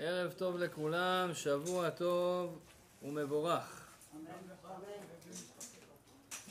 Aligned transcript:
ערב 0.00 0.32
טוב 0.32 0.56
לכולם, 0.56 1.30
שבוע 1.34 1.90
טוב 1.90 2.58
ומבורך. 3.02 3.88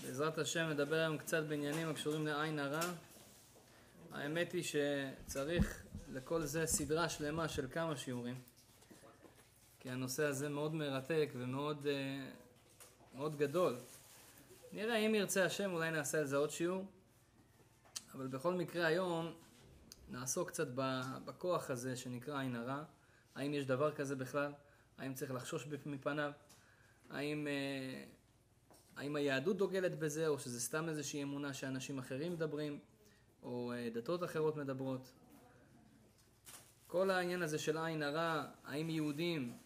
בעזרת 0.02 0.38
השם 0.38 0.70
נדבר 0.70 0.96
היום 0.96 1.18
קצת 1.18 1.44
בעניינים 1.44 1.90
הקשורים 1.90 2.28
לעין 2.28 2.60
הרע. 2.60 2.94
האמת 4.12 4.52
היא 4.52 4.64
שצריך 4.64 5.84
לכל 6.14 6.42
זה 6.42 6.66
סדרה 6.66 7.10
שלמה 7.10 7.48
של 7.48 7.68
כמה 7.72 7.98
שיעורים, 7.98 8.42
כי 9.80 9.90
הנושא 9.90 10.24
הזה 10.24 10.50
מאוד 10.50 10.74
מרתק 10.74 11.30
ומאוד 11.34 11.88
אה, 11.88 12.30
מאוד 13.16 13.38
גדול. 13.38 13.78
נראה 14.72 14.96
אם 14.96 15.16
ירצה 15.16 15.46
השם 15.46 15.74
אולי 15.74 15.92
נעשה 15.92 16.20
על 16.20 16.26
זה 16.26 16.38
עוד 16.38 16.50
שיעור, 16.50 16.86
אבל 18.14 18.28
בכל 18.28 18.54
מקרה 18.54 18.86
היום 18.86 19.34
נעסוק 20.10 20.50
קצת 20.50 20.68
בכוח 21.26 21.70
הזה 21.70 21.96
שנקרא 21.96 22.40
עין 22.40 22.56
הרע. 22.56 22.84
האם 23.38 23.54
יש 23.54 23.66
דבר 23.66 23.92
כזה 23.92 24.16
בכלל? 24.16 24.52
האם 24.98 25.14
צריך 25.14 25.32
לחשוש 25.32 25.68
מפניו? 25.86 26.32
האם, 27.10 27.48
אה, 27.48 28.04
האם 28.96 29.16
היהדות 29.16 29.58
דוגלת 29.58 30.00
בזה, 30.00 30.28
או 30.28 30.40
שזה 30.40 30.62
סתם 30.62 30.90
איזושהי 30.90 31.24
אמונה 31.24 31.54
שאנשים 31.54 32.00
אחרים 32.00 32.34
מדברים, 32.34 32.80
או 33.44 33.74
אה, 33.76 33.90
דתות 33.94 34.24
אחרות 34.24 34.56
מדברות? 34.56 35.12
כל 36.88 37.10
העניין 37.10 37.42
הזה 37.42 37.60
של 37.60 37.78
עין 37.78 38.04
הרע, 38.04 38.46
האם 38.64 38.90
יהודים 38.90 39.58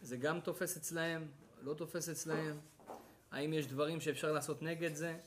זה 0.00 0.16
גם 0.16 0.40
תופס 0.40 0.76
אצלהם, 0.76 1.28
לא 1.62 1.74
תופס 1.74 2.08
אצלהם? 2.08 2.58
האם 3.30 3.52
יש 3.52 3.66
דברים 3.66 4.00
שאפשר 4.00 4.32
לעשות 4.32 4.62
נגד 4.62 4.94
זה? 4.94 5.18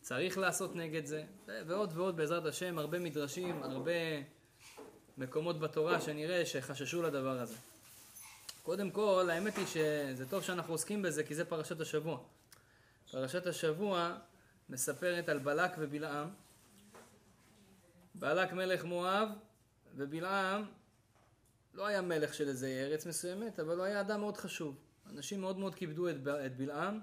צריך 0.00 0.38
לעשות 0.38 0.76
נגד 0.76 1.06
זה? 1.06 1.24
ועוד 1.46 1.90
ועוד 1.94 2.16
בעזרת 2.16 2.46
השם, 2.46 2.78
הרבה 2.78 2.98
מדרשים, 2.98 3.62
הרבה 3.62 3.92
מקומות 5.18 5.60
בתורה 5.60 6.00
שנראה 6.00 6.46
שחששו 6.46 7.02
לדבר 7.02 7.40
הזה. 7.40 7.56
קודם 8.62 8.90
כל, 8.90 9.28
האמת 9.32 9.56
היא 9.56 9.66
שזה 9.66 10.26
טוב 10.28 10.42
שאנחנו 10.42 10.74
עוסקים 10.74 11.02
בזה 11.02 11.24
כי 11.24 11.34
זה 11.34 11.44
פרשת 11.44 11.80
השבוע. 11.80 12.18
פרשת 13.10 13.46
השבוע 13.46 14.16
מספרת 14.68 15.28
על 15.28 15.38
בלק 15.38 15.70
ובלעם. 15.78 16.28
בלק 18.14 18.52
מלך 18.52 18.84
מואב 18.84 19.28
ובלעם 19.96 20.64
לא 21.74 21.86
היה 21.86 22.02
מלך 22.02 22.34
של 22.34 22.48
איזה 22.48 22.66
ארץ 22.66 23.06
מסוימת, 23.06 23.60
אבל 23.60 23.76
הוא 23.76 23.84
היה 23.84 24.00
אדם 24.00 24.20
מאוד 24.20 24.36
חשוב. 24.36 24.76
אנשים 25.10 25.40
מאוד 25.40 25.58
מאוד 25.58 25.74
כיבדו 25.74 26.08
את, 26.08 26.16
את 26.46 26.56
בלעם. 26.56 27.00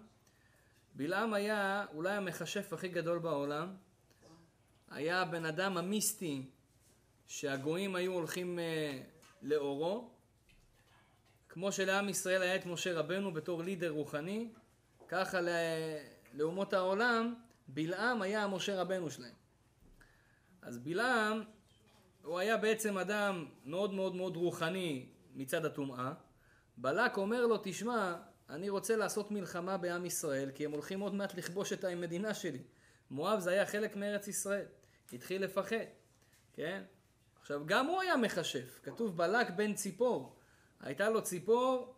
בלעם 0.95 1.33
היה 1.33 1.85
אולי 1.93 2.13
המכשף 2.13 2.73
הכי 2.73 2.87
גדול 2.87 3.19
בעולם. 3.19 3.75
היה 4.89 5.21
הבן 5.21 5.45
אדם 5.45 5.77
המיסטי 5.77 6.45
שהגויים 7.31 7.95
היו 7.95 8.13
הולכים 8.13 8.59
אה, 8.59 8.99
לאורו, 9.41 10.09
כמו 11.49 11.71
שלעם 11.71 12.09
ישראל 12.09 12.41
היה 12.41 12.55
את 12.55 12.65
משה 12.65 12.99
רבנו 12.99 13.33
בתור 13.33 13.63
לידר 13.63 13.89
רוחני, 13.89 14.49
ככה 15.07 15.39
לאומות 16.33 16.73
העולם, 16.73 17.35
בלעם 17.67 18.21
היה 18.21 18.43
המשה 18.43 18.81
רבנו 18.81 19.11
שלהם. 19.11 19.33
אז 20.61 20.77
בלעם, 20.77 21.43
הוא 22.23 22.39
היה 22.39 22.57
בעצם 22.57 22.97
אדם 22.97 23.45
מאוד 23.65 23.93
מאוד 23.93 24.15
מאוד 24.15 24.35
רוחני 24.35 25.09
מצד 25.35 25.65
הטומאה. 25.65 26.13
בלק 26.77 27.17
אומר 27.17 27.45
לו, 27.45 27.57
תשמע, 27.63 28.15
אני 28.49 28.69
רוצה 28.69 28.95
לעשות 28.95 29.31
מלחמה 29.31 29.77
בעם 29.77 30.05
ישראל, 30.05 30.51
כי 30.55 30.65
הם 30.65 30.71
הולכים 30.71 30.99
עוד 30.99 31.13
מעט 31.13 31.35
לכבוש 31.35 31.73
את 31.73 31.83
המדינה 31.83 32.33
שלי. 32.33 32.63
מואב 33.11 33.39
זה 33.39 33.51
היה 33.51 33.65
חלק 33.65 33.95
מארץ 33.95 34.27
ישראל. 34.27 34.65
התחיל 35.13 35.43
לפחד, 35.43 35.85
כן? 36.53 36.83
עכשיו, 37.41 37.61
גם 37.65 37.85
הוא 37.85 38.01
היה 38.01 38.17
מכשף. 38.17 38.79
כתוב 38.83 39.17
בלק 39.17 39.49
בן 39.49 39.73
ציפור. 39.73 40.35
הייתה 40.81 41.09
לו 41.09 41.23
ציפור 41.23 41.93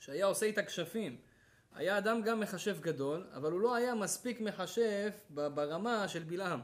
שהיה 0.00 0.26
עושה 0.26 0.46
איתה 0.46 0.62
כשפים. 0.62 1.16
היה 1.74 1.98
אדם 1.98 2.22
גם 2.22 2.40
מכשף 2.40 2.80
גדול, 2.80 3.26
אבל 3.34 3.52
הוא 3.52 3.60
לא 3.60 3.74
היה 3.74 3.94
מספיק 3.94 4.40
מכשף 4.40 5.20
ברמה 5.30 6.08
של 6.08 6.22
בלעם. 6.22 6.60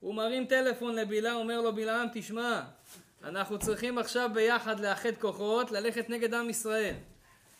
הוא 0.00 0.14
מרים 0.14 0.46
טלפון 0.46 0.94
לבלעם, 0.94 1.36
אומר 1.36 1.60
לו 1.60 1.74
בלעם, 1.74 2.08
תשמע, 2.12 2.62
אנחנו 3.24 3.58
צריכים 3.58 3.98
עכשיו 3.98 4.30
ביחד 4.34 4.80
לאחד 4.80 5.16
כוחות, 5.20 5.70
ללכת 5.70 6.10
נגד 6.10 6.34
עם 6.34 6.50
ישראל. 6.50 6.94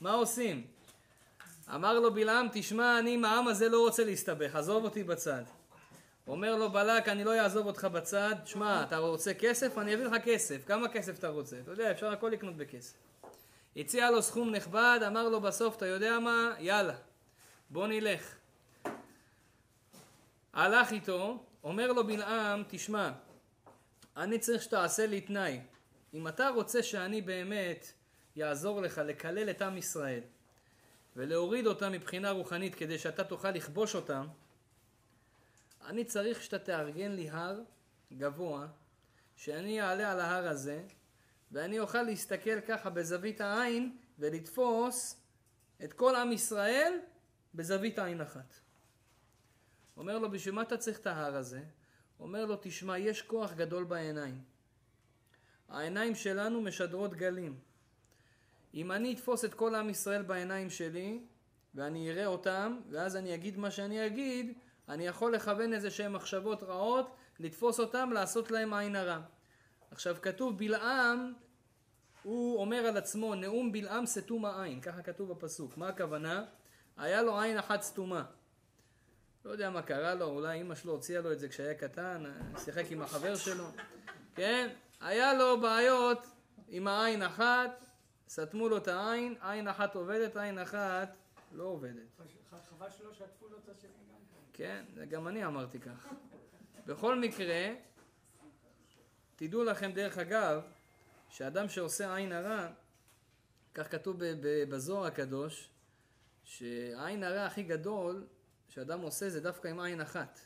מה 0.01 0.13
עושים? 0.13 0.67
אמר 1.75 2.01
לו 2.01 2.15
בלעם, 2.15 2.47
תשמע, 2.53 2.99
אני 2.99 3.15
עם 3.15 3.25
העם 3.25 3.49
הזה 3.49 3.69
לא 3.69 3.81
רוצה 3.81 4.05
להסתבך, 4.05 4.55
עזוב 4.55 4.85
אותי 4.85 5.05
בצד. 5.05 5.43
אומר 6.31 6.57
לו 6.57 6.71
בלק, 6.71 7.09
אני 7.09 7.25
לא 7.25 7.41
אעזוב 7.41 7.67
אותך 7.67 7.85
בצד, 7.85 8.35
שמע, 8.45 8.83
אתה 8.83 8.97
רוצה 8.97 9.35
כסף? 9.35 9.79
אני 9.79 9.95
אביא 9.95 10.05
לך 10.05 10.15
כסף. 10.25 10.67
כמה 10.67 10.89
כסף 10.89 11.19
אתה 11.19 11.29
רוצה? 11.29 11.61
אתה 11.61 11.71
יודע, 11.71 11.91
אפשר 11.91 12.13
הכל 12.13 12.29
לקנות 12.29 12.57
בכסף. 12.57 12.95
הציע 13.77 14.11
לו 14.11 14.23
סכום 14.23 14.51
נכבד, 14.51 15.01
אמר 15.07 15.29
לו 15.29 15.41
בסוף, 15.41 15.77
אתה 15.77 15.87
יודע 15.87 16.19
מה? 16.19 16.55
יאללה, 16.59 16.95
בוא 17.71 17.87
נלך. 17.87 18.35
הלך 20.53 20.93
איתו, 20.93 21.45
אומר 21.65 21.93
לו 21.93 22.07
בלעם, 22.07 22.63
תשמע, 22.69 23.11
אני 24.17 24.39
צריך 24.39 24.63
שתעשה 24.63 25.07
לי 25.07 25.21
תנאי. 25.21 25.61
אם 26.15 26.29
אתה 26.29 26.49
רוצה 26.49 26.83
שאני 26.83 27.23
באמת 27.23 27.93
יעזור 28.37 28.81
לך 28.81 29.01
לקלל 29.05 29.51
את 29.51 29.63
עם 29.63 29.77
ישראל 29.77 30.21
ולהוריד 31.17 31.67
אותם 31.67 31.93
מבחינה 31.93 32.31
רוחנית 32.31 32.75
כדי 32.75 32.99
שאתה 32.99 33.25
תוכל 33.25 33.51
לכבוש 33.51 33.95
אותם, 33.95 34.27
אני 35.87 36.05
צריך 36.05 36.43
שאתה 36.43 36.59
תארגן 36.59 37.13
לי 37.13 37.31
הר 37.31 37.61
גבוה, 38.13 38.67
שאני 39.37 39.83
אעלה 39.83 40.13
על 40.13 40.21
ההר 40.21 40.49
הזה, 40.49 40.83
ואני 41.53 41.79
אוכל 41.79 42.03
להסתכל 42.03 42.61
ככה 42.61 42.91
בזווית 42.91 43.41
העין 43.41 43.97
ולתפוס 44.19 45.21
את 45.85 45.93
כל 45.93 46.17
עם 46.17 46.33
ישראל 46.33 46.99
בזווית 47.55 47.99
עין 47.99 48.21
אחת. 48.21 48.55
אומר 49.97 50.19
לו, 50.19 50.31
בשביל 50.31 50.55
מה 50.55 50.63
אתה 50.63 50.77
צריך 50.77 50.99
את 50.99 51.07
ההר 51.07 51.37
הזה? 51.37 51.63
אומר 52.21 52.45
לו, 52.45 52.57
תשמע, 52.61 52.99
יש 52.99 53.23
כוח 53.23 53.53
גדול 53.53 53.85
בעיניים. 53.85 54.41
העיניים 55.69 56.15
שלנו 56.15 56.61
משדרות 56.61 57.15
גלים. 57.15 57.59
אם 58.75 58.93
אני 58.93 59.13
אתפוס 59.13 59.45
את 59.45 59.55
כל 59.55 59.75
עם 59.75 59.91
ישראל 59.91 60.23
בעיניים 60.23 60.71
שלי, 60.71 61.21
ואני 61.75 62.11
אראה 62.11 62.27
אותם, 62.27 62.81
ואז 62.91 63.17
אני 63.17 63.35
אגיד 63.35 63.59
מה 63.59 63.71
שאני 63.71 64.07
אגיד, 64.07 64.59
אני 64.91 65.07
יכול 65.07 65.35
לכוון 65.35 65.73
איזה 65.73 65.91
שהן 65.91 66.13
מחשבות 66.13 66.63
רעות, 66.63 67.17
לתפוס 67.39 67.81
אותם, 67.81 68.11
לעשות 68.13 68.51
להם 68.51 68.75
עין 68.75 68.97
הרע. 68.97 69.21
עכשיו 69.91 70.17
כתוב 70.23 70.59
בלעם, 70.59 71.33
הוא 72.23 72.61
אומר 72.61 72.77
על 72.77 72.97
עצמו, 72.97 73.35
נאום 73.35 73.73
בלעם 73.73 74.07
סתום 74.07 74.45
העין, 74.45 74.81
ככה 74.81 75.03
כתוב 75.03 75.33
בפסוק. 75.33 75.77
מה 75.77 75.89
הכוונה? 75.89 76.45
היה 76.97 77.23
לו 77.23 77.41
עין 77.41 77.59
אחת 77.59 77.83
סתומה. 77.83 78.25
לא 79.45 79.51
יודע 79.51 79.71
מה 79.71 79.83
קרה 79.83 80.15
לו, 80.15 80.27
אולי 80.27 80.61
אמא 80.61 80.75
שלו 80.75 80.93
הוציאה 80.93 81.21
לו 81.21 81.33
את 81.33 81.39
זה 81.39 81.49
כשהיה 81.49 81.75
קטן, 81.75 82.25
שיחק 82.65 82.85
עם 82.91 83.03
החבר 83.03 83.37
שלו, 83.37 83.65
כן? 84.35 84.69
היה 85.01 85.35
לו 85.35 85.61
בעיות 85.61 86.27
עם 86.69 86.89
העין 86.89 87.23
אחת, 87.23 87.85
סתמו 88.29 88.69
לו 88.69 88.77
את 88.77 88.89
העין, 88.89 89.35
עין 89.41 89.69
אחת 89.69 89.95
עובדת, 89.95 90.37
עין 90.37 90.59
אחת 90.59 91.17
לא 91.53 91.65
עובדת. 91.65 92.21
חבל 92.71 92.91
שלא 92.91 93.15
שטפו 93.15 93.49
לו 93.49 93.59
את 93.59 93.69
השני 93.69 94.00
כן, 94.61 94.85
גם 95.09 95.29
אני 95.29 95.47
אמרתי 95.47 95.79
כך. 95.79 96.09
בכל 96.87 97.19
מקרה, 97.19 97.75
תדעו 99.37 99.65
לכם 99.65 99.93
דרך 99.93 100.19
אגב, 100.19 100.63
שאדם 101.29 101.69
שעושה 101.69 102.15
עין 102.17 102.33
הרע, 102.33 102.69
כך 103.75 103.91
כתוב 103.91 104.17
בזוהר 104.69 105.07
הקדוש, 105.07 105.71
שהעין 106.45 107.25
הרע 107.25 107.45
הכי 107.45 107.63
גדול 107.63 108.27
שאדם 108.69 109.01
עושה 109.01 109.31
זה 109.31 109.41
דווקא 109.41 109.69
עם 109.69 109.81
עין 109.81 110.01
אחת. 110.01 110.41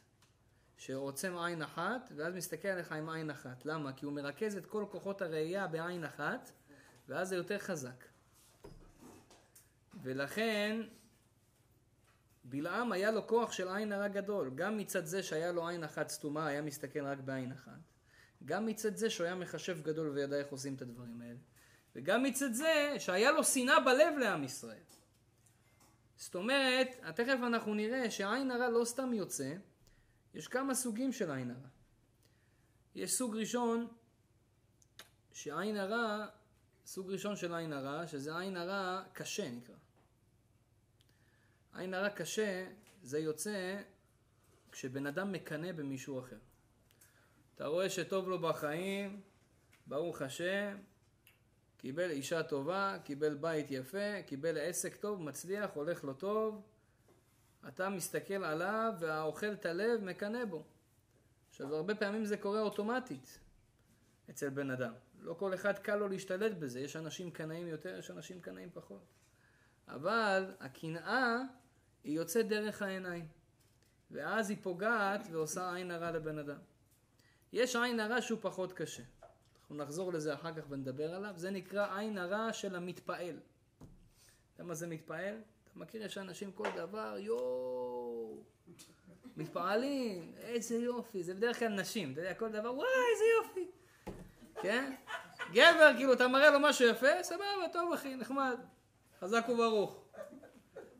שעוצם 0.76 1.38
עין 1.38 1.62
אחת, 1.62 2.12
ואז 2.16 2.34
מסתכל 2.34 2.68
עליך 2.68 2.92
עם 2.92 3.08
עין 3.08 3.30
אחת. 3.30 3.66
למה? 3.66 3.92
כי 3.92 4.06
הוא 4.06 4.12
מרכז 4.12 4.56
את 4.56 4.66
כל 4.66 4.84
כוחות 4.90 5.22
הראייה 5.22 5.66
בעין 5.66 6.04
אחת, 6.04 6.50
ואז 7.08 7.28
זה 7.28 7.36
יותר 7.36 7.58
חזק. 7.58 8.04
ולכן, 10.02 10.80
בלעם 12.44 12.92
היה 12.92 13.10
לו 13.10 13.26
כוח 13.26 13.52
של 13.52 13.68
עין 13.68 13.92
הרע 13.92 14.08
גדול, 14.08 14.50
גם 14.54 14.76
מצד 14.76 15.04
זה 15.04 15.22
שהיה 15.22 15.52
לו 15.52 15.68
עין 15.68 15.84
אחת 15.84 16.08
סתומה, 16.08 16.46
היה 16.46 16.62
מסתכל 16.62 17.06
רק 17.06 17.18
בעין 17.18 17.52
אחת, 17.52 17.72
גם 18.44 18.66
מצד 18.66 18.96
זה 18.96 19.10
שהוא 19.10 19.24
היה 19.24 19.34
מחשב 19.34 19.82
גדול 19.82 20.08
וידע 20.08 20.36
איך 20.36 20.48
עושים 20.48 20.74
את 20.74 20.82
הדברים 20.82 21.20
האלה, 21.20 21.38
וגם 21.96 22.22
מצד 22.22 22.52
זה 22.52 22.94
שהיה 22.98 23.32
לו 23.32 23.44
שנאה 23.44 23.80
בלב 23.80 24.18
לעם 24.18 24.44
ישראל. 24.44 24.82
זאת 26.16 26.34
אומרת, 26.34 26.88
תכף 27.14 27.38
אנחנו 27.46 27.74
נראה 27.74 28.10
שעין 28.10 28.50
הרע 28.50 28.68
לא 28.68 28.84
סתם 28.84 29.12
יוצא, 29.12 29.54
יש 30.34 30.48
כמה 30.48 30.74
סוגים 30.74 31.12
של 31.12 31.30
עין 31.30 31.50
הרע. 31.50 31.68
יש 32.94 33.10
סוג 33.12 33.36
ראשון, 33.36 33.86
שעין 35.32 35.76
הרע, 35.76 36.26
סוג 36.86 37.10
ראשון 37.10 37.36
של 37.36 37.54
עין 37.54 37.72
הרע, 37.72 38.06
שזה 38.06 38.38
עין 38.38 38.56
הרע 38.56 39.02
קשה 39.12 39.50
נקרא. 39.50 39.74
עין 41.74 41.94
הרע 41.94 42.10
קשה 42.10 42.66
זה 43.02 43.18
יוצא 43.18 43.82
כשבן 44.72 45.06
אדם 45.06 45.32
מקנא 45.32 45.72
במישהו 45.72 46.20
אחר. 46.20 46.38
אתה 47.54 47.66
רואה 47.66 47.90
שטוב 47.90 48.28
לו 48.28 48.38
בחיים, 48.38 49.20
ברוך 49.86 50.22
השם, 50.22 50.76
קיבל 51.76 52.10
אישה 52.10 52.42
טובה, 52.42 52.96
קיבל 53.04 53.34
בית 53.34 53.70
יפה, 53.70 54.22
קיבל 54.26 54.58
עסק 54.58 54.96
טוב, 54.96 55.22
מצליח, 55.22 55.70
הולך 55.74 56.04
לו 56.04 56.14
טוב. 56.14 56.62
אתה 57.68 57.88
מסתכל 57.88 58.44
עליו 58.44 58.92
והאוכל 59.00 59.52
את 59.52 59.66
הלב 59.66 60.00
מקנא 60.04 60.44
בו. 60.44 60.64
עכשיו, 61.50 61.74
הרבה 61.74 61.94
פעמים 61.94 62.24
זה 62.24 62.36
קורה 62.36 62.60
אוטומטית 62.60 63.38
אצל 64.30 64.50
בן 64.50 64.70
אדם. 64.70 64.92
לא 65.20 65.34
כל 65.34 65.54
אחד 65.54 65.78
קל 65.78 65.96
לו 65.96 66.08
להשתלט 66.08 66.56
בזה, 66.58 66.80
יש 66.80 66.96
אנשים 66.96 67.30
קנאים 67.30 67.66
יותר, 67.66 67.98
יש 67.98 68.10
אנשים 68.10 68.40
קנאים 68.40 68.70
פחות. 68.72 69.04
אבל 69.88 70.54
הקנאה 70.60 71.36
היא 72.04 72.16
יוצאת 72.16 72.48
דרך 72.48 72.82
העיניים. 72.82 73.26
ואז 74.10 74.50
היא 74.50 74.58
פוגעת 74.62 75.20
ועושה 75.30 75.74
עין 75.74 75.90
הרע 75.90 76.10
לבן 76.10 76.38
אדם. 76.38 76.58
יש 77.52 77.76
עין 77.76 78.00
הרע 78.00 78.22
שהוא 78.22 78.38
פחות 78.42 78.72
קשה. 78.72 79.02
אנחנו 79.60 79.76
נחזור 79.76 80.12
לזה 80.12 80.34
אחר 80.34 80.54
כך 80.54 80.62
ונדבר 80.68 81.14
עליו. 81.14 81.32
זה 81.36 81.50
נקרא 81.50 81.98
עין 81.98 82.18
הרע 82.18 82.52
של 82.52 82.76
המתפעל. 82.76 83.36
אתה 84.54 84.62
מה 84.62 84.74
זה 84.74 84.86
מתפעל? 84.86 85.34
אתה 85.64 85.78
מכיר, 85.78 86.02
יש 86.02 86.18
אנשים 86.18 86.52
כל 86.52 86.68
דבר, 86.76 87.16
יואו, 87.18 88.42
מתפעלים, 89.36 90.32
איזה 90.36 90.74
יופי. 90.74 91.22
זה 91.22 91.34
בדרך 91.34 91.58
כלל 91.58 91.68
נשים, 91.68 92.12
אתה 92.12 92.20
יודע, 92.20 92.34
כל 92.34 92.48
דבר, 92.48 92.74
וואי, 92.74 92.88
איזה 93.12 93.24
יופי. 93.38 93.70
כן? 94.62 94.94
גבר, 95.52 95.90
כאילו, 95.96 96.12
אתה 96.12 96.28
מראה 96.28 96.50
לו 96.50 96.60
משהו 96.60 96.88
יפה, 96.88 97.22
סבבה, 97.22 97.68
טוב 97.72 97.92
אחי, 97.92 98.16
נחמד. 98.16 98.58
חזק 99.20 99.44
וברוך. 99.48 100.03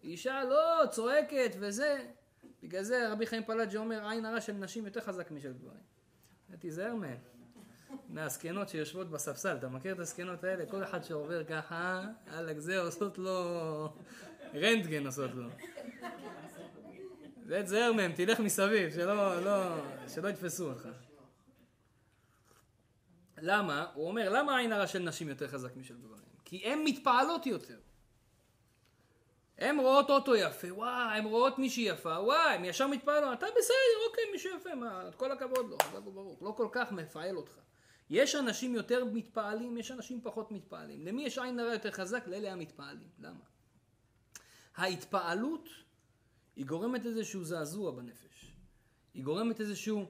אישה 0.04 0.44
לא, 0.44 0.86
צועקת 0.90 1.56
וזה. 1.58 2.06
בגלל 2.62 2.82
זה 2.82 3.12
רבי 3.12 3.26
חיים 3.26 3.44
פלאג'י 3.44 3.76
אומר, 3.76 4.08
עין 4.08 4.24
הרע 4.24 4.40
של 4.40 4.52
נשים 4.52 4.84
יותר 4.86 5.00
חזק 5.00 5.30
משל 5.30 5.52
גברים. 5.52 5.94
תיזהר 6.58 6.94
מהן. 6.94 7.16
מהזקנות 8.08 8.68
שיושבות 8.68 9.10
בספסל, 9.10 9.56
אתה 9.56 9.68
מכיר 9.68 9.94
את 9.94 9.98
הזקנות 9.98 10.44
האלה? 10.44 10.66
כל 10.66 10.84
אחד 10.84 11.04
שעובר 11.04 11.44
ככה, 11.44 12.04
יאללה, 12.26 12.60
זה 12.60 12.80
עושות 12.80 13.18
לו... 13.18 13.88
רנטגן 14.54 15.06
עושות 15.06 15.30
לו. 15.34 15.48
זה 17.46 17.62
תזהר 17.62 17.92
מהם, 17.92 18.12
תלך 18.12 18.40
מסביב, 18.40 18.90
שלא, 18.90 19.44
לא, 19.44 19.84
שלא 20.08 20.28
יתפסו 20.28 20.68
אותך. 20.68 20.88
למה? 23.38 23.86
הוא 23.94 24.08
אומר, 24.08 24.30
למה 24.30 24.58
עין 24.58 24.72
הרע 24.72 24.86
של 24.86 24.98
נשים 24.98 25.28
יותר 25.28 25.48
חזק 25.48 25.76
משל 25.76 25.94
גברים? 25.96 26.24
כי 26.44 26.64
הן 26.64 26.78
מתפעלות 26.84 27.46
יותר. 27.46 27.78
הן 29.58 29.78
רואות 29.78 30.10
אוטו 30.10 30.36
יפה, 30.36 30.74
וואי, 30.74 31.18
הן 31.18 31.24
רואות 31.24 31.58
מישהי 31.58 31.82
יפה, 31.82 32.20
וואי, 32.20 32.54
הן 32.54 32.64
ישר 32.64 32.86
מתפעלות, 32.86 33.38
אתה 33.38 33.46
בסדר, 33.58 34.08
אוקיי, 34.10 34.24
מישהו 34.32 34.56
יפה, 34.56 34.74
מה, 34.74 35.10
כל 35.16 35.32
הכבוד 35.32 35.70
לו, 35.70 35.76
חזק 35.82 36.06
וברוך, 36.06 36.42
לא 36.42 36.54
כל 36.56 36.68
כך 36.72 36.92
מפעל 36.92 37.36
אותך. 37.36 37.52
יש 38.10 38.34
אנשים 38.34 38.74
יותר 38.74 39.04
מתפעלים, 39.04 39.78
יש 39.78 39.90
אנשים 39.90 40.20
פחות 40.22 40.52
מתפעלים. 40.52 41.06
למי 41.06 41.24
יש 41.24 41.38
עין 41.38 41.58
הרע 41.58 41.72
יותר 41.72 41.90
חזק? 41.90 42.24
לאלה 42.26 42.52
המתפעלים. 42.52 43.08
למה? 43.18 43.44
ההתפעלות 44.76 45.68
היא 46.56 46.66
גורמת 46.66 47.06
איזשהו 47.06 47.44
זעזוע 47.44 47.90
בנפש. 47.90 48.52
היא 49.14 49.24
גורמת 49.24 49.60
איזשהו, 49.60 50.06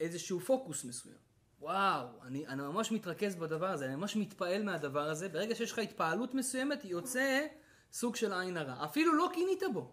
איזשהו 0.00 0.40
פוקוס 0.40 0.84
מסוים. 0.84 1.16
וואו, 1.60 2.08
אני, 2.22 2.46
אני 2.46 2.62
ממש 2.62 2.92
מתרכז 2.92 3.36
בדבר 3.36 3.70
הזה, 3.70 3.86
אני 3.86 3.96
ממש 3.96 4.16
מתפעל 4.16 4.62
מהדבר 4.62 5.08
הזה. 5.10 5.28
ברגע 5.28 5.54
שיש 5.54 5.72
לך 5.72 5.78
התפעלות 5.78 6.34
מסוימת, 6.34 6.84
יוצא 6.84 7.46
סוג 7.92 8.16
של 8.16 8.32
עין 8.32 8.56
הרע. 8.56 8.84
אפילו 8.84 9.14
לא 9.14 9.30
קינית 9.32 9.62
בו. 9.72 9.90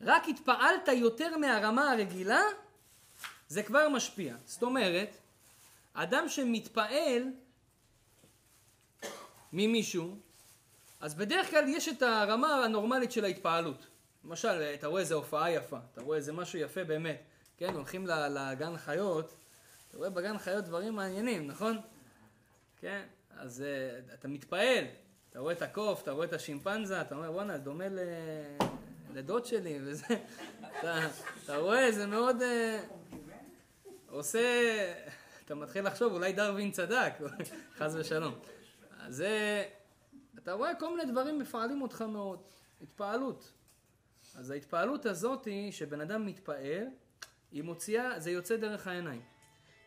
רק 0.00 0.28
התפעלת 0.28 0.88
יותר 0.88 1.36
מהרמה 1.36 1.92
הרגילה, 1.92 2.42
זה 3.48 3.62
כבר 3.62 3.88
משפיע. 3.88 4.36
זאת 4.44 4.62
אומרת, 4.62 5.16
אדם 5.94 6.28
שמתפעל 6.28 7.22
ממישהו, 9.52 10.16
אז 11.00 11.14
בדרך 11.14 11.50
כלל 11.50 11.64
יש 11.68 11.88
את 11.88 12.02
הרמה 12.02 12.64
הנורמלית 12.64 13.12
של 13.12 13.24
ההתפעלות. 13.24 13.86
למשל, 14.24 14.62
אתה 14.74 14.86
רואה 14.86 15.00
איזה 15.00 15.14
הופעה 15.14 15.52
יפה, 15.52 15.78
אתה 15.92 16.02
רואה 16.02 16.16
איזה 16.16 16.32
משהו 16.32 16.58
יפה 16.58 16.84
באמת, 16.84 17.22
כן, 17.58 17.74
הולכים 17.74 18.06
לגן 18.06 18.76
חיות, 18.76 19.34
אתה 19.88 19.98
רואה 19.98 20.10
בגן 20.10 20.38
חיות 20.38 20.64
דברים 20.64 20.94
מעניינים, 20.94 21.46
נכון? 21.46 21.78
כן, 22.80 23.02
אז 23.36 23.64
uh, 23.64 24.14
אתה 24.14 24.28
מתפעל, 24.28 24.84
אתה 25.34 25.42
רואה 25.42 25.52
את 25.52 25.62
הקוף, 25.62 26.02
אתה 26.02 26.10
רואה 26.10 26.26
את 26.26 26.32
השימפנזה, 26.32 27.00
אתה 27.00 27.14
אומר, 27.14 27.32
וואנה, 27.32 27.58
דומה 27.58 27.88
ל... 27.88 27.98
לדוד 29.14 29.46
שלי, 29.46 29.78
וזה, 29.82 30.06
אתה, 30.80 31.08
אתה 31.44 31.56
רואה, 31.56 31.92
זה 31.92 32.06
מאוד 32.06 32.36
uh, 32.40 33.14
עושה, 34.08 34.40
אתה 35.44 35.54
מתחיל 35.54 35.86
לחשוב, 35.86 36.12
אולי 36.12 36.32
דרווין 36.32 36.70
צדק, 36.70 37.12
חס 37.78 37.94
ושלום. 37.94 38.34
אז 39.00 39.16
זה, 39.16 39.64
אתה 40.38 40.52
רואה 40.52 40.74
כל 40.74 40.96
מיני 40.96 41.12
דברים 41.12 41.38
מפעלים 41.38 41.82
אותך 41.82 42.02
מאוד, 42.02 42.42
התפעלות. 42.82 43.52
אז 44.34 44.50
ההתפעלות 44.50 45.06
הזאת, 45.06 45.48
שבן 45.70 46.00
אדם 46.00 46.26
מתפעל, 46.26 46.86
היא 47.52 47.62
מוציאה, 47.62 48.20
זה 48.20 48.30
יוצא 48.30 48.56
דרך 48.56 48.86
העיניים. 48.86 49.22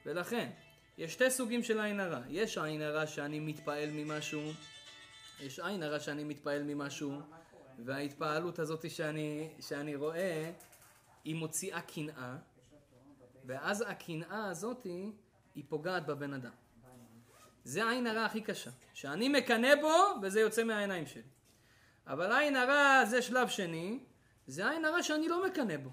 ולכן, 0.06 0.50
יש 0.98 1.14
שתי 1.14 1.32
סוגים 1.32 1.64
של 1.64 1.80
עין 1.80 2.00
הרע. 2.00 2.20
יש 2.30 2.58
עין 2.58 2.82
הרע 2.82 3.08
שאני 3.08 3.40
מתפעל 3.40 3.90
ממשהו, 3.92 4.42
יש 5.40 5.60
עין 5.60 5.84
הרע 5.84 6.00
שאני 6.00 6.24
מתפעל 6.24 6.64
ממשהו, 6.64 7.22
וההתפעלות 7.86 8.60
הזאת 8.60 8.92
שאני, 8.92 9.50
שאני 9.60 9.96
רואה, 9.96 10.52
היא 11.24 11.36
מוציאה 11.36 11.82
קנאה, 11.82 12.36
ואז 13.46 13.84
הקנאה 13.88 14.50
הזאת 14.50 14.84
היא 15.56 15.64
פוגעת 15.70 16.06
בבן 16.06 16.34
אדם. 16.34 16.52
זה 17.64 17.90
עין 17.90 18.08
הרע 18.08 18.26
הכי 18.26 18.42
קשה, 18.42 18.72
שאני 18.94 19.30
מקנא 19.30 19.76
בו 19.82 20.22
וזה 20.22 20.40
יוצא 20.40 20.64
מהעיניים 20.64 21.06
שלי. 21.06 21.22
אבל 22.08 22.32
עין 22.32 22.56
הרע 22.56 23.06
זה 23.06 23.22
שלב 23.22 23.48
שני, 23.48 24.00
זה 24.48 24.70
עין 24.70 24.86
הרע 24.86 25.04
שאני 25.04 25.28
לא 25.28 25.46
מקנא 25.46 25.78
בו. 25.78 25.90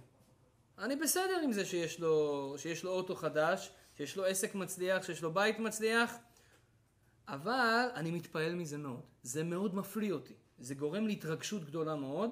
אני 0.79 0.96
בסדר 0.96 1.41
עם 1.44 1.52
זה 1.52 1.64
שיש 1.64 2.00
לו, 2.00 2.55
שיש 2.58 2.85
לו 2.85 2.91
אוטו 2.91 3.14
חדש, 3.14 3.70
שיש 3.96 4.17
לו 4.17 4.25
עסק 4.25 4.55
מצליח, 4.55 5.02
שיש 5.02 5.23
לו 5.23 5.35
בית 5.35 5.58
מצליח, 5.58 6.14
אבל 7.28 7.88
אני 7.94 8.10
מתפעל 8.10 8.54
מזה 8.54 8.78
מאוד. 8.78 9.02
זה 9.22 9.44
מאוד 9.44 9.74
מפליא 9.74 10.12
אותי. 10.12 10.34
זה 10.58 10.74
גורם 10.74 11.06
להתרגשות 11.06 11.64
גדולה 11.64 11.94
מאוד, 11.94 12.30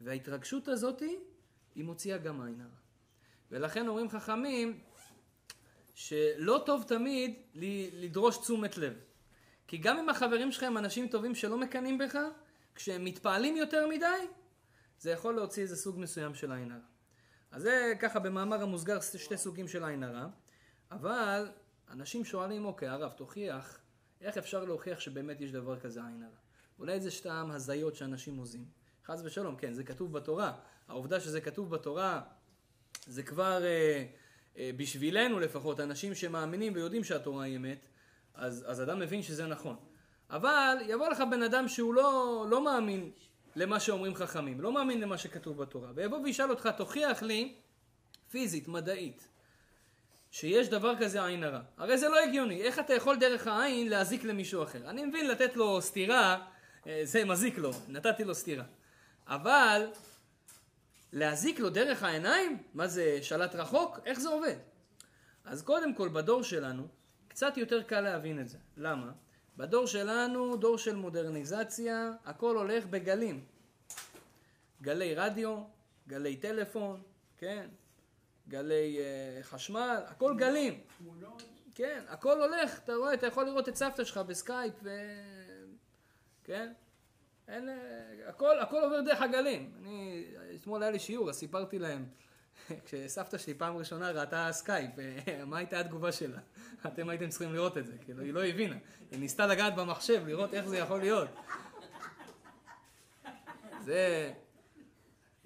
וההתרגשות 0.00 0.68
הזאת 0.68 1.02
היא 1.74 1.84
מוציאה 1.84 2.18
גם 2.18 2.42
עין 2.42 2.60
הרע. 2.60 2.70
ולכן 3.50 3.88
אומרים 3.88 4.10
חכמים 4.10 4.80
שלא 5.94 6.62
טוב 6.66 6.84
תמיד 6.88 7.34
לדרוש 7.92 8.36
תשומת 8.36 8.78
לב. 8.78 8.94
כי 9.66 9.78
גם 9.78 9.98
אם 9.98 10.08
החברים 10.08 10.52
שלך 10.52 10.62
הם 10.62 10.78
אנשים 10.78 11.08
טובים 11.08 11.34
שלא 11.34 11.58
מקנאים 11.58 11.98
בך, 11.98 12.18
כשהם 12.74 13.04
מתפעלים 13.04 13.56
יותר 13.56 13.86
מדי, 13.86 14.26
זה 14.98 15.10
יכול 15.10 15.34
להוציא 15.34 15.62
איזה 15.62 15.76
סוג 15.76 15.98
מסוים 15.98 16.34
של 16.34 16.52
עין 16.52 16.72
הרע. 16.72 16.80
אז 17.50 17.62
זה 17.62 17.92
ככה 18.00 18.18
במאמר 18.18 18.62
המוסגר 18.62 19.00
שתי 19.00 19.36
סוגים 19.36 19.68
של 19.68 19.84
עין 19.84 20.02
הרע, 20.02 20.26
אבל 20.90 21.48
אנשים 21.90 22.24
שואלים, 22.24 22.64
אוקיי, 22.64 22.88
הרב, 22.88 23.12
תוכיח, 23.12 23.80
איך 24.20 24.36
אפשר 24.38 24.64
להוכיח 24.64 25.00
שבאמת 25.00 25.40
יש 25.40 25.52
דבר 25.52 25.80
כזה 25.80 26.00
עין 26.06 26.22
הרע? 26.22 26.36
אולי 26.78 27.00
זה 27.00 27.10
סתם 27.10 27.48
הזיות 27.52 27.96
שאנשים 27.96 28.36
עוזים. 28.36 28.64
חס 29.06 29.20
ושלום, 29.24 29.56
כן, 29.56 29.72
זה 29.72 29.84
כתוב 29.84 30.12
בתורה. 30.12 30.52
העובדה 30.88 31.20
שזה 31.20 31.40
כתוב 31.40 31.70
בתורה, 31.70 32.22
זה 33.06 33.22
כבר 33.22 33.64
אה, 33.64 34.06
אה, 34.58 34.70
בשבילנו 34.76 35.40
לפחות, 35.40 35.80
אנשים 35.80 36.14
שמאמינים 36.14 36.72
ויודעים 36.74 37.04
שהתורה 37.04 37.44
היא 37.44 37.56
אמת, 37.56 37.86
אז, 38.34 38.64
אז 38.66 38.82
אדם 38.82 38.98
מבין 38.98 39.22
שזה 39.22 39.46
נכון. 39.46 39.76
אבל 40.30 40.76
יבוא 40.86 41.08
לך 41.08 41.22
בן 41.30 41.42
אדם 41.42 41.68
שהוא 41.68 41.94
לא, 41.94 42.46
לא 42.50 42.64
מאמין 42.64 43.10
למה 43.56 43.80
שאומרים 43.80 44.14
חכמים, 44.14 44.60
לא 44.60 44.72
מאמין 44.72 45.00
למה 45.00 45.18
שכתוב 45.18 45.62
בתורה, 45.62 45.90
ויבוא 45.94 46.18
וישאל 46.18 46.50
אותך, 46.50 46.68
תוכיח 46.76 47.22
לי, 47.22 47.54
פיזית, 48.30 48.68
מדעית, 48.68 49.28
שיש 50.36 50.68
דבר 50.68 50.94
כזה 50.98 51.24
עין 51.24 51.44
הרע. 51.44 51.60
הרי 51.76 51.98
זה 51.98 52.08
לא 52.08 52.18
הגיוני, 52.24 52.62
איך 52.62 52.78
אתה 52.78 52.94
יכול 52.94 53.16
דרך 53.16 53.46
העין 53.46 53.88
להזיק 53.88 54.24
למישהו 54.24 54.62
אחר? 54.62 54.90
אני 54.90 55.04
מבין 55.04 55.28
לתת 55.28 55.56
לו 55.56 55.82
סטירה, 55.82 56.46
אה, 56.86 57.00
זה 57.04 57.24
מזיק 57.24 57.58
לו, 57.58 57.70
נתתי 57.88 58.24
לו 58.24 58.34
סטירה. 58.34 58.64
אבל 59.26 59.90
להזיק 61.12 61.60
לו 61.60 61.70
דרך 61.70 62.02
העיניים? 62.02 62.62
מה 62.74 62.86
זה, 62.86 63.18
שלט 63.22 63.54
רחוק? 63.54 64.00
איך 64.04 64.20
זה 64.20 64.28
עובד? 64.28 64.56
אז 65.44 65.62
קודם 65.62 65.94
כל, 65.94 66.08
בדור 66.08 66.42
שלנו, 66.42 66.88
קצת 67.28 67.56
יותר 67.56 67.82
קל 67.82 68.00
להבין 68.00 68.40
את 68.40 68.48
זה. 68.48 68.58
למה? 68.76 69.12
בדור 69.56 69.86
שלנו, 69.86 70.56
דור 70.56 70.78
של 70.78 70.96
מודרניזציה, 70.96 72.10
הכל 72.24 72.56
הולך 72.56 72.86
בגלים. 72.86 73.44
גלי 74.82 75.14
רדיו, 75.14 75.62
גלי 76.08 76.36
טלפון, 76.36 77.02
כן? 77.38 77.68
גלי 78.48 78.98
אה, 78.98 79.44
חשמל, 79.44 80.00
הכל 80.06 80.34
גלים. 80.38 80.80
תמונות. 80.98 81.42
כן, 81.74 82.04
הכל 82.08 82.42
הולך, 82.42 82.78
אתה 82.78 82.94
רואה, 82.94 83.14
אתה 83.14 83.26
יכול 83.26 83.44
לראות 83.44 83.68
את 83.68 83.76
סבתא 83.76 84.04
שלך 84.04 84.18
בסקייפ, 84.18 84.74
ו... 84.82 84.90
כן? 86.44 86.72
אין, 87.48 87.68
אה, 87.68 88.28
הכל, 88.28 88.58
הכל 88.58 88.80
עובר 88.84 89.00
דרך 89.00 89.22
הגלים. 89.22 89.72
אני, 89.80 90.24
אתמול 90.54 90.82
היה 90.82 90.90
לי 90.92 90.98
שיעור, 90.98 91.30
אז 91.30 91.36
סיפרתי 91.36 91.78
להם, 91.78 92.04
כשסבתא 92.84 93.38
שלי 93.38 93.54
פעם 93.54 93.76
ראשונה 93.76 94.10
ראתה 94.10 94.48
סקייפ, 94.52 94.90
אה, 94.98 95.44
מה 95.46 95.58
הייתה 95.58 95.80
התגובה 95.80 96.12
שלה? 96.12 96.38
אתם 96.86 97.08
הייתם 97.08 97.28
צריכים 97.28 97.54
לראות 97.54 97.78
את 97.78 97.86
זה, 97.86 97.92
כאילו, 98.04 98.22
היא 98.22 98.32
לא 98.32 98.44
הבינה. 98.44 98.76
היא 99.10 99.20
ניסתה 99.20 99.46
לגעת 99.46 99.74
במחשב, 99.74 100.22
לראות 100.26 100.54
איך 100.54 100.66
זה 100.66 100.78
יכול 100.78 101.00
להיות. 101.00 101.28
זה... 103.84 104.32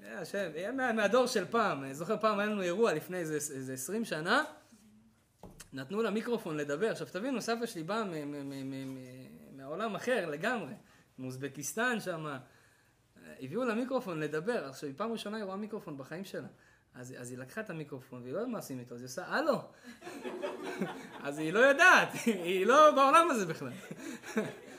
השם, 0.09 0.51
מה, 0.77 0.93
מהדור 0.93 1.27
של 1.27 1.45
פעם, 1.45 1.85
אני 1.85 1.95
זוכר 1.95 2.17
פעם 2.21 2.39
היה 2.39 2.49
לנו 2.49 2.63
אירוע 2.63 2.95
לפני 2.95 3.19
איזה, 3.19 3.35
איזה 3.35 3.73
20 3.73 4.05
שנה, 4.05 4.45
נתנו 5.73 6.03
לה 6.03 6.11
מיקרופון 6.11 6.57
לדבר. 6.57 6.91
עכשיו 6.91 7.07
תבינו, 7.13 7.41
סבתא 7.41 7.67
שלי 7.67 7.83
באה 7.83 8.05
מעולם 9.53 9.95
אחר 9.95 10.31
לגמרי, 10.31 10.73
מאוזבקיסטן 11.19 12.01
שם, 12.01 12.27
הביאו 13.41 13.65
לה 13.65 13.75
מיקרופון 13.75 14.21
לדבר. 14.21 14.69
עכשיו, 14.69 14.89
היא 14.89 14.97
פעם 14.99 15.13
ראשונה 15.13 15.37
היא 15.37 15.45
רואה 15.45 15.57
מיקרופון 15.57 15.99
בחיים 15.99 16.25
שלה. 16.25 16.49
אז, 16.95 17.15
אז 17.19 17.31
היא 17.31 17.39
לקחה 17.39 17.61
את 17.61 17.71
המיקרופון 17.71 18.23
והיא 18.23 18.33
לא 18.33 18.39
יודעת 18.39 18.53
מה 18.53 18.59
עושים 18.59 18.79
איתו, 18.79 18.95
אז 18.95 19.01
היא 19.01 19.07
עושה 19.07 19.27
הלו. 19.27 19.63
אז 21.27 21.39
היא 21.39 21.53
לא 21.53 21.59
יודעת, 21.59 22.09
היא 22.25 22.67
לא 22.67 22.91
בעולם 22.95 23.31
הזה 23.31 23.47
בכלל. 23.47 23.73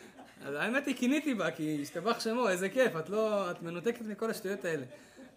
אז 0.52 0.58
האמת 0.58 0.86
היא 0.86 0.96
קיניתי 0.96 1.34
בה, 1.34 1.52
כי 1.52 1.80
השתבח 1.82 2.20
שמו, 2.20 2.50
איזה 2.50 2.70
כיף, 2.70 2.96
את 2.96 3.10
לא, 3.10 3.52
את 3.52 3.62
מנותקת 3.62 4.02
מכל 4.02 4.30
השטויות 4.30 4.66
האלה. 4.66 4.86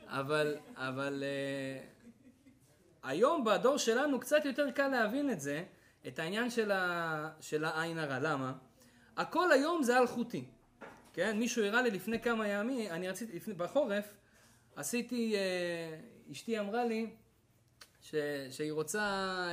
אבל, 0.07 0.57
אבל 0.77 1.23
uh, 1.23 3.09
היום 3.09 3.45
בדור 3.45 3.79
שלנו 3.79 4.21
קצת 4.21 4.45
יותר 4.45 4.71
קל 4.71 4.89
להבין 4.89 5.31
את 5.31 5.41
זה, 5.41 5.65
את 6.07 6.19
העניין 6.19 6.51
של, 6.51 6.71
ה, 6.71 7.31
של 7.41 7.65
העין 7.65 7.99
הרע. 7.99 8.19
למה? 8.19 8.53
הכל 9.17 9.53
היום 9.53 9.83
זה 9.83 9.99
אלחוטי. 9.99 10.45
כן, 11.13 11.39
מישהו 11.39 11.65
הראה 11.65 11.83
לי 11.83 11.91
לפני 11.91 12.21
כמה 12.21 12.49
ימים, 12.49 12.91
אני 12.91 13.09
רציתי, 13.09 13.37
לפני, 13.37 13.55
בחורף, 13.55 14.15
עשיתי, 14.77 15.35
uh, 15.35 16.33
אשתי 16.33 16.59
אמרה 16.59 16.85
לי 16.85 17.11
ש, 18.01 18.15
שהיא 18.51 18.73
רוצה 18.73 19.47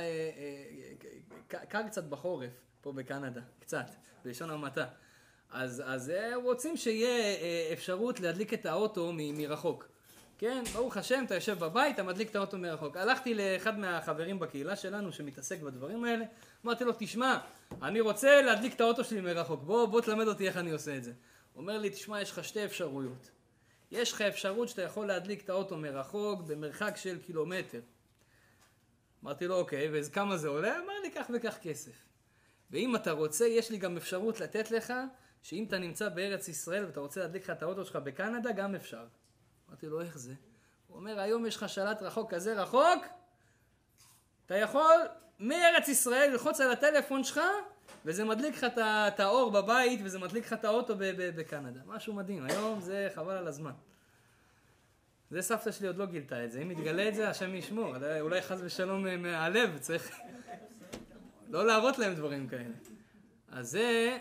uh, 1.48 1.54
קר 1.68 1.82
קצת 1.88 2.04
בחורף, 2.04 2.52
פה 2.80 2.92
בקנדה, 2.92 3.40
קצת, 3.60 3.86
בלשון 4.24 4.50
המעטה. 4.50 4.86
אז, 5.52 5.82
אז 5.86 6.12
רוצים 6.34 6.76
שיהיה 6.76 7.36
אפשרות 7.72 8.20
להדליק 8.20 8.54
את 8.54 8.66
האוטו 8.66 9.12
מ, 9.12 9.38
מרחוק. 9.38 9.88
כן, 10.38 10.64
ברוך 10.72 10.96
השם, 10.96 11.24
אתה 11.26 11.34
יושב 11.34 11.58
בבית, 11.58 11.94
אתה 11.94 12.02
מדליק 12.02 12.30
את 12.30 12.36
האוטו 12.36 12.58
מרחוק. 12.58 12.96
הלכתי 12.96 13.34
לאחד 13.34 13.78
מהחברים 13.78 14.38
בקהילה 14.38 14.76
שלנו 14.76 15.12
שמתעסק 15.12 15.60
בדברים 15.60 16.04
האלה, 16.04 16.24
אמרתי 16.64 16.84
לו, 16.84 16.92
תשמע, 16.98 17.38
אני 17.82 18.00
רוצה 18.00 18.42
להדליק 18.42 18.74
את 18.74 18.80
האוטו 18.80 19.04
שלי 19.04 19.20
מרחוק, 19.20 19.62
בוא, 19.62 19.86
בוא 19.86 20.00
תלמד 20.00 20.28
אותי 20.28 20.48
איך 20.48 20.56
אני 20.56 20.70
עושה 20.70 20.96
את 20.96 21.04
זה. 21.04 21.12
הוא 21.52 21.60
אומר 21.60 21.78
לי, 21.78 21.90
תשמע, 21.90 22.22
יש 22.22 22.30
לך 22.30 22.44
שתי 22.44 22.64
אפשרויות. 22.64 23.30
יש 23.90 24.12
לך 24.12 24.20
אפשרות 24.20 24.68
שאתה 24.68 24.82
יכול 24.82 25.06
להדליק 25.06 25.44
את 25.44 25.50
האוטו 25.50 25.76
מרחוק 25.76 26.40
במרחק 26.40 26.96
של 26.96 27.18
קילומטר. 27.18 27.80
אמרתי 29.24 29.46
לו, 29.46 29.56
אוקיי, 29.56 29.88
וכמה 29.92 30.36
זה 30.36 30.48
עולה? 30.48 30.78
אמר 30.78 31.00
לי, 31.02 31.10
כך 31.10 31.26
וכך 31.34 31.58
כסף. 31.62 31.92
ואם 32.70 32.96
אתה 32.96 33.12
רוצה, 33.12 33.46
יש 33.46 33.70
לי 33.70 33.78
גם 33.78 33.96
אפשרות 33.96 34.40
לתת 34.40 34.70
לך, 34.70 34.92
שאם 35.42 35.64
אתה 35.68 35.78
נמצא 35.78 36.08
בארץ 36.08 36.48
ישראל 36.48 36.84
ואתה 36.84 37.00
רוצה 37.00 37.20
להדליק 37.20 37.42
לך 37.42 37.50
את 37.50 37.62
האוטו 37.62 37.84
שלך 37.84 37.96
בקנדה, 37.96 38.52
גם 38.52 38.74
אפשר. 38.74 39.04
אמרתי 39.68 39.86
לו, 39.86 40.00
איך 40.00 40.18
זה? 40.18 40.34
הוא 40.88 40.96
אומר, 40.96 41.20
היום 41.20 41.46
יש 41.46 41.56
לך 41.56 41.68
שלט 41.68 42.02
רחוק 42.02 42.34
כזה 42.34 42.62
רחוק, 42.62 43.04
אתה 44.46 44.56
יכול 44.56 44.96
מארץ 45.40 45.88
ישראל 45.88 46.30
ללחוץ 46.30 46.60
על 46.60 46.70
הטלפון 46.70 47.24
שלך, 47.24 47.40
וזה 48.04 48.24
מדליק 48.24 48.56
לך 48.56 48.66
את 48.78 49.20
האור 49.20 49.50
בבית, 49.50 50.00
וזה 50.04 50.18
מדליק 50.18 50.46
לך 50.46 50.52
את 50.52 50.64
האוטו 50.64 50.94
בקנדה. 51.36 51.80
משהו 51.86 52.14
מדהים, 52.14 52.44
היום 52.44 52.80
זה 52.80 53.08
חבל 53.14 53.36
על 53.36 53.46
הזמן. 53.46 53.72
זה 55.30 55.42
סבתא 55.42 55.72
שלי 55.72 55.86
עוד 55.86 55.96
לא 55.96 56.06
גילתה 56.06 56.44
את 56.44 56.52
זה, 56.52 56.62
אם 56.62 56.70
יתגלה 56.70 57.08
את 57.08 57.14
זה, 57.14 57.28
השם 57.28 57.54
ישמור, 57.54 57.94
אולי 58.20 58.42
חס 58.42 58.58
ושלום 58.62 59.06
אה, 59.06 59.16
מהלב, 59.16 59.78
צריך 59.78 60.10
לא 61.48 61.66
להראות 61.66 61.98
להם 61.98 62.14
דברים 62.14 62.48
כאלה. 62.48 62.74
אז 63.48 63.70
זה 63.70 64.18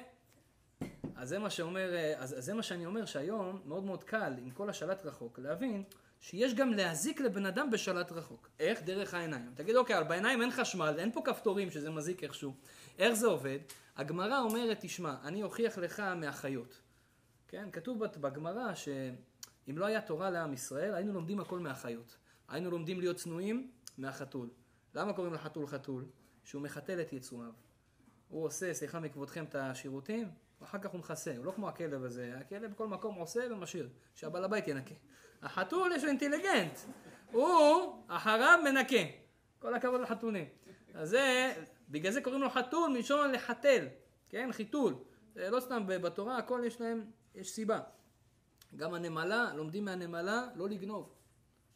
אז 1.22 1.30
זה 1.30 1.40
מה 1.40 1.50
שאומר, 1.50 1.94
אה, 1.94 2.14
אז, 2.18 2.38
אז 2.38 2.46
זה 2.46 2.54
מה 2.54 2.64
שאני 2.64 2.86
אומר 2.86 3.06
שהיום 3.06 3.62
מאוד 3.66 3.84
מאוד 3.84 4.04
קל 4.04 4.34
עם 4.38 4.52
כל 4.52 4.70
השלט 4.70 5.06
רחוק 5.06 5.40
להבין 5.40 5.84
שיש 6.20 6.54
גם 6.54 6.74
להזיק 6.74 7.22
לבן 7.22 7.46
אדם 7.46 7.70
בשלט 7.72 8.12
רחוק. 8.12 8.50
איך? 8.60 8.84
דרך 8.84 9.14
העיניים. 9.14 9.52
תגיד 9.56 9.76
אוקיי, 9.76 9.98
אבל 9.98 10.08
בעיניים 10.08 10.42
אין 10.42 10.52
חשמל, 10.52 10.96
אין 10.98 11.12
פה 11.12 11.22
כפתורים 11.26 11.72
שזה 11.72 11.90
מזיק 11.90 12.24
איכשהו. 12.24 12.54
איך 13.00 13.14
זה 13.14 13.28
עובד? 13.28 13.60
הגמרא 13.98 14.40
אומרת, 14.40 14.78
תשמע, 14.82 15.16
אני 15.24 15.44
אוכיח 15.44 15.78
לך 15.78 16.00
מהחיות. 16.00 16.82
כן? 17.48 17.72
כתוב 17.72 18.06
בגמרא 18.06 18.74
שאם 18.76 19.78
לא 19.78 19.86
היה 19.86 20.02
תורה 20.02 20.30
לעם 20.30 20.54
ישראל, 20.54 20.94
היינו 20.94 21.14
לומדים 21.14 21.40
הכל 21.40 21.60
מהחיות. 21.60 22.18
היינו 22.48 22.72
לומדים 22.72 23.00
להיות 23.00 23.18
צנועים 23.18 23.72
מהחתול. 23.98 24.50
למה 24.96 25.14
קוראים 25.14 25.34
לחתול 25.34 25.68
חתול? 25.68 26.06
שהוא 26.44 26.62
מחתל 26.62 27.02
את 27.02 27.14
יצואיו. 27.14 27.52
הוא 28.30 28.46
עושה, 28.46 28.74
סליחה 28.74 29.00
מכבודכם, 29.00 29.44
את 29.44 29.56
השירותים, 29.56 30.28
ואחר 30.62 30.78
כך 30.80 30.90
הוא 30.90 31.00
מכסה, 31.00 31.38
הוא 31.38 31.46
לא 31.46 31.52
כמו 31.52 31.70
הכלב 31.70 32.04
הזה, 32.04 32.34
הכלב 32.40 32.72
בכל 32.72 32.88
מקום 32.88 33.16
עושה 33.16 33.42
ומשאיר, 33.52 33.90
שהבעל 34.16 34.44
הבית 34.44 34.68
ינקה. 34.68 34.96
החתול 35.42 35.92
יש 35.96 36.04
לו 36.04 36.10
אינטליגנט, 36.10 36.80
הוא 37.32 38.04
אחריו 38.08 38.60
מנקה. 38.64 39.22
כל 39.60 39.74
הכבוד 39.76 40.02
לחתולים. 40.02 40.46
אז 40.94 41.10
זה, 41.10 41.54
בגלל 41.90 42.12
זה 42.12 42.22
קוראים 42.22 42.42
לו 42.42 42.50
חתול 42.50 42.90
מלשון 42.90 43.32
לחתל, 43.32 43.88
כן? 44.30 44.50
חיתול. 44.52 44.96
זה 45.36 45.50
לא 45.50 45.60
סתם, 45.60 45.84
בתורה 45.88 46.38
הכל 46.38 46.62
יש 46.66 46.82
להם, 46.82 47.06
יש 47.36 47.50
סיבה. 47.50 47.80
גם 48.76 48.94
הנמלה, 48.94 49.54
לומדים 49.54 49.86
מהנמלה 49.86 50.48
לא 50.56 50.70
לגנוב. 50.70 51.14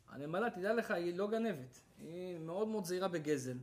הנמלה, 0.10 0.50
תדע 0.50 0.74
לך, 0.74 0.92
היא 0.92 1.18
לא 1.18 1.28
גנבת. 1.28 1.82
היא 2.00 2.40
מאוד 2.40 2.68
מאוד 2.68 2.86
זהירה 2.86 3.08
בגזל. 3.08 3.58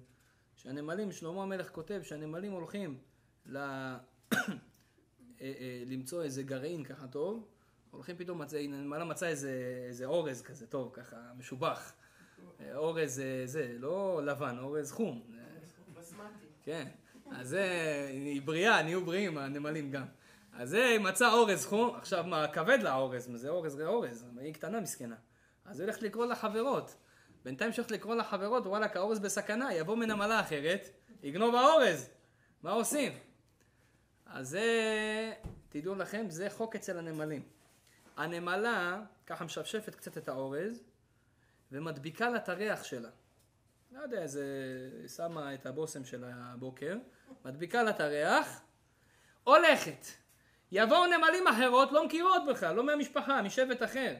שהנמלים, 0.56 1.12
שלמה 1.12 1.42
המלך 1.42 1.70
כותב 1.70 2.00
שהנמלים 2.02 2.52
הולכים 2.52 2.98
ל... 3.46 3.58
אה, 5.42 5.52
אה, 5.60 5.82
למצוא 5.86 6.22
איזה 6.22 6.42
גרעין 6.42 6.84
ככה 6.84 7.06
טוב, 7.06 7.46
הולכים 7.90 8.16
פתאום, 8.16 8.42
נמלה 8.68 9.04
מצא 9.04 9.26
איזה, 9.26 9.84
איזה 9.88 10.04
אורז 10.04 10.42
כזה 10.42 10.66
טוב, 10.66 10.90
ככה 10.92 11.16
משובח. 11.38 11.92
אה, 12.60 12.76
אורז 12.76 13.22
זה, 13.44 13.76
לא 13.78 14.20
לבן, 14.24 14.58
אורז 14.58 14.92
חום. 14.92 15.22
כן, 16.62 16.88
אז 17.30 17.48
זה, 17.48 17.64
היא 18.10 18.42
בריאה, 18.42 18.82
נהיו 18.82 19.04
בריאים 19.04 19.38
הנמלים 19.38 19.90
גם. 19.90 20.06
אז 20.52 20.70
זה 20.70 20.96
מצא 21.00 21.32
אורז 21.32 21.66
חום, 21.66 21.96
עכשיו 21.96 22.24
מה, 22.24 22.48
כבד 22.48 22.78
לה 22.82 22.94
אורז, 22.94 23.30
זה 23.34 23.48
אורז 23.48 23.80
אורז, 23.80 24.26
היא 24.40 24.54
קטנה 24.54 24.80
מסכנה. 24.80 25.16
אז 25.64 25.80
היא 25.80 25.84
הולכת 25.84 26.02
לקרוא 26.02 26.26
לחברות. 26.26 26.96
בינתיים 27.44 27.72
שהולכת 27.72 27.90
לקרוא 27.90 28.14
לחברות, 28.14 28.66
וואלה, 28.66 28.86
האורז 28.94 29.18
בסכנה, 29.18 29.74
יבוא 29.74 29.96
מנמלה 29.96 30.40
אחרת, 30.40 30.88
יגנוב 31.22 31.54
האורז. 31.54 32.08
מה 32.62 32.72
עושים? 32.72 33.12
אז 34.32 34.48
זה, 34.48 35.32
תדעו 35.68 35.94
לכם, 35.94 36.26
זה 36.28 36.50
חוק 36.50 36.76
אצל 36.76 36.98
הנמלים. 36.98 37.42
הנמלה 38.16 39.00
ככה 39.26 39.44
משפשפת 39.44 39.94
קצת 39.94 40.18
את 40.18 40.28
האורז 40.28 40.82
ומדביקה 41.72 42.30
לה 42.30 42.36
את 42.36 42.48
הריח 42.48 42.84
שלה. 42.84 43.08
לא 43.92 44.00
יודע, 44.00 44.22
איזה, 44.22 44.44
שמה 45.16 45.54
את 45.54 45.66
הבושם 45.66 46.04
של 46.04 46.24
הבוקר, 46.26 46.96
מדביקה 47.44 47.82
לה 47.82 47.90
את 47.90 48.00
הריח, 48.00 48.60
הולכת. 49.44 50.06
יבואו 50.72 51.06
נמלים 51.06 51.46
אחרות, 51.48 51.92
לא 51.92 52.06
מכירות 52.06 52.42
בכלל, 52.50 52.74
לא 52.74 52.84
מהמשפחה, 52.84 53.42
משבט 53.42 53.82
אחר. 53.82 54.14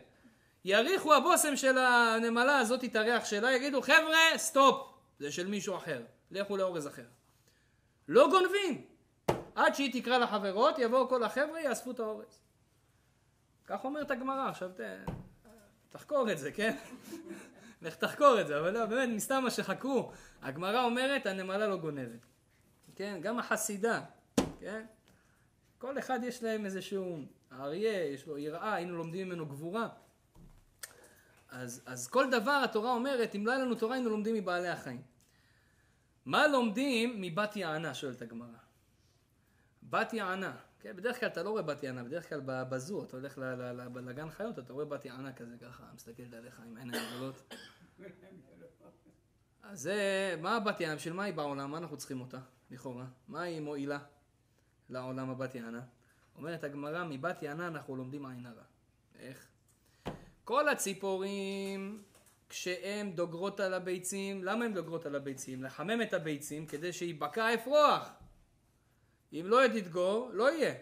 יריחו 0.65 1.15
הבושם 1.15 1.57
של 1.57 1.79
הנמלה 1.79 2.59
הזאת 2.59 2.85
את 2.85 2.97
הריח 2.97 3.25
שלה, 3.25 3.53
יגידו 3.53 3.83
חבר'ה, 3.83 4.19
סטופ, 4.39 4.93
זה 5.19 5.33
של 5.33 5.47
מישהו 5.47 5.77
אחר, 5.77 6.03
לכו 6.31 6.57
לאורז 6.57 6.87
אחר. 6.87 7.07
לא 8.09 8.29
גונבים, 8.31 8.92
עד 9.55 9.75
שהיא 9.75 10.03
תקרא 10.03 10.19
לחברות, 10.19 10.79
יבואו 10.79 11.09
כל 11.09 11.23
החבר'ה, 11.23 11.61
יאספו 11.61 11.91
את 11.91 12.01
האורז. 12.01 12.41
כך 13.67 13.85
אומרת 13.85 14.11
הגמרא, 14.11 14.49
עכשיו 14.49 14.71
ת... 14.77 14.81
תחקור 15.89 16.31
את 16.33 16.39
זה, 16.39 16.53
כן? 16.53 16.77
לך 17.83 17.97
תחקור 17.97 18.41
את 18.41 18.47
זה, 18.47 18.61
אבל 18.61 18.71
לא, 18.71 18.87
באמת, 18.87 19.09
מסתם 19.09 19.43
מה 19.43 19.51
שחקרו. 19.51 20.13
הגמרא 20.43 20.85
אומרת, 20.85 21.27
הנמלה 21.27 21.67
לא 21.67 21.77
גונבת. 21.77 22.27
כן? 22.97 23.19
גם 23.23 23.39
החסידה, 23.39 24.01
כן? 24.61 24.85
כל 25.79 25.99
אחד 25.99 26.21
יש 26.23 26.43
להם 26.43 26.65
איזשהו, 26.65 27.19
האריה, 27.51 28.05
יש 28.05 28.27
לו 28.27 28.39
יראה, 28.39 28.75
היינו 28.75 28.97
לומדים 28.97 29.29
ממנו 29.29 29.47
גבורה. 29.47 29.89
אז, 31.49 31.83
אז 31.87 32.09
כל 32.09 32.31
דבר 32.31 32.61
התורה 32.65 32.93
אומרת, 32.93 33.35
אם 33.35 33.47
לא 33.47 33.53
היה 33.53 33.65
לנו 33.65 33.75
תורה 33.75 33.95
היינו 33.95 34.11
לומדים 34.11 34.35
מבעלי 34.35 34.69
החיים. 34.69 35.03
מה 36.25 36.47
לומדים 36.47 37.21
מבת 37.21 37.57
יענה, 37.57 37.95
שואלת 37.95 38.23
הגמרא. 38.23 38.62
בת 39.93 40.13
יענה, 40.13 40.57
כן? 40.81 40.97
בדרך 40.97 41.21
כלל 41.21 41.29
אתה 41.29 41.43
לא 41.43 41.51
רואה 41.51 41.63
בת 41.63 41.83
יענה, 41.83 42.05
בדרך 42.05 42.29
כלל 42.29 42.41
בזו, 42.45 43.05
אתה 43.05 43.17
הולך 43.17 43.39
לגן 43.95 44.31
חיות, 44.31 44.59
אתה 44.59 44.73
רואה 44.73 44.85
בת 44.85 45.05
יענה 45.05 45.33
כזה 45.33 45.57
ככה, 45.61 45.85
מסתכלת 45.95 46.35
עליך 46.35 46.61
עם 46.61 46.77
עיניים 46.77 47.03
גדולות. 47.11 47.55
אז 49.63 49.81
זה, 49.81 50.37
מה 50.41 50.57
הבת 50.57 50.81
יענה, 50.81 50.97
בשביל 50.97 51.15
מה 51.15 51.25
היא 51.25 51.35
בעולם? 51.35 51.71
מה 51.71 51.79
אנחנו 51.79 51.97
צריכים 51.97 52.21
אותה, 52.21 52.39
לכאורה? 52.71 53.05
מה 53.29 53.43
היא 53.43 53.61
מועילה 53.61 53.99
לעולם 54.89 55.31
הבת 55.31 55.55
יענה? 55.55 55.83
אומרת 56.37 56.65
הגמרא, 56.65 57.05
מבת 57.05 57.43
יענה 57.43 57.67
אנחנו 57.67 57.97
לומדים 57.97 58.27
עין 58.27 58.47
הרע. 58.47 58.63
איך? 59.19 59.47
כל 60.45 60.69
הציפורים 60.69 62.03
כשהן 62.49 63.13
דוגרות 63.13 63.61
על 63.61 63.75
הביצים, 63.75 64.45
למה 64.45 64.65
הן 64.65 64.75
דוגרות 64.75 65.07
על 65.07 65.15
הביצים? 65.15 65.65
לחמם 65.65 66.03
את 66.03 66.15
הביצים 66.15 66.67
כדי 66.67 66.93
שייבקע 66.93 67.45
האפרוח. 67.45 68.22
אם 69.33 69.45
לא 69.47 69.67
תדגור, 69.69 70.31
לא 70.33 70.53
יהיה. 70.53 70.75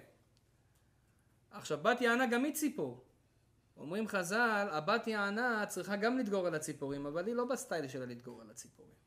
עכשיו 1.50 1.78
בת 1.82 2.00
יענה 2.00 2.26
גם 2.26 2.44
היא 2.44 2.54
ציפור. 2.54 3.04
אומרים 3.76 4.08
חז"ל, 4.08 4.68
הבת 4.70 5.06
יענה 5.06 5.66
צריכה 5.68 5.96
גם 5.96 6.18
לדגור 6.18 6.46
על 6.46 6.54
הציפורים, 6.54 7.06
אבל 7.06 7.26
היא 7.26 7.34
לא 7.34 7.44
בסטייל 7.44 7.88
שלה 7.88 8.06
לדגור 8.06 8.40
על 8.40 8.50
הציפורים. 8.50 9.00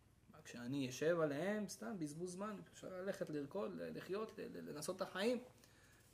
כשאני 0.46 0.90
אשב 0.90 1.20
עליהם, 1.20 1.68
סתם 1.68 2.00
בזבוז 2.00 2.32
זמן, 2.32 2.56
אפשר 2.74 2.88
ללכת 2.90 3.30
לרקוד, 3.30 3.72
לחיות, 3.96 4.40
לנסות 4.54 4.96
את 4.96 5.02
החיים. 5.02 5.40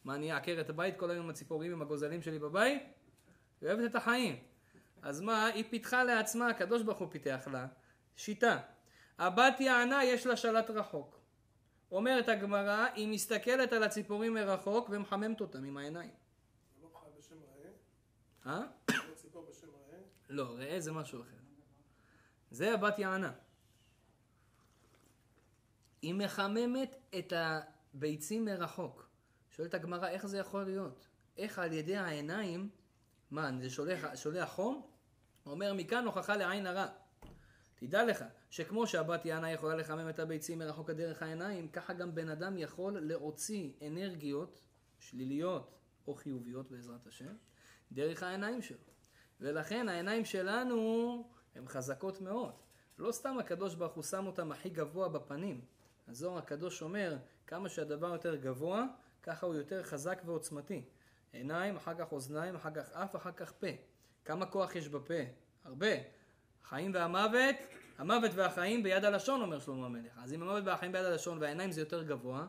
מה, 0.03 0.15
אני 0.15 0.33
אעקר 0.33 0.57
את 0.62 0.69
הבית 0.69 0.98
כל 0.98 1.12
היום 1.12 1.24
עם 1.24 1.29
הציפורים, 1.29 1.71
עם 1.71 1.81
הגוזלים 1.81 2.21
שלי 2.21 2.39
בבית? 2.39 2.83
היא 3.62 3.69
אוהבת 3.69 3.91
את 3.91 3.95
החיים. 3.95 4.43
אז 5.01 5.21
מה, 5.21 5.45
היא 5.45 5.63
פיתחה 5.69 6.03
לעצמה, 6.03 6.48
הקדוש 6.48 6.83
ברוך 6.83 7.00
הוא 7.00 7.07
פיתח 7.12 7.48
לה, 7.51 7.67
שיטה. 8.15 8.59
הבת 9.17 9.59
יענה 9.59 10.03
יש 10.03 10.25
לה 10.25 10.38
שלט 10.38 10.69
רחוק. 10.69 11.19
אומרת 11.91 12.29
הגמרא, 12.29 12.88
היא 12.96 13.08
מסתכלת 13.08 13.74
על 13.74 13.84
הציפורים 13.84 14.34
מרחוק 14.34 14.89
ומחממת 14.89 15.41
אותם 15.41 15.63
עם 15.63 15.77
העיניים. 15.77 16.12
לא 16.81 16.89
חי 16.93 17.08
בשם 17.17 17.36
ראה? 17.43 17.72
אה? 18.46 18.67
לא 19.10 19.15
ציפור 19.15 19.46
בשם 19.50 19.67
ראה? 19.67 20.00
לא, 20.29 20.43
ראה 20.43 20.79
זה 20.79 20.91
משהו 20.91 21.22
אחר. 21.22 21.36
זה 22.51 22.74
הבת 22.74 23.00
יענה. 23.00 23.31
היא 26.01 26.13
מחממת 26.13 26.96
את 27.19 27.34
הביצים 27.36 28.46
מרחוק. 28.46 29.10
שואלת 29.50 29.74
הגמרא, 29.74 30.08
איך 30.08 30.25
זה 30.25 30.38
יכול 30.38 30.63
להיות? 30.63 31.08
איך 31.38 31.60
על 31.60 31.74
ידי 31.74 31.98
העיניים, 31.98 32.69
מה, 33.31 33.50
זה 33.62 33.69
שולח, 33.69 34.15
שולח 34.15 34.50
חום? 34.50 34.88
אומר, 35.46 35.74
מכאן 35.74 36.05
הוכחה 36.05 36.36
לעין 36.36 36.67
הרע. 36.67 36.88
תדע 37.79 38.05
לך, 38.05 38.25
שכמו 38.50 38.88
שהבת 38.88 39.25
יענה 39.25 39.51
יכולה 39.51 39.75
לחמם 39.75 40.09
את 40.09 40.19
הביצים 40.19 40.59
מרחוק 40.59 40.89
הדרך 40.89 41.24
העיניים, 41.24 41.67
ככה 41.67 41.93
גם 41.93 42.15
בן 42.15 42.29
אדם 42.29 42.57
יכול 42.57 43.00
להוציא 43.00 43.71
אנרגיות 43.88 44.62
שליליות 45.00 45.79
או 46.07 46.15
חיוביות 46.15 46.71
בעזרת 46.71 47.07
השם, 47.07 47.33
דרך 47.91 48.24
העיניים 48.24 48.62
שלו. 48.62 48.77
ולכן 49.39 49.89
העיניים 49.89 50.25
שלנו 50.25 51.29
הן 51.55 51.67
חזקות 51.67 52.21
מאוד. 52.21 52.53
לא 52.98 53.12
סתם 53.12 53.38
הקדוש 53.39 53.75
ברוך 53.75 53.93
הוא 53.93 54.03
שם 54.03 54.27
אותם 54.27 54.51
הכי 54.51 54.69
גבוה 54.69 55.09
בפנים. 55.09 55.62
הזוהר 56.07 56.38
הקדוש 56.38 56.81
אומר, 56.81 57.17
כמה 57.48 57.69
שהדבר 57.69 58.07
יותר 58.07 58.36
גבוה, 58.36 58.86
ככה 59.24 59.45
הוא 59.45 59.55
יותר 59.55 59.83
חזק 59.83 60.21
ועוצמתי. 60.25 60.86
עיניים, 61.33 61.75
אחר 61.75 61.93
כך 61.93 62.12
אוזניים, 62.12 62.55
אחר 62.55 62.71
כך 62.71 62.91
אף, 62.91 63.15
אחר 63.15 63.31
כך 63.31 63.51
פה. 63.51 63.67
כמה 64.25 64.45
כוח 64.45 64.75
יש 64.75 64.89
בפה? 64.89 65.13
הרבה. 65.63 66.19
החיים 66.63 66.92
והמוות, 66.94 67.56
המוות 67.98 68.32
והחיים 68.36 68.84
ביד 68.84 69.06
הלשון, 69.06 69.42
אומר 69.42 69.60
שלמה 69.60 69.86
המלך. 69.86 70.12
אז 70.18 70.34
אם 70.34 70.42
המוות 70.42 70.63
והחיים 70.66 70.92
ביד 70.92 71.06
הלשון 71.06 71.38
והעיניים 71.42 71.72
זה 71.72 71.82
יותר 71.82 72.04
גבוה, 72.04 72.48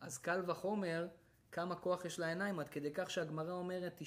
אז 0.00 0.18
קל 0.18 0.42
וחומר 0.46 1.08
כמה 1.52 1.76
כוח 1.76 2.04
יש 2.04 2.18
לעיניים, 2.18 2.60
עד 2.60 2.68
כדי 2.68 2.90
כך 2.94 3.10
שהגמרא 3.10 3.52
אומרת 3.52 4.02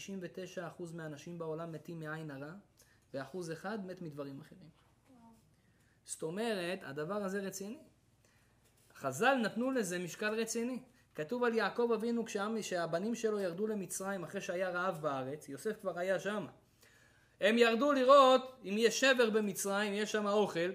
99% 0.80 0.84
מהאנשים 0.94 1.38
בעולם 1.38 1.72
מתים 1.72 2.00
מעין 2.00 2.32
הרע, 2.32 2.54
ואחוז 3.14 3.52
אחד 3.52 3.86
מת 3.86 4.02
מדברים 4.02 4.40
אחרים. 4.42 4.70
זאת 6.06 6.24
אומרת, 6.24 6.80
הדבר 6.84 7.24
הזה 7.24 7.40
רציני. 7.40 7.80
חז"ל 8.96 9.36
נתנו 9.36 9.72
לזה 9.72 10.00
משקל 10.00 10.34
רציני. 10.34 10.84
כתוב 11.16 11.44
על 11.44 11.54
יעקב 11.54 11.92
אבינו 11.96 12.26
כשהבנים 12.26 13.16
שלו 13.16 13.40
ירדו 13.40 13.68
למצרים 13.68 14.24
אחרי 14.24 14.42
שהיה 14.42 14.70
רעב 14.70 15.02
בארץ, 15.02 15.50
יוסף 15.50 15.82
כבר 15.82 16.00
היה 16.00 16.20
שם. 16.20 16.46
הם 17.44 17.58
ירדו 17.58 17.92
לראות 17.92 18.56
אם 18.66 18.76
יש 18.78 19.00
שבר 19.00 19.30
במצרים, 19.30 19.94
יש 19.94 20.12
שם 20.12 20.28
אוכל. 20.28 20.70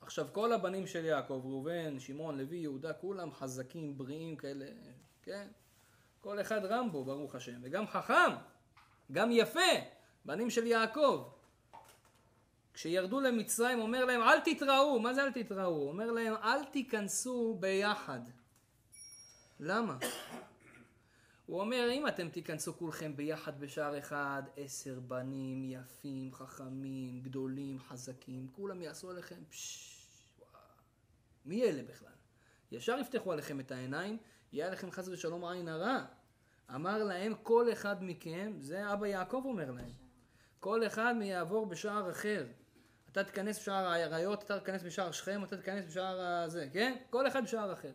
עכשיו 0.00 0.26
כל 0.32 0.52
הבנים 0.52 0.86
של 0.86 1.04
יעקב, 1.04 1.42
ראובן, 1.44 2.00
שמעון, 2.00 2.38
לוי, 2.38 2.56
יהודה, 2.56 2.92
כולם 2.92 3.32
חזקים, 3.32 3.98
בריאים 3.98 4.36
כאלה, 4.36 4.66
כן? 5.22 5.48
כל 6.20 6.40
אחד 6.40 6.64
רמבו, 6.64 7.04
ברוך 7.04 7.34
השם, 7.34 7.60
וגם 7.62 7.86
חכם, 7.86 8.32
גם 9.12 9.28
יפה, 9.32 9.70
בנים 10.24 10.50
של 10.50 10.66
יעקב. 10.66 11.28
כשירדו 12.74 13.20
למצרים 13.20 13.80
אומר 13.80 14.04
להם 14.04 14.22
אל 14.22 14.40
תתראו, 14.40 15.00
מה 15.00 15.14
זה 15.14 15.22
אל 15.22 15.32
תתראו? 15.32 15.88
אומר 15.88 16.10
להם 16.10 16.34
אל 16.34 16.64
תיכנסו 16.64 17.56
ביחד. 17.60 18.20
למה? 19.60 19.96
הוא 21.48 21.60
אומר 21.60 21.88
אם 21.92 22.08
אתם 22.08 22.28
תיכנסו 22.28 22.76
כולכם 22.78 23.16
ביחד 23.16 23.60
בשער 23.60 23.98
אחד, 23.98 24.42
עשר 24.56 25.00
בנים 25.00 25.64
יפים, 25.64 26.32
חכמים, 26.32 27.20
גדולים, 27.22 27.78
חזקים, 27.78 28.48
כולם 28.52 28.82
יעשו 28.82 29.10
עליכם 29.10 29.44
פשש, 29.50 29.98
מי 31.44 31.62
אלה 31.64 31.82
בכלל? 31.82 32.12
ישר 32.72 32.98
יפתחו 33.00 33.32
עליכם 33.32 33.60
את 33.60 33.70
העיניים, 33.70 34.18
יהיה 34.52 34.70
לכם 34.70 34.90
חס 34.90 35.08
ושלום 35.08 35.44
עין 35.44 35.68
הרע. 35.68 36.04
אמר 36.74 37.04
להם 37.04 37.34
כל 37.42 37.72
אחד 37.72 37.96
מכם, 38.04 38.52
זה 38.60 38.92
אבא 38.92 39.06
יעקב 39.06 39.42
אומר 39.44 39.70
להם, 39.70 39.92
כל 40.60 40.86
אחד 40.86 41.14
יעבור 41.22 41.66
בשער 41.66 42.10
אחר. 42.10 42.46
אתה 43.12 43.24
תיכנס 43.24 43.58
בשער 43.58 43.86
האריות, 43.86 44.42
אתה 44.42 44.58
תיכנס 44.58 44.82
בשער 44.82 45.10
שכם, 45.10 45.44
אתה 45.44 45.56
תיכנס 45.56 45.84
בשער 45.84 46.20
הזה, 46.20 46.68
כן? 46.72 46.96
כל 47.10 47.26
אחד 47.26 47.44
בשער 47.44 47.72
אחר. 47.72 47.92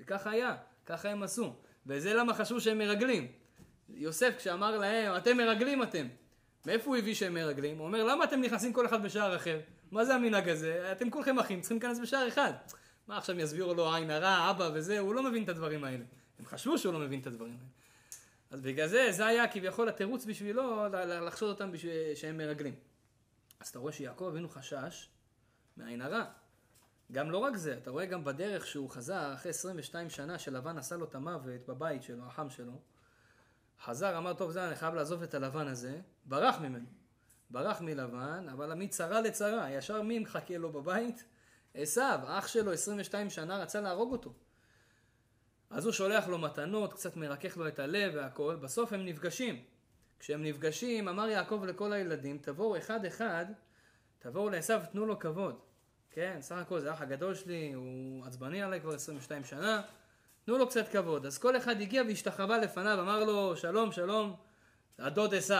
וככה 0.00 0.30
היה, 0.30 0.56
ככה 0.86 1.10
הם 1.10 1.22
עשו. 1.22 1.56
וזה 1.86 2.14
למה 2.14 2.34
חשבו 2.34 2.60
שהם 2.60 2.78
מרגלים. 2.78 3.26
יוסף 3.88 4.34
כשאמר 4.38 4.78
להם, 4.78 5.16
אתם 5.16 5.36
מרגלים 5.36 5.82
אתם. 5.82 6.06
מאיפה 6.66 6.90
הוא 6.90 6.96
הביא 6.96 7.14
שהם 7.14 7.34
מרגלים? 7.34 7.78
הוא 7.78 7.86
אומר, 7.86 8.04
למה 8.04 8.24
אתם 8.24 8.40
נכנסים 8.40 8.72
כל 8.72 8.86
אחד 8.86 9.02
בשער 9.02 9.36
אחר? 9.36 9.60
מה 9.90 10.04
זה 10.04 10.14
המנהג 10.14 10.48
הזה? 10.48 10.92
אתם 10.92 11.10
כולכם 11.10 11.38
אחים, 11.38 11.60
צריכים 11.60 11.78
להיכנס 11.78 11.98
בשער 11.98 12.28
אחד. 12.28 12.52
מה 13.08 13.18
עכשיו 13.18 13.40
יסבירו 13.40 13.74
לו 13.74 13.94
עין 13.94 14.10
הרע, 14.10 14.50
אבא 14.50 14.70
וזה, 14.74 14.98
הוא 14.98 15.14
לא 15.14 15.22
מבין 15.22 15.44
את 15.44 15.48
הדברים 15.48 15.84
האלה. 15.84 16.04
הם 16.38 16.46
חשבו 16.46 16.78
שהוא 16.78 16.94
לא 16.94 16.98
מבין 16.98 17.20
את 17.20 17.26
הדברים 17.26 17.52
האלה. 17.52 17.68
אז 18.50 18.60
בגלל 18.60 18.88
זה, 18.88 19.12
זה 19.12 19.26
היה 19.26 19.48
כביכול 19.48 19.88
התירוץ 19.88 20.24
בשבילו 20.24 20.86
לחשוד 21.26 21.48
אותם 21.48 21.72
בשביל 21.72 22.14
שהם 22.14 22.36
מרגלים. 22.36 22.74
אז 23.60 23.68
אתה 23.68 23.78
רואה 23.78 23.92
שיעקב 23.92 24.24
אבינו 24.24 24.48
חשש 24.48 25.08
מעין 25.76 26.02
הרע. 26.02 26.24
גם 27.12 27.30
לא 27.30 27.38
רק 27.38 27.56
זה, 27.56 27.78
אתה 27.82 27.90
רואה 27.90 28.06
גם 28.06 28.24
בדרך 28.24 28.66
שהוא 28.66 28.90
חזר, 28.90 29.34
אחרי 29.34 29.50
22 29.50 30.10
שנה 30.10 30.38
שלבן 30.38 30.78
עשה 30.78 30.96
לו 30.96 31.04
את 31.04 31.14
המוות 31.14 31.66
בבית 31.68 32.02
שלו, 32.02 32.24
החם 32.26 32.50
שלו, 32.50 32.72
חזר, 33.84 34.18
אמר, 34.18 34.34
טוב, 34.34 34.50
זה 34.50 34.66
אני 34.66 34.74
חייב 34.74 34.94
לעזוב 34.94 35.22
את 35.22 35.34
הלבן 35.34 35.66
הזה, 35.66 36.00
ברח 36.24 36.58
ממנו. 36.60 36.86
ברח 37.50 37.80
מלבן, 37.80 38.46
אבל 38.52 38.74
מצרה 38.74 39.20
לצרה, 39.20 39.70
ישר 39.70 40.02
מי 40.02 40.18
מחכה 40.18 40.56
לו 40.56 40.72
בבית? 40.72 41.24
עשיו, 41.74 42.20
אח 42.24 42.46
שלו 42.46 42.72
22 42.72 43.30
שנה 43.30 43.58
רצה 43.58 43.80
להרוג 43.80 44.12
אותו. 44.12 44.32
אז 45.70 45.84
הוא 45.84 45.92
שולח 45.92 46.28
לו 46.28 46.38
מתנות, 46.38 46.92
קצת 46.92 47.16
מרכך 47.16 47.56
לו 47.56 47.68
את 47.68 47.78
הלב 47.78 48.12
והכל, 48.16 48.56
בסוף 48.56 48.92
הם 48.92 49.06
נפגשים. 49.06 49.64
כשהם 50.20 50.42
נפגשים, 50.42 51.08
אמר 51.08 51.28
יעקב 51.28 51.64
לכל 51.64 51.92
הילדים, 51.92 52.38
תבואו 52.38 52.76
אחד 52.78 53.04
אחד, 53.04 53.46
תבואו 54.18 54.50
לעשו, 54.50 54.74
תנו 54.92 55.06
לו 55.06 55.18
כבוד. 55.18 55.71
כן, 56.12 56.36
סך 56.40 56.56
הכל 56.56 56.80
זה 56.80 56.90
האח 56.90 57.02
הגדול 57.02 57.34
שלי, 57.34 57.72
הוא 57.72 58.26
עצבני 58.26 58.62
עליי 58.62 58.80
כבר 58.80 58.94
22 58.94 59.44
שנה, 59.44 59.82
תנו 60.44 60.58
לו 60.58 60.68
קצת 60.68 60.88
כבוד. 60.88 61.26
אז 61.26 61.38
כל 61.38 61.56
אחד 61.56 61.80
הגיע 61.80 62.02
והשתחווה 62.08 62.58
לפניו, 62.58 63.00
אמר 63.00 63.24
לו, 63.24 63.56
שלום, 63.56 63.92
שלום, 63.92 64.36
הדוד 64.98 65.34
עשו. 65.34 65.54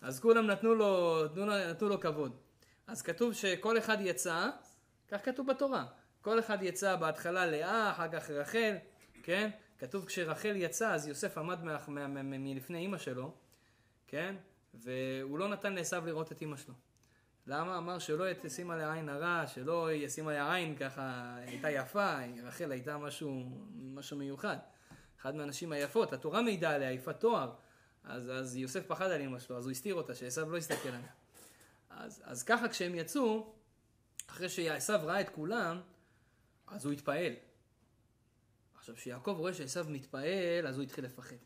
אז 0.00 0.20
כולם 0.20 0.46
נתנו 0.46 0.74
לו, 0.74 1.24
נתנו, 1.24 1.46
לו, 1.46 1.70
נתנו 1.70 1.88
לו 1.88 2.00
כבוד. 2.00 2.36
אז 2.86 3.02
כתוב 3.02 3.32
שכל 3.32 3.78
אחד 3.78 3.96
יצא, 4.00 4.48
כך 5.08 5.24
כתוב 5.24 5.46
בתורה, 5.46 5.86
כל 6.20 6.38
אחד 6.38 6.62
יצא 6.62 6.96
בהתחלה 6.96 7.46
לאה, 7.46 7.90
אחר 7.90 8.08
כך 8.08 8.30
רחל, 8.30 8.76
כן? 9.22 9.50
כתוב 9.78 10.04
כשרחל 10.04 10.56
יצא, 10.56 10.94
אז 10.94 11.06
יוסף 11.08 11.38
עמד 11.38 11.58
מלפני 12.22 12.78
אימא 12.78 12.98
שלו, 12.98 13.34
כן? 14.06 14.34
והוא 14.74 15.38
לא 15.38 15.48
נתן 15.48 15.72
לעשו 15.72 15.96
לראות 16.06 16.32
את 16.32 16.40
אימא 16.40 16.56
שלו. 16.56 16.74
למה? 17.46 17.78
אמר 17.78 17.98
שלא 17.98 18.24
ישים 18.44 18.70
עליה 18.70 18.92
עין 18.92 19.08
הרע, 19.08 19.46
שלא 19.46 19.92
ישים 19.92 20.28
עליה 20.28 20.54
עין 20.54 20.76
ככה, 20.76 21.34
הייתה 21.36 21.70
יפה, 21.70 22.16
רחל 22.42 22.72
הייתה 22.72 22.98
משהו, 22.98 23.44
משהו 23.74 24.16
מיוחד. 24.16 24.56
אחת 25.20 25.34
מהנשים 25.34 25.72
היפות, 25.72 26.12
התורה 26.12 26.42
מעידה 26.42 26.70
עליה, 26.70 26.92
יפת 26.92 27.20
תואר. 27.20 27.52
אז, 28.04 28.30
אז 28.30 28.56
יוסף 28.56 28.86
פחד 28.86 29.10
על 29.10 29.20
אמא 29.20 29.38
שלו, 29.38 29.58
אז 29.58 29.64
הוא 29.64 29.70
הסתיר 29.70 29.94
אותה, 29.94 30.14
שעשו 30.14 30.50
לא 30.50 30.56
יסתכל 30.56 30.88
עליה. 30.88 31.12
אז, 31.90 32.22
אז 32.24 32.42
ככה 32.42 32.68
כשהם 32.68 32.94
יצאו, 32.94 33.54
אחרי 34.26 34.48
שעשו 34.48 34.94
ראה 35.02 35.20
את 35.20 35.28
כולם, 35.28 35.80
אז 36.66 36.84
הוא 36.84 36.92
התפעל. 36.92 37.32
עכשיו, 38.74 38.94
כשיעקב 38.94 39.34
רואה 39.38 39.54
שעשו 39.54 39.80
מתפעל, 39.88 40.66
אז 40.66 40.76
הוא 40.76 40.82
התחיל 40.82 41.04
לפחד. 41.04 41.36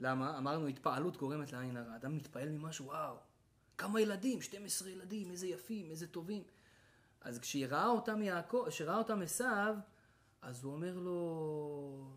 למה? 0.00 0.38
אמרנו, 0.38 0.66
התפעלות 0.66 1.16
גורמת 1.16 1.52
לעין 1.52 1.76
הרע. 1.76 1.96
אדם 1.96 2.16
מתפעל 2.16 2.48
ממשהו, 2.48 2.86
וואו, 2.86 3.16
כמה 3.78 4.00
ילדים, 4.00 4.42
12 4.42 4.90
ילדים, 4.90 5.30
איזה 5.30 5.46
יפים, 5.46 5.90
איזה 5.90 6.06
טובים. 6.06 6.42
אז 7.20 7.38
כשראה 7.38 7.86
אותם 7.86 8.22
יעקב, 8.22 8.64
כשראה 8.68 8.98
אותם 8.98 9.22
עשיו, 9.22 9.74
אז 10.42 10.64
הוא 10.64 10.72
אומר 10.72 10.94
לו, 10.94 12.10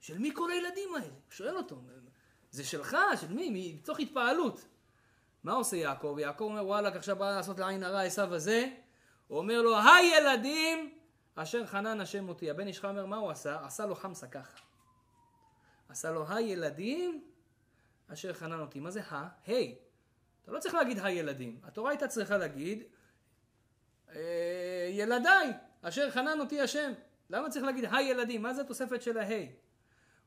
של 0.00 0.18
מי 0.18 0.30
כל 0.34 0.50
הילדים 0.50 0.94
האלה? 0.94 1.06
הוא 1.06 1.30
שואל 1.30 1.56
אותו, 1.56 1.82
זה 2.50 2.64
שלך, 2.64 2.96
של 3.20 3.32
מי? 3.32 3.74
מתוך 3.74 4.00
התפעלות. 4.00 4.66
מה 5.44 5.52
עושה 5.52 5.76
יעקב? 5.76 6.16
יעקב 6.20 6.44
אומר 6.44 6.66
וואלכ 6.66 6.96
עכשיו 6.96 7.16
בא 7.16 7.36
לעשות 7.36 7.58
לעין 7.58 7.82
הרע 7.82 8.02
עשיו 8.02 8.34
הזה, 8.34 8.68
הוא 9.28 9.38
אומר 9.38 9.62
לו 9.62 9.76
הילדים 9.78 10.94
אשר 11.34 11.66
חנן 11.66 12.00
השם 12.00 12.28
אותי. 12.28 12.50
הבן 12.50 12.66
איש 12.66 12.84
אומר 12.84 13.06
מה 13.06 13.16
הוא 13.16 13.30
עשה? 13.30 13.66
עשה 13.66 13.86
לו 13.86 13.94
חמסה 13.94 14.26
ככה. 14.26 14.58
עשה 15.88 16.10
לו 16.10 16.28
הילדים 16.28 17.24
אשר 18.08 18.32
חנן 18.32 18.60
אותי. 18.60 18.80
מה 18.80 18.90
זה 18.90 19.02
ה? 19.02 19.28
היי. 19.46 19.78
אתה 20.50 20.56
לא 20.56 20.62
צריך 20.62 20.74
להגיד 20.74 20.98
הילדים. 21.02 21.58
התורה 21.62 21.90
הייתה 21.90 22.08
צריכה 22.08 22.36
להגיד 22.36 22.82
אה, 24.14 24.88
ילדיי 24.90 25.52
אשר 25.82 26.10
חנן 26.10 26.40
אותי 26.40 26.60
השם. 26.60 26.92
למה 27.30 27.50
צריך 27.50 27.64
להגיד 27.64 27.84
הילדים? 27.92 28.42
מה 28.42 28.54
זה 28.54 28.60
התוספת 28.60 29.02
של 29.02 29.18
ההי? 29.18 29.52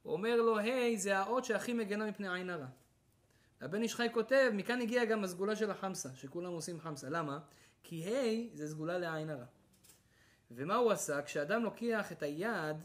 הוא 0.04 0.14
אומר 0.14 0.36
לו 0.36 0.58
היי 0.58 0.98
זה 0.98 1.18
האות 1.18 1.46
שהכי 1.46 1.74
מגנה 1.74 2.06
מפני 2.06 2.34
עין 2.34 2.50
הרע. 2.50 2.66
הבן 3.62 3.82
איש 3.82 3.96
חי 3.96 4.08
כותב, 4.14 4.52
מכאן 4.54 4.82
הגיעה 4.82 5.06
גם 5.06 5.24
הסגולה 5.24 5.56
של 5.56 5.72
החמסה, 5.72 6.10
שכולם 6.16 6.52
עושים 6.52 6.80
חמסה. 6.80 7.10
למה? 7.10 7.40
כי 7.84 8.04
ה' 8.04 8.58
זה 8.58 8.68
סגולה 8.68 8.98
לעין 8.98 9.30
הרע. 9.30 9.46
ומה 10.52 10.76
הוא 10.76 10.92
עשה? 10.92 11.22
כשאדם 11.22 11.64
לוקח 11.64 12.12
את 12.12 12.24
היד, 12.24 12.78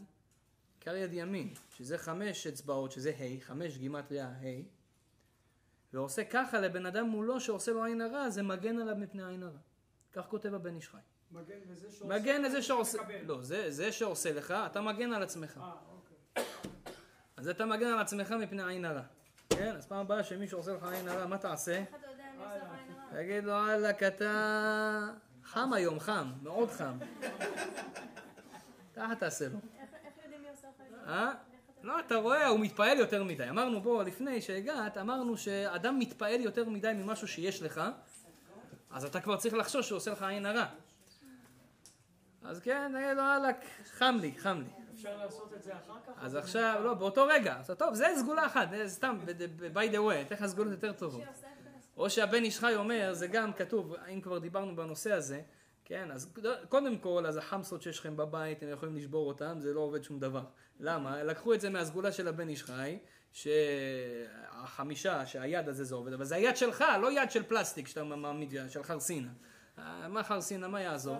עיקר 0.79 0.95
יד 0.95 1.13
ימין, 1.13 1.53
שזה 1.75 1.97
חמש 1.97 2.47
אצבעות, 2.47 2.91
שזה 2.91 3.11
ה', 3.19 3.41
חמש 3.41 3.77
גימטריה 3.77 4.27
ה', 4.27 4.78
ועושה 5.93 6.23
ככה 6.23 6.59
לבן 6.59 6.85
אדם 6.85 7.05
מולו 7.05 7.39
שעושה 7.39 7.71
לו 7.71 7.83
עין 7.83 8.01
הרע, 8.01 8.29
זה 8.29 8.43
מגן 8.43 8.79
עליו 8.79 8.95
מפני 8.95 9.23
עין 9.25 9.43
הרע. 9.43 9.57
כך 10.13 10.25
כותב 10.27 10.53
הבן 10.53 10.75
איש 10.75 10.89
חי. 10.89 10.97
מגן 11.31 11.55
לזה 11.69 11.91
שעושה... 11.91 12.05
מגן 12.05 12.41
לזה 12.41 12.61
שעושה... 12.61 13.01
מקבל. 13.01 13.21
לא, 13.25 13.41
זה, 13.41 13.71
זה 13.71 13.91
שעושה 13.91 14.33
לך, 14.33 14.51
אתה 14.65 14.81
מגן 14.81 15.13
על 15.13 15.23
עצמך. 15.23 15.57
אה, 15.57 15.73
אוקיי. 15.91 16.43
אז 17.37 17.47
אתה 17.47 17.65
מגן 17.65 17.87
על 17.87 17.99
עצמך 17.99 18.31
מפני 18.31 18.63
עין 18.63 18.85
הרע. 18.85 19.01
כן? 19.49 19.75
אז 19.75 19.87
פעם 19.87 19.99
הבאה 19.99 20.23
שמישהו 20.23 20.59
עושה 20.59 20.73
לך 20.73 20.83
עין 20.83 21.07
הרע, 21.07 21.25
מה 21.25 21.37
תעשה? 21.37 21.77
איך 21.77 21.89
אתה 21.89 22.07
יודע 22.11 22.23
מי 22.37 22.43
עושה 22.43 22.57
לך 22.57 22.71
עין 22.71 22.91
הרע? 22.91 23.23
תגיד 23.23 23.43
לו, 23.43 23.51
וואלכ, 23.51 24.03
אתה... 24.03 25.09
חם 25.43 25.73
היום, 25.73 25.99
חם, 25.99 26.31
מאוד 26.43 26.69
חם. 26.69 26.97
ככה 28.95 29.15
תעשה 29.15 29.47
לו. 29.49 29.57
איך 29.79 29.89
איך 30.05 30.13
יודעים 30.23 30.41
מי 30.41 30.49
עושה 30.49 30.67
לך 30.67 30.81
עין 30.81 30.93
הרע? 30.93 31.33
לא, 31.83 31.99
אתה 31.99 32.15
רואה, 32.15 32.47
הוא 32.47 32.59
מתפעל 32.59 32.97
יותר 32.97 33.23
מדי. 33.23 33.49
אמרנו 33.49 33.83
פה, 33.83 34.03
לפני 34.03 34.41
שהגעת, 34.41 34.97
אמרנו 34.97 35.37
שאדם 35.37 35.99
מתפעל 35.99 36.41
יותר 36.41 36.69
מדי 36.69 36.91
ממשהו 36.95 37.27
שיש 37.27 37.61
לך, 37.61 37.81
אז 38.91 39.05
אתה 39.05 39.21
כבר 39.21 39.37
צריך 39.37 39.53
לחשוש 39.53 39.87
שהוא 39.87 39.97
עושה 39.97 40.11
לך 40.11 40.21
עין 40.23 40.45
הרע. 40.45 40.65
אז 42.43 42.59
כן, 42.59 42.91
תגיד 42.95 43.17
לו, 43.17 43.21
וואלכ, 43.23 43.55
חם 43.97 44.17
לי, 44.21 44.33
חם 44.37 44.61
לי. 44.61 44.69
אפשר 44.95 45.17
לעשות 45.17 45.53
את 45.53 45.63
זה 45.63 45.71
אחר 45.73 45.93
כך? 46.07 46.23
אז 46.23 46.35
עכשיו, 46.35 46.81
לא, 46.83 46.93
באותו 46.93 47.25
רגע. 47.25 47.55
אז 47.59 47.71
טוב, 47.77 47.93
זה 47.93 48.07
סגולה 48.19 48.45
אחת, 48.45 48.69
זה 48.69 48.89
סתם, 48.89 49.17
ב- 49.25 49.77
by 49.77 49.91
the 49.91 49.97
way, 49.97 50.21
אתן 50.27 50.35
לך 50.35 50.45
סגולות 50.45 50.71
יותר 50.71 50.93
טובות. 50.93 51.21
או 51.97 52.09
שהבן 52.09 52.43
איש 52.43 52.59
חי 52.59 52.75
אומר, 52.75 53.13
זה 53.13 53.27
גם 53.27 53.53
כתוב, 53.53 53.95
אם 54.13 54.21
כבר 54.21 54.39
דיברנו 54.39 54.75
בנושא 54.75 55.13
הזה, 55.13 55.41
כן, 55.89 56.11
אז 56.11 56.33
קודם 56.69 56.97
כל, 56.97 57.25
אז 57.25 57.37
החמסות 57.37 57.81
שיש 57.81 57.99
לכם 57.99 58.17
בבית, 58.17 58.63
הם 58.63 58.69
יכולים 58.69 58.95
לשבור 58.95 59.27
אותם, 59.27 59.59
זה 59.59 59.73
לא 59.73 59.79
עובד 59.79 60.03
שום 60.03 60.19
דבר. 60.19 60.43
למה? 60.79 61.23
לקחו 61.23 61.53
את 61.53 61.61
זה 61.61 61.69
מהסגולה 61.69 62.11
של 62.11 62.27
הבן 62.27 62.49
איש 62.49 62.63
חי, 62.63 62.99
שהחמישה, 63.31 65.25
שהיד 65.25 65.69
הזה 65.69 65.83
זה 65.83 65.95
עובד, 65.95 66.13
אבל 66.13 66.25
זה 66.25 66.35
היד 66.35 66.57
שלך, 66.57 66.83
לא 67.01 67.21
יד 67.21 67.31
של 67.31 67.43
פלסטיק 67.43 67.87
שאתה 67.87 68.03
מעמיד, 68.03 68.53
של 68.67 68.83
חרסינה. 68.83 69.29
אה, 69.77 70.07
מה 70.07 70.23
חרסינה, 70.23 70.67
מה 70.67 70.81
יעזור? 70.81 71.17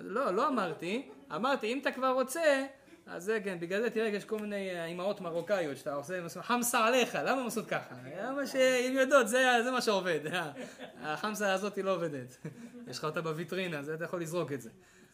לא, 0.00 0.30
לא 0.30 0.48
אמרתי, 0.48 1.08
אמרתי, 1.34 1.72
אם 1.72 1.78
אתה 1.78 1.92
כבר 1.92 2.10
רוצה, 2.10 2.66
אז 3.10 3.24
זה 3.24 3.40
כן, 3.44 3.60
בגלל 3.60 3.82
זה 3.82 3.90
תראה, 3.90 4.08
יש 4.08 4.24
כל 4.24 4.38
מיני 4.38 4.70
אה, 4.70 4.84
אימהות 4.84 5.20
מרוקאיות 5.20 5.76
שאתה 5.76 5.94
עושה, 5.94 6.42
חמסה 6.42 6.86
עליך, 6.86 7.14
למה 7.14 7.40
הם 7.40 7.44
עושות 7.44 7.66
ככה? 7.66 7.94
למה 8.22 8.46
שהן 8.46 8.92
יודעות, 8.92 9.28
זה, 9.28 9.46
זה 9.64 9.70
מה 9.70 9.80
שעובד, 9.80 10.20
אה, 10.26 10.52
החמסה 11.00 11.52
הזאת 11.52 11.76
היא 11.76 11.84
לא 11.84 11.94
עובדת. 11.94 12.36
יש 12.90 12.98
לך 12.98 13.04
אותה 13.04 13.20
בוויטרינה, 13.20 13.82
זה 13.82 13.94
אתה 13.94 14.04
יכול 14.04 14.22
לזרוק 14.22 14.52
את 14.52 14.60
זה. 14.60 14.70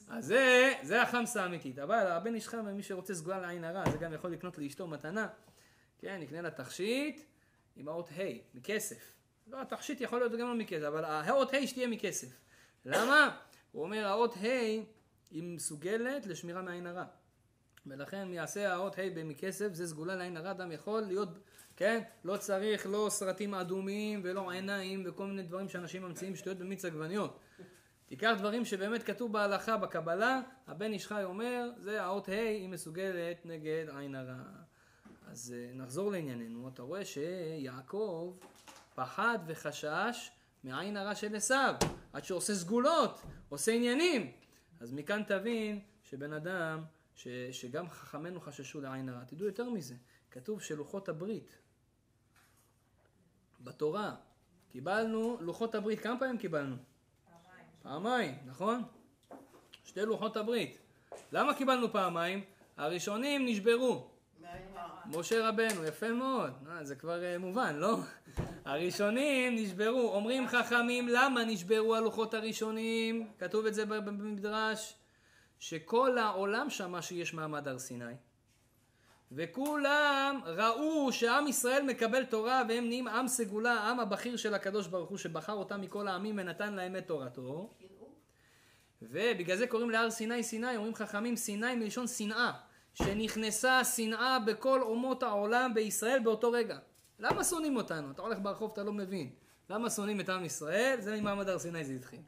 אז 0.09 0.27
זה, 0.27 0.73
זה 0.83 1.03
החמסה 1.03 1.43
האמיתית. 1.43 1.79
אבל 1.79 2.07
הבן 2.07 2.35
איש 2.35 2.49
חם, 2.49 2.67
מי 2.67 2.83
שרוצה 2.83 3.15
סגולה 3.15 3.41
לעין 3.41 3.65
הרע, 3.65 3.91
זה 3.91 3.99
גם 3.99 4.13
יכול 4.13 4.33
לקנות 4.33 4.59
לאשתו 4.59 4.87
מתנה. 4.87 5.29
כן, 5.99 6.21
יקנה 6.23 6.41
לה 6.41 6.51
תכשיט 6.51 7.21
עם 7.77 7.89
האות 7.89 8.09
ה', 8.17 8.23
מכסף. 8.55 9.13
לא, 9.47 9.63
התכשיט 9.63 10.01
יכול 10.01 10.19
להיות 10.19 10.33
גם 10.33 10.49
לא 10.49 10.55
מכסף, 10.55 10.85
אבל 10.85 11.05
האות 11.05 11.55
ה' 11.55 11.67
שתהיה 11.67 11.89
מכסף. 11.89 12.29
למה? 12.85 13.37
הוא 13.73 13.83
אומר, 13.83 14.07
האות 14.07 14.35
ה' 14.37 14.83
היא 15.31 15.43
מסוגלת 15.43 16.27
לשמירה 16.27 16.63
מעין 16.63 16.87
הרע. 16.87 17.05
ולכן 17.87 18.29
יעשה 18.33 18.73
האות 18.73 18.99
ה' 18.99 19.25
מכסף, 19.25 19.69
זה 19.73 19.87
סגולה 19.87 20.17
לעין 20.17 20.37
הרע, 20.37 20.51
אדם 20.51 20.73
יכול 20.73 21.01
להיות, 21.01 21.29
כן, 21.77 22.03
לא 22.25 22.37
צריך 22.37 22.87
לא 22.87 23.07
סרטים 23.11 23.55
אדומים 23.55 24.21
ולא 24.25 24.51
עיניים 24.51 25.03
וכל 25.07 25.27
מיני 25.27 25.43
דברים 25.43 25.69
שאנשים 25.69 26.03
ממציאים 26.03 26.37
שטויות 26.37 26.59
במיץ 26.59 26.85
עגבניות. 26.85 27.41
תיקח 28.07 28.35
דברים 28.39 28.65
שבאמת 28.65 29.03
כתוב 29.03 29.33
בהלכה, 29.33 29.77
בקבלה, 29.77 30.41
הבן 30.67 30.93
איש 30.93 31.07
חי 31.07 31.25
אומר, 31.25 31.71
זה 31.79 32.03
האות 32.03 32.29
ה' 32.29 32.33
היא 32.33 32.69
מסוגלת 32.69 33.47
נגד 33.47 33.87
עין 33.97 34.15
הרע. 34.15 34.35
אז 35.27 35.55
אה, 35.57 35.71
נחזור 35.75 36.13
לענייננו, 36.13 36.69
אתה 36.69 36.83
רואה 36.83 37.05
שיעקב 37.05 38.37
פחד 38.95 39.39
וחשש 39.47 40.31
מעין 40.65 40.97
הרע 40.97 41.15
של 41.15 41.37
עשיו, 41.37 41.75
עד 42.13 42.25
שעושה 42.25 42.55
סגולות, 42.55 43.23
עושה 43.49 43.73
עניינים. 43.73 44.33
אז 44.81 44.93
מכאן 44.93 45.23
תבין 45.23 45.81
שבן 46.03 46.33
אדם, 46.33 46.83
ש, 47.17 47.29
שגם 47.53 47.91
חכמינו 47.91 48.41
חששו 48.41 48.81
לעין 48.81 49.09
הרע. 49.09 49.25
תדעו 49.25 49.47
יותר 49.47 49.71
מזה, 49.71 49.95
כתוב 50.31 50.61
שלוחות 50.61 51.09
הברית 51.09 51.59
בתורה, 53.61 54.15
קיבלנו 54.69 55.39
לוחות 55.41 55.75
הברית, 55.75 56.01
כמה 56.01 56.19
פעמים 56.19 56.39
קיבלנו? 56.39 56.77
פעמיים, 57.83 58.35
נכון? 58.47 58.83
שתי 59.85 60.01
לוחות 60.01 60.37
הברית. 60.37 60.79
למה 61.33 61.55
קיבלנו 61.55 61.93
פעמיים? 61.93 62.45
הראשונים 62.77 63.47
נשברו. 63.47 64.11
משה 65.07 65.49
רבנו, 65.49 65.85
יפה 65.85 66.13
מאוד, 66.13 66.53
אה, 66.71 66.85
זה 66.85 66.97
כבר 66.97 67.25
אה, 67.25 67.39
מובן, 67.39 67.77
לא? 67.77 67.99
הראשונים 68.65 69.55
נשברו, 69.57 70.11
אומרים 70.15 70.49
חכמים 70.49 71.09
למה 71.09 71.45
נשברו 71.45 71.95
הלוחות 71.95 72.35
הראשונים, 72.35 73.31
כתוב 73.39 73.67
את 73.67 73.75
זה 73.75 73.87
במדרש, 73.87 74.95
שכל 75.59 76.19
העולם 76.19 76.71
שמע 76.71 77.03
שיש 77.03 77.35
מעמד 77.35 77.69
הר 77.69 77.79
סיני, 77.79 78.15
וכולם 79.33 80.41
ראו 80.45 81.13
שעם 81.13 81.47
ישראל 81.47 81.83
מקבל 81.83 82.25
תורה 82.25 82.63
והם 82.69 82.85
נהיים 82.87 83.09
עם 83.09 83.29
סגולה, 83.29 83.73
העם 83.73 84.01
הבכיר 84.01 84.37
של 84.37 84.55
הקדוש 84.55 84.87
ברוך 84.87 85.11
הוא 85.11 85.19
שבחר 85.19 85.53
אותם 85.53 85.81
מכל 85.81 86.09
העמים 86.09 86.35
ונתן 86.39 86.75
להם 86.75 86.97
את 86.97 87.07
תורתו, 87.07 87.71
ובגלל 89.03 89.57
זה 89.57 89.67
קוראים 89.67 89.91
להר 89.91 90.11
סיני 90.11 90.43
סיני, 90.43 90.77
אומרים 90.77 90.95
חכמים 90.95 91.37
סיני 91.37 91.75
מלשון 91.75 92.07
שנאה. 92.07 92.53
שנכנסה 92.99 93.85
שנאה 93.85 94.39
בכל 94.39 94.83
אומות 94.83 95.23
העולם 95.23 95.75
בישראל 95.75 96.19
באותו 96.19 96.51
רגע. 96.51 96.79
למה 97.19 97.45
שונאים 97.45 97.77
אותנו? 97.77 98.11
אתה 98.11 98.23
הולך 98.23 98.39
ברחוב, 98.43 98.71
אתה 98.73 98.83
לא 98.83 98.93
מבין. 98.93 99.31
למה 99.71 99.91
שונאים 99.91 100.21
את 100.21 100.29
עם 100.29 100.45
ישראל? 100.45 100.97
זה 101.01 101.21
ממעמד 101.21 101.49
הר 101.49 101.59
סיני 101.59 101.85
זה 101.85 101.93
התחיל. 101.93 102.21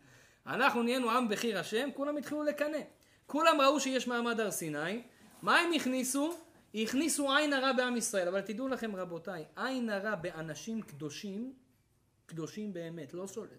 אנחנו 0.47 0.83
נהיינו 0.83 1.11
עם 1.11 1.29
בחיר 1.29 1.59
השם, 1.59 1.88
כולם 1.95 2.17
התחילו 2.17 2.43
לקנא. 2.43 2.79
כולם 3.29 3.61
ראו 3.61 3.81
שיש 3.81 4.09
מעמד 4.09 4.41
הר 4.41 4.51
סיני, 4.51 5.03
מה 5.43 5.59
הם 5.59 5.73
הכניסו? 5.73 6.38
הכניסו 6.75 7.33
עין 7.33 7.53
הרע 7.53 7.73
בעם 7.73 7.97
ישראל. 7.97 8.29
אבל 8.29 8.41
תדעו 8.41 8.69
לכם 8.69 8.97
רבותיי, 8.97 9.45
עין 9.57 9.91
הרע 9.91 10.14
באנשים 10.14 10.83
קדושים, 10.83 11.55
קדושים 12.27 12.73
באמת, 12.73 13.14
לא 13.14 13.27
שולט. 13.27 13.51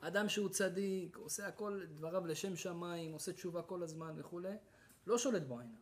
אדם 0.00 0.28
שהוא 0.28 0.48
צדיק, 0.48 1.16
עושה 1.16 1.46
הכל 1.46 1.82
דבריו 1.94 2.26
לשם 2.26 2.56
שמיים, 2.56 3.12
עושה 3.12 3.32
תשובה 3.32 3.62
כל 3.62 3.82
הזמן 3.82 4.14
וכולי, 4.16 4.56
לא 5.06 5.18
שולט 5.18 5.42
בו 5.42 5.58
עין 5.58 5.74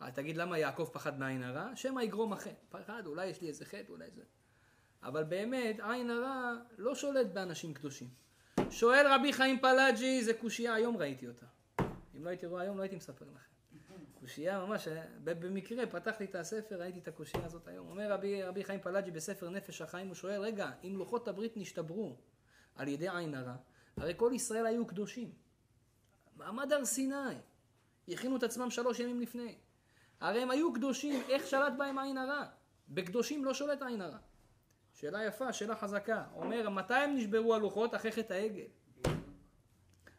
הרע. 0.00 0.10
תגיד 0.10 0.36
למה 0.36 0.58
יעקב 0.58 0.88
פחד 0.92 1.18
מעין 1.18 1.42
הרע? 1.42 1.76
שמא 1.76 2.00
יגרום 2.00 2.32
החטא. 2.32 2.60
פחד, 2.70 3.02
אולי 3.06 3.26
יש 3.26 3.40
לי 3.40 3.48
איזה 3.48 3.64
חטא, 3.64 3.92
אולי 3.92 4.10
זה. 4.10 4.22
אבל 5.02 5.24
באמת, 5.24 5.76
עין 5.80 6.10
הרע 6.10 6.54
לא 6.78 6.94
שולט 6.94 7.26
באנשים 7.26 7.74
קדושים. 7.74 8.25
שואל 8.70 9.06
רבי 9.10 9.32
חיים 9.32 9.58
פלאג'י, 9.60 10.24
זה 10.24 10.34
קושייה, 10.34 10.74
היום 10.74 10.96
ראיתי 10.96 11.28
אותה. 11.28 11.46
אם 12.16 12.24
לא 12.24 12.28
הייתי 12.28 12.46
רואה 12.46 12.62
היום, 12.62 12.76
לא 12.76 12.82
הייתי 12.82 12.96
מספר 12.96 13.24
לכם. 13.34 13.56
קושייה 14.20 14.66
ממש, 14.66 14.88
במקרה 15.24 15.86
פתחתי 15.86 16.24
את 16.24 16.34
הספר, 16.34 16.80
ראיתי 16.80 16.98
את 16.98 17.08
הקושייה 17.08 17.44
הזאת 17.44 17.68
היום. 17.68 17.88
אומר 17.88 18.12
רבי, 18.12 18.42
רבי 18.42 18.64
חיים 18.64 18.80
פלאג'י 18.80 19.10
בספר 19.10 19.50
נפש 19.50 19.82
החיים, 19.82 20.06
הוא 20.06 20.14
שואל, 20.14 20.40
רגע, 20.40 20.70
אם 20.84 20.96
לוחות 20.96 21.28
הברית 21.28 21.56
נשתברו 21.56 22.16
על 22.74 22.88
ידי 22.88 23.08
עין 23.08 23.34
הרע, 23.34 23.54
הרי 23.96 24.12
כל 24.16 24.32
ישראל 24.34 24.66
היו 24.66 24.86
קדושים. 24.86 25.32
מעמד 26.36 26.72
הר 26.72 26.84
סיני. 26.84 27.34
הכינו 28.08 28.36
את 28.36 28.42
עצמם 28.42 28.70
שלוש 28.70 29.00
ימים 29.00 29.20
לפני. 29.20 29.54
הרי 30.20 30.42
הם 30.42 30.50
היו 30.50 30.72
קדושים, 30.72 31.22
איך 31.28 31.46
שלט 31.46 31.72
בהם 31.78 31.98
עין 31.98 32.18
הרע? 32.18 32.44
בקדושים 32.88 33.44
לא 33.44 33.54
שולט 33.54 33.82
עין 33.82 34.00
הרע. 34.00 34.18
שאלה 34.96 35.24
יפה, 35.24 35.52
שאלה 35.52 35.76
חזקה. 35.76 36.24
אומר, 36.34 36.70
מתי 36.70 36.94
הם 36.94 37.16
נשברו 37.16 37.54
הלוחות? 37.54 37.94
אחרי 37.94 38.12
חטא 38.12 38.32
העגל. 38.32 38.66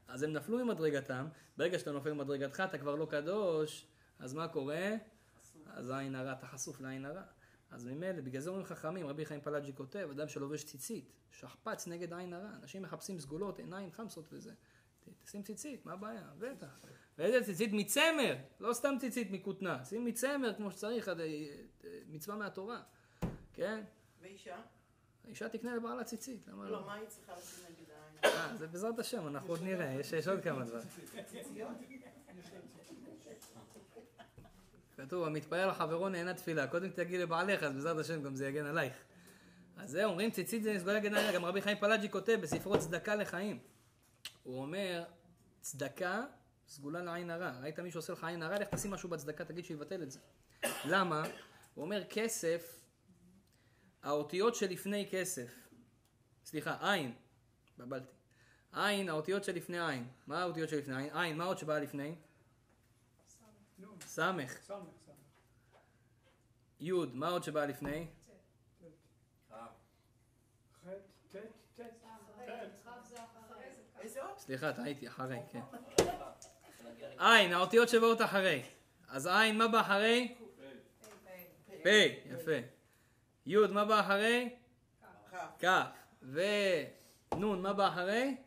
אז 0.08 0.24
הם 0.24 0.34
נפלו 0.34 0.66
ממדרגתם, 0.66 1.28
ברגע 1.58 1.80
שאתה 1.80 1.92
נופל 1.92 2.13
ממדרגתך 2.13 2.60
אתה 2.60 2.78
כבר 2.78 2.96
לא 2.96 3.06
קדוש, 3.06 3.88
אז 4.20 4.34
מה 4.34 4.48
קורה? 4.48 4.96
אז 5.66 5.92
עין 5.92 6.16
הרע, 6.16 6.32
אתה 6.32 6.48
חשוף 6.48 6.82
לעין 6.82 7.06
הרע. 7.06 7.22
אז 7.72 7.86
ממילא, 7.86 8.22
בגלל 8.22 8.42
זה 8.42 8.50
אומרים 8.50 8.66
חכמים, 8.66 9.08
רבי 9.08 9.26
חיים 9.26 9.42
פלאג'י 9.42 9.76
כותב, 9.76 10.08
אדם 10.12 10.28
שלובש 10.28 10.63
ציצית, 10.63 11.12
שכפ"ץ 11.32 11.88
נגד 11.88 12.13
עין 12.13 12.34
הרע, 12.34 12.50
אנשים 12.62 12.82
מחפשים 12.82 13.20
סגולות, 13.20 13.60
עיניים 13.60 13.92
חמסות 13.92 14.26
וזה. 14.32 14.52
תשים 15.24 15.44
ציצית, 15.44 15.86
מה 15.86 15.94
הבעיה? 15.94 16.24
בטח. 16.40 16.82
ואיזה 17.18 17.46
ציצית? 17.46 17.70
מצמר, 17.74 18.36
לא 18.60 18.74
סתם 18.74 18.96
ציצית 19.00 19.32
מכותנה, 19.32 19.86
שים 19.86 20.06
מצמר 20.06 20.54
כמו 20.58 20.72
שצריך, 20.72 21.12
מצווה 22.08 22.38
מהתורה, 22.38 22.82
כן? 23.54 23.84
ואישה? 24.21 24.62
האישה 25.25 25.49
תקנה 25.49 25.75
לבעלה 25.75 26.03
ציצית, 26.03 26.47
למה 26.47 26.65
לא, 26.65 26.71
לא? 26.71 26.86
מה 26.86 26.93
היא 26.93 27.08
צריכה 27.08 27.34
לשים 27.38 27.63
נגד 27.69 27.91
העין? 28.23 28.39
אה, 28.51 28.58
זה 28.58 28.67
בעזרת 28.67 28.99
השם, 28.99 29.27
אנחנו 29.27 29.49
עוד 29.49 29.63
נראה, 29.63 29.93
יש 30.01 30.27
עוד 30.27 30.41
כמה 30.43 30.65
דברים. 30.65 30.88
כתוב, 34.97 35.23
המתפלל 35.23 35.67
לחברו 35.67 36.10
נהנה 36.10 36.34
תפילה, 36.34 36.67
קודם 36.67 36.89
תגיעי 36.89 37.21
לבעלך, 37.21 37.63
אז 37.63 37.73
בעזרת 37.73 37.97
השם 37.97 38.23
גם 38.23 38.36
זה 38.36 38.47
יגן 38.47 38.65
עלייך. 38.65 38.93
אז 39.77 39.89
זה 39.89 40.06
אומרים 40.06 40.32
ציצית 40.32 40.63
זה 40.63 40.80
סגולה 40.80 40.99
גן 40.99 41.15
עליה, 41.15 41.32
גם 41.32 41.45
רבי 41.45 41.62
חיים 41.62 41.77
פלאג'י 41.77 42.10
כותב 42.10 42.39
בספרו 42.41 42.80
צדקה 42.80 43.15
לחיים. 43.15 43.60
הוא 44.43 44.62
אומר, 44.62 45.03
צדקה 45.62 46.23
סגולה 46.67 47.01
לעין 47.01 47.30
הרע. 47.30 47.51
ראית 47.62 47.80
מישהו 47.80 47.97
עושה 47.97 48.13
לך 48.13 48.23
עין 48.23 48.43
הרע, 48.43 48.60
לך 48.60 48.67
תשים 48.67 48.91
משהו 48.91 49.10
בצדקה, 49.10 49.45
תגיד 49.45 49.65
שיבטל 49.65 50.03
את 50.03 50.12
זה. 50.12 50.19
למה? 50.86 51.23
הוא 51.75 51.86
אומר, 51.86 52.03
כסף, 52.10 52.77
האותיות 54.08 54.56
שלפני 54.56 55.08
כסף, 55.12 55.70
סליחה, 56.46 56.91
עין, 56.91 57.15
בלבלתי. 57.78 58.12
עין, 58.74 59.10
האותיות 59.10 59.43
שלפני 59.43 59.88
עין. 59.89 60.08
מה 60.28 60.41
האותיות 60.41 60.70
שלפני 60.70 60.96
עין? 60.96 61.17
עין, 61.17 61.38
מה 61.38 61.46
עוד 61.46 61.58
שבאה 61.58 61.80
לפני? 61.80 62.15
סמך. 64.00 64.02
סמך, 64.02 64.58
סמך. 64.62 65.13
י', 66.80 66.91
מה 67.13 67.30
עוד 67.30 67.43
שבא 67.43 67.65
לפני? 67.65 68.08
סליחה, 74.38 74.74
טעיתי, 74.74 75.08
אחרי, 75.08 75.39
כן. 75.52 75.62
עין, 77.17 77.54
האותיות 77.54 77.89
שבאות 77.89 78.22
אחרי. 78.22 78.63
אז 79.08 79.28
עין, 79.28 79.58
מה 79.58 79.67
בא 79.67 79.82
אחרי? 79.82 80.36
פ', 81.84 81.88
יפה. 82.26 82.77
י', 83.48 83.58
מה 83.72 83.86
בא 83.86 84.00
אחרי? 84.00 84.50
כ'. 85.60 85.66
ונ', 86.22 87.62
מה 87.62 87.74
בא 87.74 87.88
אחרי? 87.88 88.38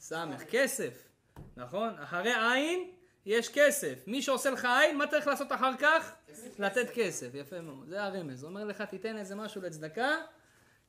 ס', 0.00 0.12
כסף. 0.50 1.08
נכון? 1.56 1.98
אחרי 1.98 2.32
עין 2.34 2.90
יש 3.26 3.48
כסף. 3.48 4.04
מי 4.06 4.22
שעושה 4.22 4.50
לך 4.50 4.68
עין, 4.80 4.98
מה 4.98 5.06
צריך 5.06 5.26
לעשות 5.26 5.52
אחר 5.52 5.76
כך? 5.76 6.16
לתת 6.58 6.90
כסף. 6.94 7.30
יפה 7.34 7.60
מאוד. 7.60 7.88
זה 7.88 8.04
הרמז. 8.04 8.44
אומר 8.44 8.64
לך, 8.64 8.82
תיתן 8.82 9.16
איזה 9.16 9.34
משהו 9.34 9.62
לצדקה, 9.62 10.16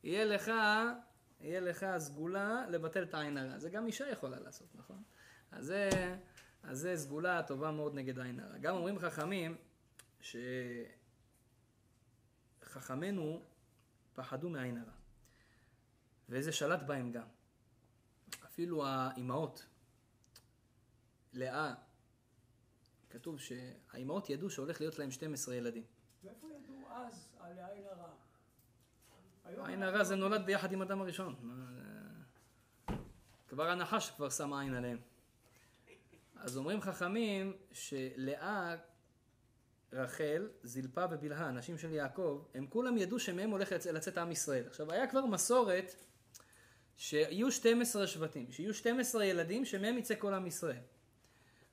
יהיה 0.04 0.26
לך, 0.26 0.52
יהיה 1.42 1.60
לך 1.60 1.86
סגולה 1.98 2.66
לבטל 2.70 3.04
את 3.04 3.14
העין 3.14 3.38
הרע. 3.38 3.60
זה 3.60 3.70
גם 3.70 3.88
אישה 3.88 4.10
יכולה 4.10 4.40
לעשות, 4.40 4.68
נכון? 4.76 5.04
אז 5.52 5.66
זה, 5.66 5.90
אז 6.64 6.80
זה 6.80 6.98
סגולה 6.98 7.44
טובה 7.44 7.72
מאוד 7.72 7.96
נגד 7.96 8.20
העין 8.20 8.40
הרע. 8.40 8.58
גם 8.58 8.76
אומרים 8.76 9.00
חכמים, 9.00 9.56
שחכמינו 12.72 13.42
פחדו 14.14 14.50
מעין 14.50 14.78
הרע. 14.78 14.92
וזה 16.30 16.52
שלט 16.52 16.82
בהם 16.82 17.12
גם. 17.12 17.28
אפילו 18.46 18.86
האימהות, 18.86 19.66
לאה, 21.34 21.74
כתוב 23.10 23.40
שהאימהות 23.40 24.30
ידעו 24.30 24.50
שהולך 24.50 24.82
להיות 24.82 25.00
להם 25.00 25.12
12 25.12 25.56
ילדים. 25.56 25.84
מאיפה 26.24 26.48
ידעו 26.48 26.88
אז 26.90 27.30
על 27.40 27.60
העין 27.60 27.84
הרע? 27.86 28.12
העין 29.46 29.84
הרע 29.84 30.04
זה 30.04 30.16
נולד 30.16 30.46
ביחד 30.46 30.72
עם 30.72 30.82
אדם 30.82 31.02
הראשון. 31.02 31.36
כבר 33.48 33.70
הנחש 33.70 34.12
כבר 34.12 34.30
שם 34.30 34.54
עין 34.54 34.74
עליהם. 34.74 35.00
אז 36.36 36.58
אומרים 36.58 36.82
חכמים 36.82 37.54
שלאה, 37.72 38.76
רחל, 39.94 40.48
זלפה 40.64 41.06
ובלהה, 41.12 41.48
הנשים 41.48 41.78
של 41.78 41.94
יעקב, 41.94 42.44
הם 42.56 42.68
כולם 42.70 42.98
ידעו 42.98 43.20
שמהם 43.20 43.50
הולך 43.50 43.72
לצ- 43.72 43.92
לצאת 43.92 44.18
עם 44.18 44.32
ישראל. 44.32 44.64
עכשיו, 44.68 44.92
היה 44.92 45.08
כבר 45.08 45.26
מסורת 45.26 45.96
שיהיו 46.98 47.52
12 47.52 48.08
שבטים, 48.08 48.52
שיהיו 48.52 48.74
12 48.74 49.26
ילדים 49.26 49.66
שמהם 49.66 49.98
יצא 49.98 50.16
כל 50.20 50.34
עם 50.34 50.48
ישראל. 50.48 50.82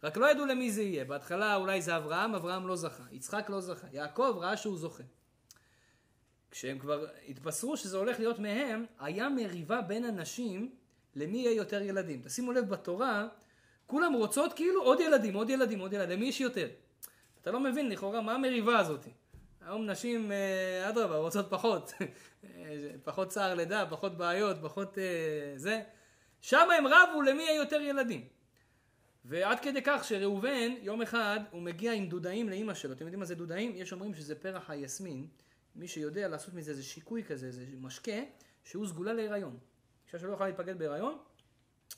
רק 0.02 0.16
לא 0.16 0.30
ידעו 0.30 0.46
למי 0.46 0.72
זה 0.72 0.82
יהיה. 0.82 1.04
בהתחלה 1.04 1.56
אולי 1.56 1.82
זה 1.82 1.96
אברהם, 1.96 2.34
אברהם 2.34 2.66
לא 2.68 2.76
זכה. 2.76 3.02
יצחק 3.12 3.46
לא 3.50 3.60
זכה. 3.60 3.86
יעקב 3.92 4.36
ראה 4.40 4.56
שהוא 4.56 4.78
זוכה. 4.78 5.02
כשהם 6.50 6.78
כבר 6.78 7.06
התבשרו 7.28 7.76
שזה 7.76 7.96
הולך 7.96 8.18
להיות 8.18 8.38
מהם, 8.38 8.84
היה 8.98 9.28
מריבה 9.28 9.80
בין 9.82 10.04
הנשים 10.04 10.74
למי 11.14 11.38
יהיה 11.38 11.52
יותר 11.52 11.82
ילדים. 11.82 12.22
תשימו 12.24 12.52
לב, 12.52 12.68
בתורה, 12.68 13.28
כולם 13.86 14.12
רוצות 14.12 14.52
כאילו 14.52 14.82
עוד 14.82 15.00
ילדים, 15.00 15.34
עוד 15.34 15.50
ילדים, 15.50 15.78
עוד 15.78 15.92
ילדים. 15.92 16.18
למי 16.18 16.28
יש 16.28 16.40
יותר? 16.40 16.68
אתה 17.42 17.50
לא 17.50 17.60
מבין 17.60 17.88
לכאורה 17.88 18.20
מה 18.20 18.34
המריבה 18.34 18.78
הזאת. 18.78 19.06
היום 19.60 19.90
נשים, 19.90 20.32
אה, 20.32 20.88
אדרבה, 20.88 21.16
רוצות 21.16 21.46
פחות. 21.50 21.92
אה, 22.44 22.90
פחות 23.04 23.28
צער 23.28 23.54
לידה, 23.54 23.86
פחות 23.90 24.16
בעיות, 24.16 24.56
פחות 24.62 24.98
אה, 24.98 25.52
זה. 25.56 25.82
שם 26.40 26.68
הם 26.78 26.86
רבו 26.86 27.22
למי 27.22 27.42
יהיה 27.42 27.56
יותר 27.56 27.80
ילדים. 27.80 28.24
ועד 29.24 29.60
כדי 29.60 29.80
כך 29.84 30.04
שראובן, 30.04 30.74
יום 30.82 31.02
אחד, 31.02 31.40
הוא 31.50 31.62
מגיע 31.62 31.92
עם 31.92 32.08
דודאים 32.08 32.48
לאימא 32.48 32.74
שלו. 32.74 32.92
אתם 32.92 33.04
יודעים 33.04 33.20
מה 33.20 33.26
זה 33.26 33.34
דודאים? 33.34 33.72
יש 33.74 33.92
אומרים 33.92 34.14
שזה 34.14 34.34
פרח 34.34 34.70
היסמין. 34.70 35.26
מי 35.76 35.88
שיודע 35.88 36.28
לעשות 36.28 36.54
מזה 36.54 36.70
איזה 36.70 36.82
שיקוי 36.82 37.24
כזה, 37.24 37.46
איזה 37.46 37.64
משקה, 37.80 38.20
שהוא 38.64 38.86
סגולה 38.86 39.12
להיריון. 39.12 39.58
אישה 40.06 40.18
שלא 40.18 40.32
יכולה 40.32 40.48
להתפקד 40.48 40.78
בהיריון, 40.78 41.18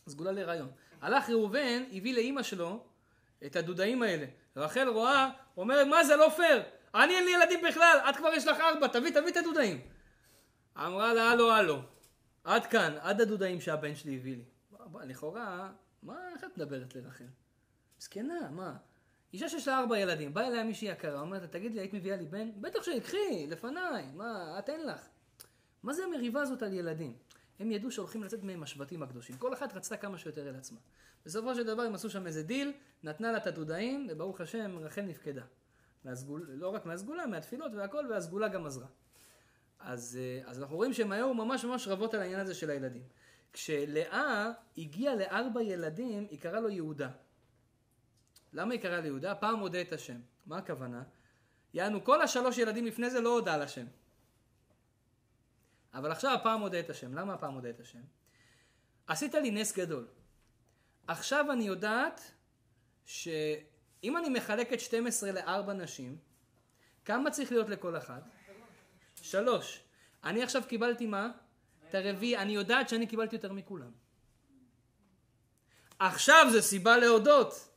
סגולה 0.09 0.33
להיריון. 0.33 0.71
הלך 1.01 1.31
ראובן, 1.31 1.83
הביא 1.93 2.15
לאימא 2.15 2.43
שלו 2.43 2.85
את 3.47 3.57
הדודאים 3.57 4.03
האלה. 4.03 4.27
רחל 4.57 4.89
רואה, 4.89 5.31
אומרת, 5.57 5.87
מה 5.87 6.05
זה 6.05 6.17
לא 6.17 6.29
פייר? 6.37 6.63
אני 6.95 7.15
אין 7.15 7.25
לי 7.25 7.31
ילדים 7.31 7.61
בכלל, 7.69 7.99
את 8.11 8.17
כבר 8.17 8.29
יש 8.29 8.47
לך 8.47 8.61
ארבע, 8.61 8.87
תביא, 8.87 9.11
תביא 9.11 9.29
את 9.29 9.37
הדודאים. 9.37 9.81
אמרה 10.77 11.15
לה, 11.15 11.31
הלו, 11.31 11.53
הלו, 11.53 11.83
עד 12.45 12.67
כאן, 12.67 12.95
עד 13.01 13.21
הדודאים 13.21 13.61
שהבן 13.61 13.95
שלי 13.95 14.17
הביא 14.17 14.37
לי. 14.37 14.45
לכאורה, 15.05 15.71
מה, 16.03 16.19
איך 16.35 16.45
את 16.45 16.59
מדברת 16.59 16.95
לרחל? 16.97 17.25
זקנה, 17.99 18.51
מה? 18.51 18.77
אישה 19.33 19.49
שיש 19.49 19.69
לה 19.69 19.79
ארבע 19.79 19.99
ילדים, 19.99 20.35
באה 20.35 20.49
אליה 20.49 20.65
מישהי 20.65 20.89
יקרה, 20.89 21.21
אומרת 21.21 21.53
תגיד 21.53 21.75
לי, 21.75 21.81
היית 21.81 21.93
מביאה 21.93 22.17
לי 22.17 22.27
בן? 22.27 22.51
בטח 22.61 22.83
שקחי, 22.83 23.47
לפניי, 23.49 24.07
מה, 24.15 24.59
את 24.59 24.69
אין 24.69 24.87
לך. 24.87 25.09
מה 25.83 25.93
זה 25.93 26.05
המריבה 26.05 26.43
הזאת 26.43 26.63
על 26.63 26.73
ילדים? 26.73 27.17
הם 27.61 27.71
ידעו 27.71 27.91
שהולכים 27.91 28.23
לצאת 28.23 28.43
מהם 28.43 28.63
השבטים 28.63 29.03
הקדושים. 29.03 29.37
כל 29.37 29.55
אחת 29.55 29.73
רצתה 29.73 29.97
כמה 29.97 30.19
שיותר 30.19 30.49
אל 30.49 30.57
עצמה. 30.57 30.79
בסופו 31.27 31.55
של 31.55 31.67
דבר 31.67 31.83
הם 31.83 31.95
עשו 31.95 32.11
שם 32.11 32.27
איזה 32.27 32.43
דיל, 32.43 32.73
נתנה 33.03 33.33
לה 33.33 33.39
את 33.39 33.47
הדודאים, 33.47 34.07
וברוך 34.11 34.41
השם, 34.41 34.79
רחל 34.79 35.03
נפקדה. 35.03 35.43
מהסגול, 36.05 36.47
לא 36.51 36.69
רק 36.69 36.87
מהסגולה, 36.87 37.27
מהתפילות 37.27 37.73
והכל, 37.75 38.07
והסגולה 38.11 38.49
גם 38.49 38.67
עזרה. 38.67 38.87
אז, 39.79 40.19
אה, 40.21 40.51
אז 40.51 40.61
אנחנו 40.61 40.77
רואים 40.77 40.93
שהם 40.93 41.13
היו 41.13 41.35
ממש 41.35 41.65
ממש 41.65 41.89
רבות 41.89 42.15
על 42.15 42.21
העניין 42.21 42.41
הזה 42.41 42.55
של 42.55 42.71
הילדים. 42.71 43.03
כשלאה 43.53 44.51
הגיעה 44.79 45.15
לארבע 45.15 45.63
ילדים, 45.63 46.27
היא 46.31 46.41
קראה 46.41 46.61
לו 46.61 46.69
יהודה. 46.69 47.11
למה 48.53 48.73
היא 48.73 48.81
קראה 48.81 49.01
ליהודה? 49.01 49.35
פעם 49.35 49.59
הודה 49.59 49.81
את 49.81 49.93
השם. 49.93 50.21
מה 50.47 50.59
הכוונה? 50.59 51.03
יענו, 51.75 52.05
כל 52.05 52.23
השלוש 52.23 52.59
ילדים 52.59 52.87
לפני 52.87 53.11
זה 53.11 53.21
לא 53.21 53.29
הודה 53.29 53.55
על 53.55 53.63
השם. 53.63 53.87
אבל 55.95 56.11
עכשיו 56.11 56.35
הפעם 56.35 56.61
הודה 56.61 56.81
את 56.81 56.91
השם. 56.91 57.15
למה 57.15 57.35
הפעם 57.35 57.55
הודה 57.55 57.71
את 57.71 57.81
השם? 57.81 58.01
עשית 59.07 59.35
לי 59.35 59.51
נס 59.51 59.77
גדול. 59.77 60.07
עכשיו 61.07 61.53
אני 61.53 61.65
יודעת 61.65 62.33
שאם 63.05 64.17
אני 64.17 64.29
מחלק 64.29 64.73
את 64.73 64.81
12 64.81 65.33
לארבע 65.33 65.73
נשים, 65.73 66.19
כמה 67.05 67.31
צריך 67.31 67.53
להיות 67.53 67.69
לכל 67.69 67.97
אחת? 67.97 68.23
שלוש. 69.23 69.81
אני 70.25 70.43
עכשיו 70.43 70.63
קיבלתי 70.69 71.07
מה? 71.07 71.31
את 71.89 71.95
הרביעי. 71.95 72.37
אני 72.37 72.53
יודעת 72.53 72.89
שאני 72.89 73.07
קיבלתי 73.07 73.37
יותר 73.37 73.53
מכולם. 73.53 73.91
עכשיו 75.99 76.47
זה 76.53 76.63
סיבה 76.63 76.97
להודות. 76.97 77.69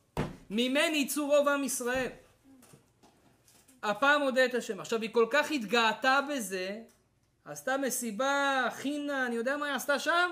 ממני 0.50 0.96
יצאו 0.96 1.26
רוב 1.26 1.48
עם 1.48 1.64
ישראל. 1.64 2.10
הפעם 3.82 4.22
הודה 4.22 4.44
את 4.44 4.54
השם. 4.54 4.80
עכשיו 4.80 5.02
היא 5.02 5.10
כל 5.12 5.26
כך 5.30 5.50
התגאתה 5.50 6.20
בזה, 6.30 6.82
עשתה 7.44 7.76
מסיבה, 7.76 8.68
חינה, 8.72 9.26
אני 9.26 9.34
יודע 9.34 9.56
מה 9.56 9.66
היא 9.66 9.74
עשתה 9.74 9.98
שם? 9.98 10.30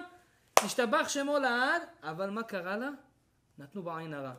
השתבח 0.59 1.09
שמו 1.09 1.39
לעד, 1.39 1.83
אבל 2.03 2.31
מה 2.31 2.43
קרה 2.43 2.77
לה? 2.77 2.91
נתנו 3.59 3.83
בה 3.83 3.99
עין 3.99 4.15
הרע. 4.15 4.35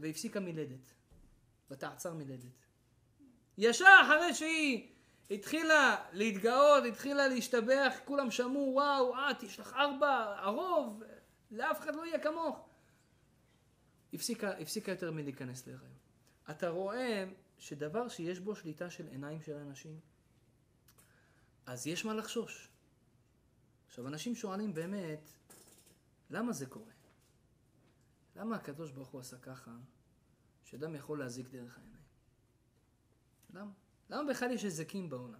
והפסיקה 0.00 0.40
מלדת. 0.40 0.92
ותעצר 1.70 2.14
מלדת. 2.14 2.64
ישר 3.58 4.00
אחרי 4.02 4.34
שהיא 4.34 4.88
התחילה 5.30 6.04
להתגאות, 6.12 6.84
התחילה 6.84 7.28
להשתבח, 7.28 7.94
כולם 8.04 8.30
שמעו, 8.30 8.70
וואו, 8.74 9.14
את, 9.30 9.42
יש 9.42 9.60
לך 9.60 9.72
ארבע, 9.72 10.36
הרוב, 10.38 11.02
לאף 11.50 11.80
אחד 11.80 11.96
לא 11.96 12.06
יהיה 12.06 12.18
כמוך. 12.18 12.68
הפסיקה, 14.12 14.50
הפסיקה 14.50 14.92
יותר 14.92 15.10
מלהיכנס 15.10 15.66
להיריון. 15.66 15.92
אתה 16.50 16.68
רואה 16.68 17.24
שדבר 17.58 18.08
שיש 18.08 18.40
בו 18.40 18.56
שליטה 18.56 18.90
של 18.90 19.06
עיניים 19.06 19.42
של 19.42 19.54
אנשים, 19.54 20.00
אז 21.68 21.86
יש 21.86 22.04
מה 22.04 22.14
לחשוש. 22.14 22.68
עכשיו, 23.86 24.08
אנשים 24.08 24.34
שואלים 24.34 24.74
באמת, 24.74 25.30
למה 26.30 26.52
זה 26.52 26.66
קורה? 26.66 26.92
למה 28.36 28.56
הקדוש 28.56 28.90
ברוך 28.92 29.08
הוא 29.08 29.20
עשה 29.20 29.38
ככה, 29.38 29.70
שאדם 30.64 30.94
יכול 30.94 31.18
להזיק 31.18 31.48
דרך 31.48 31.78
העיניים? 31.78 32.02
למה? 33.54 33.72
למה 34.10 34.30
בכלל 34.30 34.50
יש 34.50 34.62
היזקים 34.62 35.10
בעולם? 35.10 35.38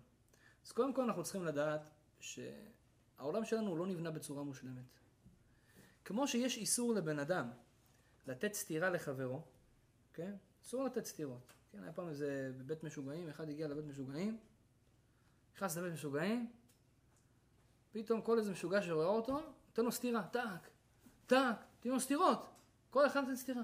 אז 0.67 0.73
קודם 0.73 0.95
כל 0.95 1.03
אנחנו 1.03 1.23
צריכים 1.23 1.45
לדעת 1.45 1.91
שהעולם 2.21 3.45
שלנו 3.45 3.77
לא 3.77 3.87
נבנה 3.87 4.11
בצורה 4.11 4.43
מושלמת. 4.43 4.99
כמו 6.05 6.29
שיש 6.29 6.57
איסור 6.57 6.95
לבן 6.95 7.19
אדם 7.19 7.51
לתת 8.27 8.55
סטירה 8.55 8.91
לחברו, 8.91 9.43
כן? 10.13 10.37
אסור 10.63 10.85
לתת 10.85 11.05
סטירות. 11.05 11.53
כן, 11.73 11.83
היה 11.83 11.93
פעם 11.93 12.09
איזה 12.09 12.53
בבית 12.59 12.85
משוגעים, 12.85 13.29
אחד 13.29 13.49
הגיע 13.49 13.69
לבית 13.69 13.85
משוגעים, 13.85 14.39
נכנס 15.59 15.77
לבית 15.77 15.93
משוגעים, 15.93 16.51
פתאום 17.93 18.23
כל 18.23 18.39
איזה 18.39 18.53
משוגע 18.53 18.83
שרואה 18.83 19.07
אותו, 19.07 19.41
נותן 19.69 19.85
לו 19.85 19.93
סטירה, 19.93 20.23
טאק, 20.23 20.71
טאק, 21.27 21.57
תנו 21.81 21.93
לו 21.93 22.01
סטירות. 22.01 22.47
כל 22.91 23.07
אחד 23.07 23.21
נותן 23.21 23.37
סטירה. 23.37 23.63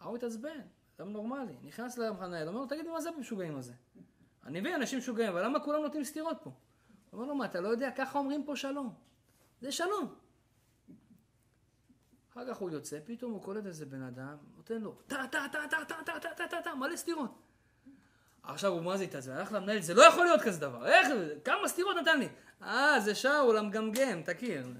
ההוא 0.00 0.16
התעצבן, 0.16 0.60
אדם 0.96 1.12
נורמלי, 1.12 1.56
נכנס 1.62 1.98
למנהל, 1.98 2.48
אומר 2.48 2.60
לו, 2.60 2.66
תגיד 2.66 2.84
לי 2.84 2.92
מה 2.92 3.00
זה 3.00 3.08
המשוגעים 3.08 3.56
הזה? 3.56 3.72
אני 4.44 4.60
מבין, 4.60 4.74
אנשים 4.74 4.98
משוגעים, 4.98 5.28
אבל 5.28 5.44
למה 5.44 5.60
כולם 5.60 5.82
נותנים 5.82 6.04
סטירות 6.04 6.36
פה? 6.42 6.50
הוא 6.50 7.20
אומר 7.20 7.26
לו, 7.28 7.34
מה, 7.34 7.44
אתה 7.44 7.60
לא 7.60 7.68
יודע, 7.68 7.90
ככה 7.90 8.18
אומרים 8.18 8.44
פה 8.44 8.56
שלום. 8.56 8.94
זה 9.60 9.72
שלום. 9.72 10.14
אחר 12.32 12.54
כך 12.54 12.56
הוא 12.56 12.70
יוצא, 12.70 12.98
פתאום 13.04 13.32
הוא 13.32 13.42
קולט 13.42 13.66
איזה 13.66 13.86
בן 13.86 14.02
אדם, 14.02 14.36
נותן 14.56 14.80
לו 14.80 14.94
טה 15.06 15.24
טה 15.32 15.46
טה 15.52 15.58
טה 15.70 15.84
טה 15.88 16.20
טה 16.20 16.34
טה 16.36 16.48
טה 16.48 16.62
טה 16.62 16.74
מלא 16.74 16.96
סטירות. 16.96 17.47
עכשיו 18.48 18.72
הוא 18.72 18.82
מה 18.82 18.96
זה 18.96 19.04
התעצבן? 19.04 19.32
הלך 19.32 19.52
למנהל, 19.52 19.80
זה 19.80 19.94
לא 19.94 20.02
יכול 20.02 20.24
להיות 20.24 20.40
כזה 20.40 20.60
דבר. 20.60 20.86
איך, 20.86 21.08
כמה 21.44 21.68
סטירות 21.68 21.96
נתן 21.96 22.18
לי? 22.18 22.28
אה, 22.62 23.00
זה 23.00 23.14
שאול 23.14 23.56
המגמגם, 23.56 24.22
תכיר. 24.22 24.66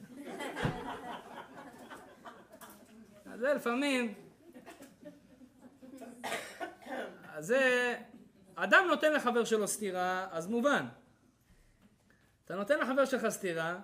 אז 3.33 3.41
זה 3.41 3.55
לפעמים... 3.55 4.15
אז 7.33 7.47
זה... 7.47 7.97
אדם 8.55 8.85
נותן 8.89 9.13
לחבר 9.13 9.45
שלו 9.45 9.69
סטירה, 9.69 10.29
אז 10.31 10.47
מובן. 10.47 10.87
אתה 12.45 12.57
נותן 12.57 12.79
לחבר 12.79 13.05
שלך 13.05 13.29
סטירה, 13.29 13.79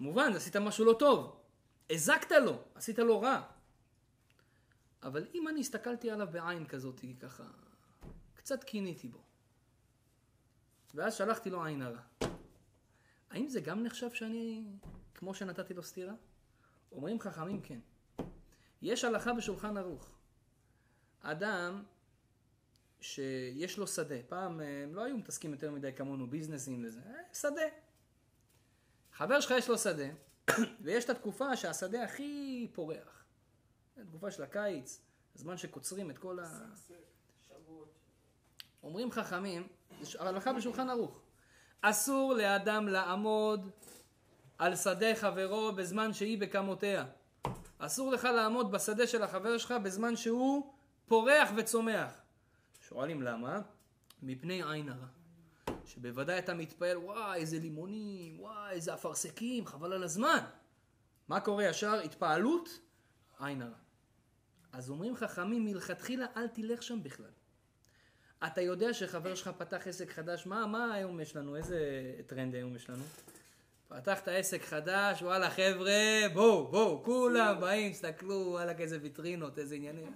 מובן, 0.00 0.32
עשית 0.36 0.56
משהו 0.56 0.84
לא 0.84 0.92
טוב. 0.92 1.40
הזקת 1.90 2.32
לו, 2.32 2.62
עשית 2.74 2.98
לו 2.98 3.20
רע. 3.20 3.42
אבל 5.02 5.26
אם 5.34 5.48
אני 5.48 5.60
הסתכלתי 5.60 6.10
עליו 6.10 6.28
בעין 6.30 6.66
כזאת, 6.66 7.00
ככה, 7.20 7.44
קצת 8.40 8.64
קיניתי 8.64 9.08
בו. 9.08 9.22
ואז 10.94 11.14
שלחתי 11.14 11.50
לו 11.50 11.64
עין 11.64 11.82
הרע. 11.82 12.00
האם 13.30 13.48
זה 13.48 13.60
גם 13.60 13.82
נחשב 13.82 14.10
שאני, 14.10 14.64
כמו 15.14 15.34
שנתתי 15.34 15.74
לו 15.74 15.82
סטירה? 15.82 16.14
אומרים 16.92 17.20
חכמים 17.20 17.60
כן. 17.62 17.78
יש 18.82 19.04
הלכה 19.04 19.32
בשולחן 19.32 19.76
ערוך. 19.76 20.10
אדם 21.20 21.84
שיש 23.00 23.78
לו 23.78 23.86
שדה, 23.86 24.22
פעם 24.28 24.60
אה, 24.60 24.82
הם 24.82 24.94
לא 24.94 25.04
היו 25.04 25.16
מתעסקים 25.16 25.52
יותר 25.52 25.70
מדי 25.70 25.92
כמונו 25.92 26.30
ביזנסים 26.30 26.84
וזה, 26.86 27.00
אה, 27.00 27.34
שדה. 27.34 27.62
חבר 29.12 29.40
שלך 29.40 29.50
יש 29.58 29.68
לו 29.68 29.78
שדה, 29.78 30.08
ויש 30.82 31.04
את 31.04 31.10
התקופה 31.10 31.56
שהשדה 31.56 32.04
הכי 32.04 32.70
פורח. 32.74 33.24
התקופה 33.96 34.30
של 34.30 34.42
הקיץ, 34.42 35.00
הזמן 35.34 35.56
שקוצרים 35.56 36.10
את 36.10 36.18
כל 36.18 36.38
ה... 36.40 36.64
אומרים 38.82 39.10
חכמים, 39.10 39.66
הלכה 40.18 40.52
בשולחן 40.52 40.90
ערוך, 40.90 41.20
אסור 41.80 42.34
לאדם 42.34 42.88
לעמוד 42.88 43.70
על 44.58 44.76
שדה 44.76 45.14
חברו 45.14 45.72
בזמן 45.72 46.12
שהיא 46.12 46.38
בקמותיה. 46.38 47.04
אסור 47.78 48.12
לך 48.12 48.24
לעמוד 48.24 48.72
בשדה 48.72 49.06
של 49.06 49.22
החבר 49.22 49.58
שלך 49.58 49.74
בזמן 49.82 50.16
שהוא 50.16 50.74
פורח 51.06 51.50
וצומח. 51.56 52.12
שואלים 52.88 53.22
למה? 53.22 53.60
מפני 54.22 54.62
עין 54.62 54.88
הרע. 54.88 55.06
שבוודאי 55.84 56.38
אתה 56.38 56.54
מתפעל, 56.54 56.98
וואי, 56.98 57.40
איזה 57.40 57.58
לימונים, 57.58 58.40
וואי, 58.40 58.70
איזה 58.70 58.94
אפרסקים, 58.94 59.66
חבל 59.66 59.92
על 59.92 60.02
הזמן. 60.02 60.44
מה 61.28 61.40
קורה 61.40 61.64
ישר? 61.64 61.94
התפעלות, 61.94 62.68
עין 63.40 63.62
הרע. 63.62 63.76
אז 64.72 64.90
אומרים 64.90 65.16
חכמים, 65.16 65.64
מלכתחילה 65.64 66.26
אל 66.36 66.48
תלך 66.48 66.82
שם 66.82 67.02
בכלל. 67.02 67.30
אתה 68.46 68.60
יודע 68.60 68.94
שחבר 68.94 69.34
שלך 69.34 69.50
פתח 69.58 69.86
עסק 69.86 70.10
חדש, 70.10 70.46
מה, 70.46 70.66
מה 70.66 70.94
היום 70.94 71.20
יש 71.20 71.36
לנו? 71.36 71.56
איזה 71.56 72.12
טרנד 72.26 72.54
היום 72.54 72.76
יש 72.76 72.90
לנו? 72.90 73.04
פתחת 73.88 74.28
עסק 74.28 74.62
חדש, 74.62 75.22
וואלה 75.22 75.50
חבר'ה, 75.50 76.28
בואו, 76.34 76.68
בואו, 76.68 77.04
כולם 77.04 77.60
באים, 77.60 77.92
תסתכלו, 77.92 78.46
וואלה, 78.50 78.72
איזה 78.72 78.98
ויטרינות, 79.02 79.58
איזה 79.58 79.74
עניינים. 79.74 80.14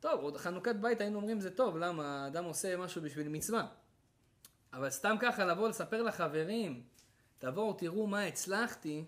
טוב, 0.00 0.20
עוד 0.20 0.36
חנוכת 0.36 0.74
בית 0.74 1.00
היינו 1.00 1.18
אומרים 1.18 1.40
זה 1.40 1.50
טוב, 1.50 1.76
למה? 1.76 2.26
אדם 2.26 2.44
עושה 2.44 2.76
משהו 2.76 3.02
בשביל 3.02 3.28
מצווה. 3.28 3.66
אבל 4.72 4.90
סתם 4.90 5.16
ככה 5.20 5.44
לבוא 5.44 5.68
לספר 5.68 6.02
לחברים, 6.02 6.82
תבואו 7.38 7.72
תראו 7.72 8.06
מה 8.06 8.24
הצלחתי, 8.24 9.04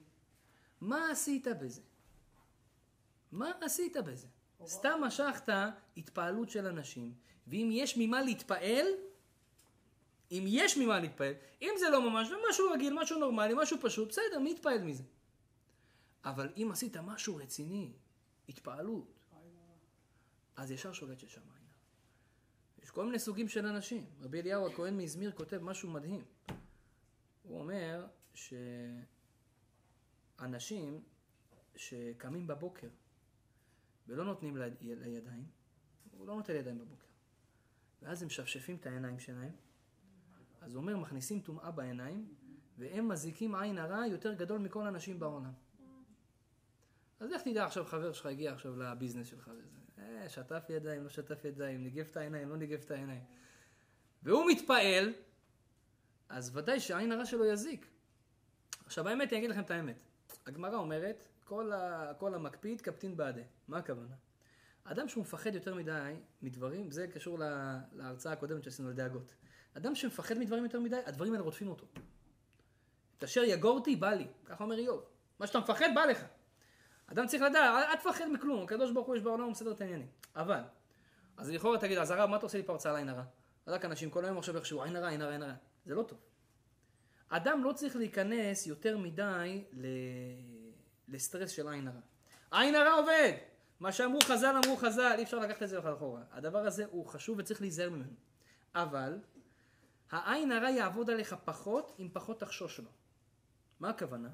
מה 0.80 1.10
עשית 1.10 1.46
בזה? 1.60 1.82
מה 3.32 3.52
עשית 3.60 3.96
בזה? 3.96 4.26
סתם 4.66 5.00
משכת 5.02 5.48
התפעלות 5.96 6.50
של 6.50 6.66
אנשים, 6.66 7.14
ואם 7.46 7.68
יש 7.72 7.96
ממה 7.98 8.22
להתפעל, 8.22 8.86
אם 10.30 10.44
יש 10.46 10.78
ממה 10.78 11.00
להתפעל, 11.00 11.32
אם 11.62 11.70
זה 11.78 11.90
לא 11.90 12.10
ממש, 12.10 12.28
משהו 12.50 12.70
רגיל, 12.70 12.94
משהו 13.00 13.18
נורמלי, 13.18 13.54
משהו 13.56 13.78
פשוט, 13.80 14.08
בסדר, 14.08 14.38
מי 14.38 14.50
יתפעל 14.50 14.82
מזה? 14.82 15.02
אבל 16.24 16.52
אם 16.56 16.68
עשית 16.72 16.96
משהו 16.96 17.36
רציני, 17.36 17.92
התפעלות, 18.48 19.12
אז 20.56 20.70
ישר 20.70 20.92
שולט 20.92 21.18
ששם 21.18 21.40
עין 21.40 21.64
יש 22.82 22.90
כל 22.90 23.04
מיני 23.04 23.18
סוגים 23.18 23.48
של 23.48 23.66
אנשים. 23.66 24.06
רבי 24.20 24.40
אליהו 24.40 24.66
הכהן 24.66 24.96
מאזמיר 24.96 25.32
כותב 25.32 25.58
משהו 25.62 25.90
מדהים. 25.90 26.24
הוא 27.42 27.60
אומר 27.60 28.06
שאנשים 30.38 31.02
שקמים 31.76 32.46
בבוקר 32.46 32.88
ולא 34.06 34.24
נותנים 34.24 34.56
לידיים, 34.80 35.46
הוא 36.10 36.26
לא 36.26 36.34
נותן 36.36 36.52
לידיים 36.52 36.78
בבוקר, 36.78 37.06
ואז 38.02 38.22
הם 38.22 38.26
משפשפים 38.26 38.76
את 38.76 38.86
העיניים 38.86 39.18
שלהם, 39.18 39.52
אז 40.60 40.74
הוא 40.74 40.80
אומר, 40.80 40.96
מכניסים 40.96 41.40
טומאה 41.40 41.70
בעיניים, 41.70 42.34
והם 42.78 43.08
מזיקים 43.08 43.54
עין 43.54 43.78
הרע 43.78 44.06
יותר 44.06 44.34
גדול 44.34 44.58
מכל 44.58 44.86
האנשים 44.86 45.18
בעולם. 45.18 45.52
אז 47.20 47.32
איך 47.32 47.42
תדע 47.42 47.64
עכשיו 47.64 47.84
חבר 47.84 48.12
שלך 48.12 48.26
הגיע 48.26 48.52
עכשיו 48.52 48.76
לביזנס 48.76 49.26
שלך 49.26 49.50
וזה. 49.58 49.74
אה, 49.98 50.28
שטף 50.28 50.64
ידיים, 50.68 51.02
לא 51.02 51.08
שטף 51.08 51.44
ידיים, 51.44 51.82
ניגב 51.82 52.06
את 52.10 52.16
העיניים, 52.16 52.48
לא 52.48 52.56
ניגב 52.56 52.80
את 52.80 52.90
העיניים. 52.90 53.24
והוא 54.22 54.44
מתפעל, 54.50 55.12
אז 56.28 56.56
ודאי 56.56 56.80
שהעין 56.80 57.12
הרע 57.12 57.26
שלו 57.26 57.44
יזיק. 57.44 57.86
עכשיו 58.86 59.08
האמת, 59.08 59.32
אני 59.32 59.38
אגיד 59.38 59.50
לכם 59.50 59.60
את 59.62 59.70
האמת. 59.70 59.96
הגמרא 60.46 60.76
אומרת, 60.76 61.24
כל, 61.44 61.72
ה, 61.72 62.12
כל 62.18 62.34
המקפיד 62.34 62.80
קפטין 62.80 63.16
בעדה. 63.16 63.42
מה 63.68 63.78
הכוונה? 63.78 64.14
אדם 64.84 65.08
שהוא 65.08 65.22
מפחד 65.22 65.54
יותר 65.54 65.74
מדי 65.74 66.14
מדברים, 66.42 66.90
זה 66.90 67.06
קשור 67.06 67.38
לה, 67.38 67.80
להרצאה 67.92 68.32
הקודמת 68.32 68.64
שעשינו 68.64 68.88
על 68.88 68.94
דאגות. 68.94 69.34
אדם 69.76 69.94
שמפחד 69.94 70.38
מדברים 70.38 70.64
יותר 70.64 70.80
מדי, 70.80 71.00
הדברים 71.06 71.32
האלה 71.32 71.44
רודפים 71.44 71.68
אותו. 71.68 71.86
את 73.18 73.24
אשר 73.24 73.42
יגורתי, 73.44 73.96
בא 73.96 74.10
לי. 74.10 74.26
ככה 74.44 74.64
אומר 74.64 74.78
איוב. 74.78 75.04
מה 75.38 75.46
שאתה 75.46 75.58
מפחד, 75.58 75.88
בא 75.94 76.04
לך. 76.04 76.24
אדם 77.06 77.26
צריך 77.26 77.42
לדעת, 77.42 77.88
אל 77.88 77.96
תפחד 77.96 78.24
מכלום, 78.32 78.64
הקדוש 78.64 78.90
ברוך 78.92 79.06
הוא 79.06 79.16
יש 79.16 79.22
בעולם, 79.22 79.42
הוא 79.42 79.50
מסדר 79.50 79.72
את 79.72 79.80
העניינים. 79.80 80.08
אבל, 80.36 80.60
אז 81.36 81.50
לכאורה 81.50 81.78
תגיד, 81.78 81.98
אז 81.98 82.10
הרב, 82.10 82.30
מה 82.30 82.36
אתה 82.36 82.46
עושה 82.46 82.58
לי 82.58 82.64
פרצה 82.64 82.90
על 82.90 82.96
עין 82.96 83.08
הרע? 83.08 83.24
רק 83.66 83.84
אנשים 83.84 84.10
כל 84.10 84.24
היום 84.24 84.38
עכשיו 84.38 84.56
איכשהו, 84.56 84.82
עין 84.82 84.96
הרע, 84.96 85.08
עין 85.08 85.22
הרע, 85.22 85.32
עין 85.32 85.42
הרע. 85.42 85.54
זה 85.86 85.94
לא 85.94 86.02
טוב. 86.02 86.18
אדם 87.28 87.64
לא 87.64 87.72
צריך 87.72 87.96
להיכנס 87.96 88.66
יותר 88.66 88.98
מדי 88.98 89.64
ל... 89.72 89.86
לסטרס 91.08 91.50
של 91.50 91.68
עין 91.68 91.88
הרע. 91.88 92.00
עין 92.50 92.74
הרע 92.74 92.92
עובד! 92.92 93.32
מה 93.80 93.92
שאמרו 93.92 94.18
חז"ל, 94.24 94.56
אמרו 94.64 94.76
חז"ל, 94.76 95.14
אי 95.18 95.22
אפשר 95.22 95.38
לקחת 95.38 95.62
את 95.62 95.68
זה 95.68 95.78
אחורה. 95.78 96.22
הדבר 96.30 96.66
הזה 96.66 96.84
הוא 96.90 97.06
חשוב 97.06 97.38
וצריך 97.38 97.60
להיזהר 97.60 97.90
ממנו. 97.90 98.12
אבל, 98.74 99.18
העין 100.10 100.52
הרע 100.52 100.70
יעבוד 100.70 101.10
עליך 101.10 101.36
פחות, 101.44 101.96
אם 101.98 102.08
פחות 102.12 102.40
תחשוש 102.40 102.78
לו. 102.78 102.90
מה 103.80 103.90
הכוונה? 103.90 104.28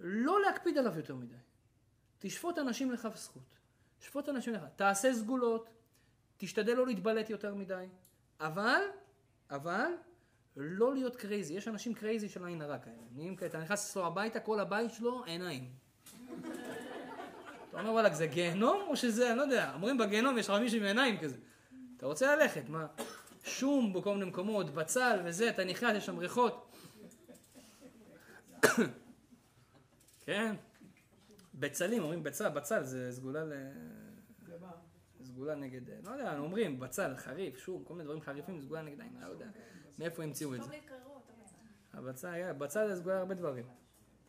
לא 0.00 0.40
להקפיד 0.40 0.78
עליו 0.78 0.96
יותר 0.96 1.14
מדי. 1.14 1.36
תשפוט 2.18 2.58
אנשים 2.58 2.92
לכף 2.92 3.16
זכות. 3.16 3.56
שפוט 4.00 4.28
אנשים 4.28 4.54
לכף. 4.54 4.68
תעשה 4.76 5.14
סגולות, 5.14 5.68
תשתדל 6.36 6.74
לא 6.74 6.86
להתבלט 6.86 7.30
יותר 7.30 7.54
מדי, 7.54 7.86
אבל, 8.40 8.82
אבל, 9.50 9.92
לא 10.56 10.94
להיות 10.94 11.16
crazy. 11.16 11.54
יש 11.54 11.68
אנשים 11.68 11.94
crazy 11.94 12.28
של 12.28 12.44
עין 12.44 12.62
הרע 12.62 12.78
כאלה. 12.78 12.96
אתה 13.46 13.60
נכנס 13.60 13.90
אצלו 13.90 14.06
הביתה, 14.06 14.40
כל 14.40 14.60
הבית 14.60 14.92
שלו 14.92 15.24
עיניים. 15.24 15.70
אתה 17.70 17.80
אומר 17.80 17.90
וואלכ 17.90 18.12
זה 18.12 18.26
גיהנום 18.26 18.82
או 18.88 18.96
שזה, 18.96 19.30
אני 19.30 19.38
לא 19.38 19.42
יודע, 19.42 19.72
אומרים 19.74 19.98
בגיהנום 19.98 20.38
יש 20.38 20.48
לך 20.48 20.60
מישהו 20.60 20.78
עם 20.78 20.84
עיניים 20.84 21.18
כזה. 21.18 21.36
אתה 21.96 22.06
רוצה 22.06 22.36
ללכת, 22.36 22.68
מה? 22.68 22.86
שום 23.44 23.92
בכל 23.92 24.14
מיני 24.14 24.24
מקומות, 24.24 24.70
בצל 24.70 25.20
וזה, 25.24 25.50
אתה 25.50 25.64
נכנס, 25.64 25.96
יש 25.96 26.06
שם 26.06 26.18
ריחות. 26.18 26.76
כן? 30.24 30.54
בצלים, 31.54 32.02
אומרים 32.02 32.22
בצל, 32.22 32.48
בצל 32.48 32.82
זה 32.82 33.12
סגולה 33.12 33.44
ל... 33.44 33.52
סגולה 35.24 35.54
נגד, 35.54 35.80
לא 36.04 36.10
יודע, 36.10 36.38
אומרים 36.38 36.80
בצל, 36.80 37.16
חריף, 37.16 37.58
שום, 37.58 37.84
כל 37.84 37.94
מיני 37.94 38.04
דברים 38.04 38.20
חריפים, 38.20 38.60
סגולה 38.62 38.82
נגד 38.82 39.00
עין, 39.00 39.12
לא 39.20 39.26
יודע 39.26 39.46
מאיפה 39.98 40.22
המציאו 40.22 40.54
את 40.54 40.62
זה. 40.64 40.70
הבצל, 41.94 42.28
היה- 42.28 42.52
בצל 42.52 42.88
זה 42.88 42.96
סגולה 43.00 43.14
להרבה 43.14 43.34
דברים. 43.34 43.66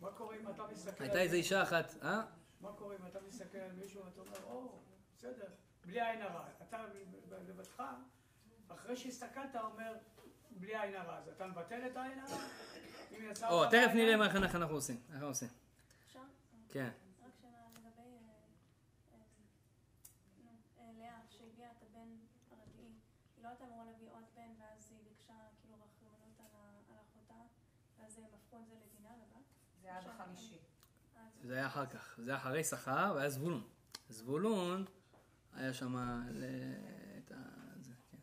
מה 0.02 0.12
קורה 0.12 0.36
אם 0.36 0.48
אתה 0.50 0.64
מסתכל 0.72 1.04
הייתה 1.04 1.22
איזה 1.22 1.36
אישה 1.36 1.64
אחת, 1.64 1.94
אה? 2.04 2.22
מה 2.62 2.72
קורה 2.74 2.96
אם 2.96 3.08
אתה 3.08 3.20
מסתכל 3.28 3.58
על 3.58 3.72
מישהו 3.72 4.06
ואתה 4.06 4.22
אומר, 4.22 4.44
או, 4.44 4.80
בסדר, 5.18 5.48
בלי 5.86 6.02
עין 6.02 6.22
הרע. 6.22 6.48
אתה 6.70 6.78
לבדך, 7.48 7.84
אחרי 8.68 8.96
שהסתכלת, 8.98 9.56
אומר, 9.56 9.94
בלי 10.52 10.82
עין 10.82 10.96
הרע. 10.96 11.18
אז 11.18 11.28
אתה 11.30 11.48
מבטל 11.48 11.88
את 11.92 11.98
העין 11.98 12.20
הרע? 12.20 12.38
או, 13.50 13.66
תכף 13.66 13.92
נראה? 13.96 14.18
מה 14.18 14.26
אנחנו 14.32 14.76
עושים. 14.76 14.96
איך 15.06 15.14
אנחנו 15.14 15.28
עושים. 15.28 15.48
אפשר? 16.08 16.20
כן. 16.70 16.90
רק 17.26 17.32
שאלה 17.42 17.58
לגבי 17.72 18.02
אה, 18.02 18.34
אה, 19.14 19.20
נו, 20.44 20.52
אה, 20.80 20.92
לאה, 20.98 21.20
שהביאה 21.30 21.72
את 21.72 21.84
הבן 21.84 22.10
הרביעי. 22.52 22.94
היא 23.38 23.44
לא 23.44 23.50
הייתה 23.50 23.64
אמורה 23.66 23.86
להביא 23.86 24.08
עוד 24.12 24.24
בן, 24.36 24.52
ואז 24.60 24.92
היא 24.92 25.00
ביקשה 25.10 25.34
כאילו 25.62 25.76
רחמנות 25.76 26.40
על 26.40 26.46
ה- 26.54 26.92
על 26.92 26.98
אחותה, 27.12 27.42
ואז 28.00 28.18
הם 28.18 28.24
הפכו 28.34 28.58
את 28.60 28.68
זה 28.68 28.76
לדינה 28.76 29.10
לבת. 29.16 29.46
זה 29.82 29.88
היה 29.88 30.02
בחמישי. 30.02 30.58
אז 31.16 31.32
זה 31.46 31.54
היה 31.54 31.68
אחר 31.68 31.86
כך. 31.86 32.20
זה 32.24 32.32
היה 32.32 32.38
אחרי 32.38 32.64
שכר, 32.64 33.14
והיה 33.16 33.30
זבולון. 33.30 33.64
זבולון, 34.10 34.86
היה 35.54 35.74
שם 35.74 35.96
את 37.18 37.32
ה... 37.32 37.36
זה, 37.82 37.92
כן. 38.12 38.18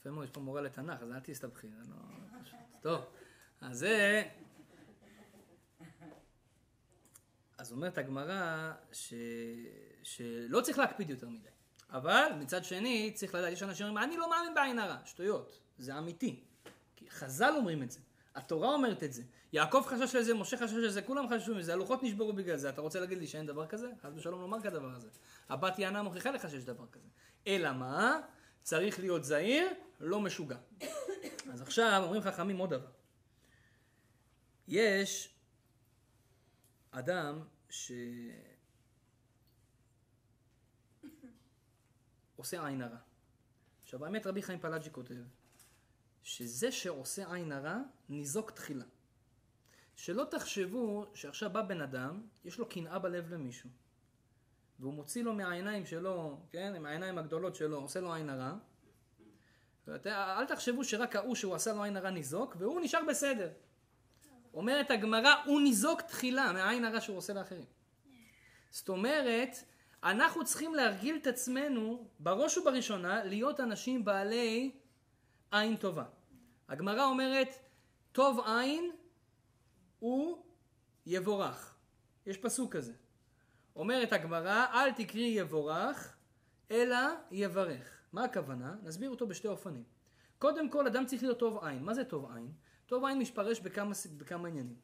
יפה 0.00 0.10
מאוד, 0.10 0.24
יש 0.24 0.30
פה 0.30 0.40
מורה 0.40 0.62
לתנ"ך, 0.62 1.02
אז 1.02 1.10
אל 1.12 1.20
תסתבכי, 1.20 1.68
זה 1.68 1.90
לא... 1.90 1.96
טוב, 2.80 3.04
אז 3.60 3.78
זה... 3.78 4.22
אז 7.58 7.72
אומרת 7.72 7.98
הגמרא 7.98 8.72
ש... 8.92 9.14
שלא 10.02 10.60
צריך 10.60 10.78
להקפיד 10.78 11.10
יותר 11.10 11.28
מדי. 11.28 11.48
אבל 11.90 12.28
מצד 12.40 12.64
שני, 12.64 13.12
צריך 13.14 13.34
לדעת, 13.34 13.52
יש 13.52 13.62
אנשים 13.62 13.86
שאומרים, 13.86 14.08
אני 14.08 14.16
לא 14.16 14.30
מאמין 14.30 14.54
בעין 14.54 14.78
הרע, 14.78 14.96
שטויות, 15.04 15.60
זה 15.78 15.98
אמיתי. 15.98 16.44
כי 16.96 17.10
חז"ל 17.10 17.52
אומרים 17.56 17.82
את 17.82 17.90
זה, 17.90 18.00
התורה 18.34 18.68
אומרת 18.68 19.02
את 19.02 19.12
זה, 19.12 19.22
יעקב 19.52 19.82
חשש 19.86 20.14
לזה, 20.14 20.34
משה 20.34 20.56
חשש 20.56 20.74
לזה, 20.74 21.02
כולם 21.02 21.28
חששו 21.28 21.54
מזה, 21.54 21.72
הלוחות 21.72 22.02
נשברו 22.02 22.32
בגלל 22.32 22.56
זה, 22.56 22.68
אתה 22.68 22.80
רוצה 22.80 23.00
להגיד 23.00 23.18
לי 23.18 23.26
שאין 23.26 23.46
דבר 23.46 23.66
כזה? 23.66 23.90
חס 24.02 24.10
ושלום 24.14 24.40
לומר 24.40 24.60
כדבר 24.60 24.90
הזה. 24.90 25.08
הבת 25.48 25.78
יענה 25.78 26.02
מוכיחה 26.02 26.30
לך 26.30 26.50
שיש 26.50 26.64
דבר 26.64 26.86
כזה. 26.92 27.08
אלא 27.46 27.72
מה? 27.72 28.20
צריך 28.62 29.00
להיות 29.00 29.24
זהיר, 29.24 29.68
לא 30.00 30.20
משוגע. 30.20 30.56
אז 31.52 31.62
עכשיו 31.62 32.00
אומרים 32.04 32.22
חכמים 32.22 32.58
עוד 32.58 32.70
דבר. 32.70 32.90
יש 34.68 35.34
אדם 36.90 37.42
ש... 37.70 37.92
עושה 42.36 42.66
עין 42.66 42.82
הרע. 42.82 42.96
עכשיו 43.82 44.04
האמת 44.04 44.26
רבי 44.26 44.42
חיים 44.42 44.58
פלאג'י 44.58 44.90
כותב 44.92 45.14
שזה 46.22 46.72
שעושה 46.72 47.32
עין 47.34 47.52
הרע 47.52 47.78
ניזוק 48.08 48.50
תחילה. 48.50 48.84
שלא 49.96 50.24
תחשבו 50.30 51.06
שעכשיו 51.14 51.50
בא 51.50 51.62
בן 51.62 51.80
אדם, 51.80 52.22
יש 52.44 52.58
לו 52.58 52.68
קנאה 52.68 52.98
בלב 52.98 53.34
למישהו. 53.34 53.70
והוא 54.78 54.94
מוציא 54.94 55.24
לו 55.24 55.34
מהעיניים 55.34 55.86
שלו, 55.86 56.40
כן, 56.50 56.72
עם 56.76 56.86
העיניים 56.86 57.18
הגדולות 57.18 57.54
שלו, 57.54 57.76
עושה 57.80 58.00
לו 58.00 58.14
עין 58.14 58.30
הרע. 58.30 58.54
אל 60.06 60.46
תחשבו 60.46 60.84
שרק 60.84 61.16
ההוא 61.16 61.34
שהוא 61.34 61.54
עשה 61.54 61.72
לו 61.72 61.82
עין 61.82 61.96
הרע 61.96 62.10
ניזוק, 62.10 62.56
והוא 62.58 62.80
נשאר 62.80 63.00
בסדר. 63.08 63.50
אומרת 64.54 64.90
הגמרא, 64.90 65.34
הוא 65.44 65.60
ניזוק 65.60 66.02
תחילה 66.02 66.52
מהעין 66.52 66.84
הרע 66.84 67.00
שהוא 67.00 67.16
עושה 67.16 67.32
לאחרים. 67.32 67.64
זאת 68.70 68.88
אומרת, 68.88 69.56
אנחנו 70.04 70.44
צריכים 70.44 70.74
להרגיל 70.74 71.16
את 71.16 71.26
עצמנו, 71.26 72.08
בראש 72.18 72.58
ובראשונה, 72.58 73.24
להיות 73.24 73.60
אנשים 73.60 74.04
בעלי 74.04 74.70
עין 75.52 75.76
טובה. 75.76 76.04
הגמרא 76.68 77.04
אומרת, 77.04 77.48
טוב 78.14 78.40
עין 78.46 78.90
הוא 79.98 80.42
יבורך. 81.06 81.74
יש 82.26 82.36
פסוק 82.36 82.76
כזה. 82.76 82.92
אומרת 83.76 84.12
הגמרא, 84.12 84.66
אל 84.72 84.92
תקרי 84.92 85.22
יבורך, 85.22 86.16
אלא 86.70 86.96
יברך. 87.30 87.98
מה 88.12 88.24
הכוונה? 88.24 88.74
נסביר 88.82 89.10
אותו 89.10 89.26
בשתי 89.26 89.48
אופנים. 89.48 89.82
קודם 90.38 90.68
כל, 90.68 90.86
אדם 90.86 91.06
צריך 91.06 91.22
להיות 91.22 91.38
טוב 91.38 91.64
עין. 91.64 91.84
מה 91.84 91.94
זה 91.94 92.04
טוב 92.04 92.32
עין? 92.34 92.52
טוב 92.86 93.04
עין 93.04 93.18
משפרש 93.18 93.60
בכמה, 93.60 93.94
בכמה 94.18 94.48
עניינים. 94.48 94.76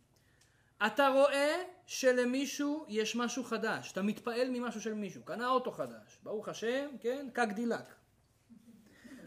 אתה 0.86 1.08
רואה 1.08 1.62
שלמישהו 1.86 2.84
יש 2.88 3.16
משהו 3.16 3.44
חדש, 3.44 3.92
אתה 3.92 4.02
מתפעל 4.02 4.50
ממשהו 4.50 4.80
של 4.80 4.94
מישהו, 4.94 5.22
קנה 5.22 5.48
אוטו 5.48 5.70
חדש, 5.70 6.18
ברוך 6.22 6.48
השם, 6.48 6.88
כן, 7.00 7.28
כגדילק. 7.34 7.94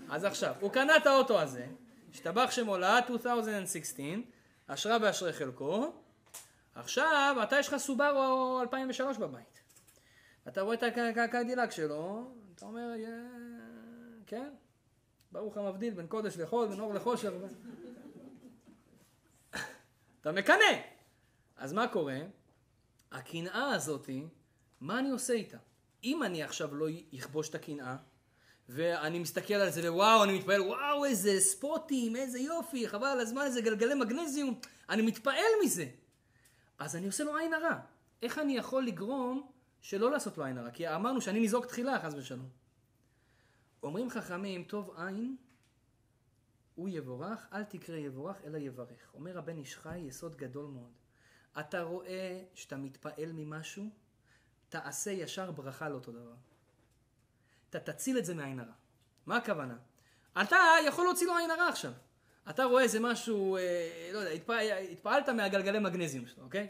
אז 0.09 0.23
עכשיו, 0.23 0.55
הוא 0.59 0.71
קנה 0.71 0.97
את 0.97 1.05
האוטו 1.05 1.41
הזה, 1.41 1.67
השתבח 2.13 2.51
שמו 2.51 2.77
לעד 2.77 3.03
2016, 3.09 4.05
אשרה 4.67 4.99
באשרי 4.99 5.33
חלקו, 5.33 5.93
עכשיו 6.75 7.35
אתה 7.43 7.59
יש 7.59 7.67
לך 7.67 7.77
סובארו 7.77 8.61
2003 8.61 9.17
בבית. 9.17 9.61
אתה 10.47 10.61
רואה 10.61 10.75
את 10.75 10.83
הקדילק 11.17 11.71
שלו, 11.71 12.31
אתה 12.55 12.65
אומר, 12.65 12.93
"יא, 12.97 13.07
כן, 14.27 14.53
ברוך 15.31 15.57
המבדיל 15.57 15.93
בין 15.93 16.07
קודש 16.07 16.37
לחול, 16.37 16.67
אור 16.79 16.93
לחושר. 16.93 17.45
אתה 20.21 20.31
מקנא. 20.31 20.73
אז 21.57 21.73
מה 21.73 21.87
קורה? 21.87 22.19
הקנאה 23.11 23.75
הזאתי, 23.75 24.27
מה 24.81 24.99
אני 24.99 25.09
עושה 25.09 25.33
איתה? 25.33 25.57
אם 26.03 26.23
אני 26.23 26.43
עכשיו 26.43 26.75
לא 26.75 26.87
אכבוש 27.15 27.49
את 27.49 27.55
הקנאה, 27.55 27.95
ואני 28.69 29.19
מסתכל 29.19 29.53
על 29.53 29.69
זה 29.69 29.93
ווואו, 29.93 30.23
אני 30.23 30.37
מתפעל, 30.37 30.61
וואו, 30.61 31.05
איזה 31.05 31.39
ספוטים, 31.39 32.15
איזה 32.15 32.39
יופי, 32.39 32.87
חבל 32.87 33.07
על 33.07 33.19
הזמן, 33.19 33.41
איזה 33.41 33.61
גלגלי 33.61 33.95
מגנזיום, 33.95 34.59
אני 34.89 35.01
מתפעל 35.01 35.51
מזה. 35.63 35.85
אז 36.79 36.95
אני 36.95 37.05
עושה 37.05 37.23
לו 37.23 37.37
עין 37.37 37.53
הרע. 37.53 37.79
איך 38.21 38.39
אני 38.39 38.57
יכול 38.57 38.85
לגרום 38.85 39.51
שלא 39.81 40.11
לעשות 40.11 40.37
לו 40.37 40.45
עין 40.45 40.57
הרע? 40.57 40.71
כי 40.71 40.95
אמרנו 40.95 41.21
שאני 41.21 41.39
ניזוק 41.39 41.65
תחילה, 41.65 41.99
חס 41.99 42.13
ושלום. 42.13 42.49
אומרים 43.83 44.09
חכמים, 44.09 44.63
טוב 44.63 44.91
עין, 44.97 45.35
הוא 46.75 46.89
יבורך, 46.89 47.47
אל 47.53 47.63
תקרא 47.63 47.95
יבורך, 47.95 48.35
אלא 48.43 48.57
יברך. 48.57 49.13
אומר 49.13 49.37
הבן 49.37 49.57
איש 49.57 49.77
חי 49.77 49.97
יסוד 49.97 50.35
גדול 50.35 50.65
מאוד. 50.65 50.91
אתה 51.59 51.81
רואה 51.81 52.43
שאתה 52.53 52.77
מתפעל 52.77 53.31
ממשהו, 53.33 53.89
תעשה 54.69 55.11
ישר 55.11 55.51
ברכה 55.51 55.89
לאותו 55.89 56.11
דבר. 56.11 56.33
אתה 57.75 57.93
תציל 57.93 58.17
את 58.17 58.25
זה 58.25 58.33
מעין 58.33 58.59
הרע. 58.59 58.73
מה 59.25 59.37
הכוונה? 59.37 59.75
אתה 60.41 60.57
יכול 60.87 61.05
להוציא 61.05 61.27
לו 61.27 61.37
עין 61.37 61.51
הרע 61.51 61.67
עכשיו. 61.67 61.91
אתה 62.49 62.63
רואה 62.63 62.83
איזה 62.83 62.99
משהו, 62.99 63.57
אה, 63.57 64.09
לא 64.13 64.19
יודע, 64.19 64.31
התפע... 64.31 64.59
התפעלת 64.91 65.29
מהגלגלי 65.29 65.79
מגנזיום 65.79 66.27
שלו, 66.27 66.43
אוקיי? 66.43 66.67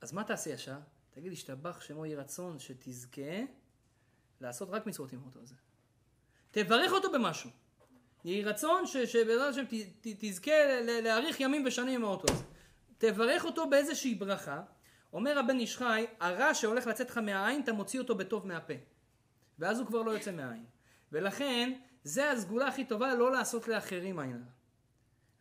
אז 0.00 0.12
מה 0.12 0.24
תעשה 0.24 0.50
ישר? 0.50 0.76
תגיד, 1.10 1.32
השתבח 1.32 1.80
שמו 1.80 2.06
יהי 2.06 2.16
רצון 2.16 2.58
שתזכה 2.58 3.42
לעשות 4.40 4.68
רק 4.70 4.86
מצוות 4.86 5.12
עם 5.12 5.20
האוטו 5.22 5.40
הזה. 5.42 5.54
תברך 6.50 6.92
אותו 6.92 7.12
במשהו. 7.12 7.50
יהי 8.24 8.44
רצון 8.44 8.86
שבעזרת 8.86 9.54
השם 9.54 9.64
תזכה 10.02 10.80
להאריך 10.82 11.40
ימים 11.40 11.64
ושנים 11.66 11.94
עם 11.94 12.04
האוטו 12.04 12.32
הזה. 12.32 12.44
תברך 12.98 13.44
אותו 13.44 13.70
באיזושהי 13.70 14.14
ברכה. 14.14 14.62
אומר 15.12 15.38
הבן 15.38 15.58
איש 15.58 15.76
חי, 15.76 16.06
הרע 16.20 16.54
שהולך 16.54 16.86
לצאת 16.86 17.10
לך 17.10 17.18
מהעין, 17.18 17.60
אתה 17.60 17.72
מוציא 17.72 18.00
אותו 18.00 18.14
בטוב 18.14 18.46
מהפה. 18.46 18.74
ואז 19.58 19.78
הוא 19.78 19.86
כבר 19.86 20.02
לא 20.02 20.10
יוצא 20.10 20.32
מהעין. 20.32 20.64
ולכן, 21.12 21.72
זה 22.04 22.30
הסגולה 22.30 22.68
הכי 22.68 22.84
טובה 22.84 23.14
לא 23.14 23.32
לעשות 23.32 23.68
לאחרים 23.68 24.18
עין 24.18 24.32
הרע. 24.32 24.52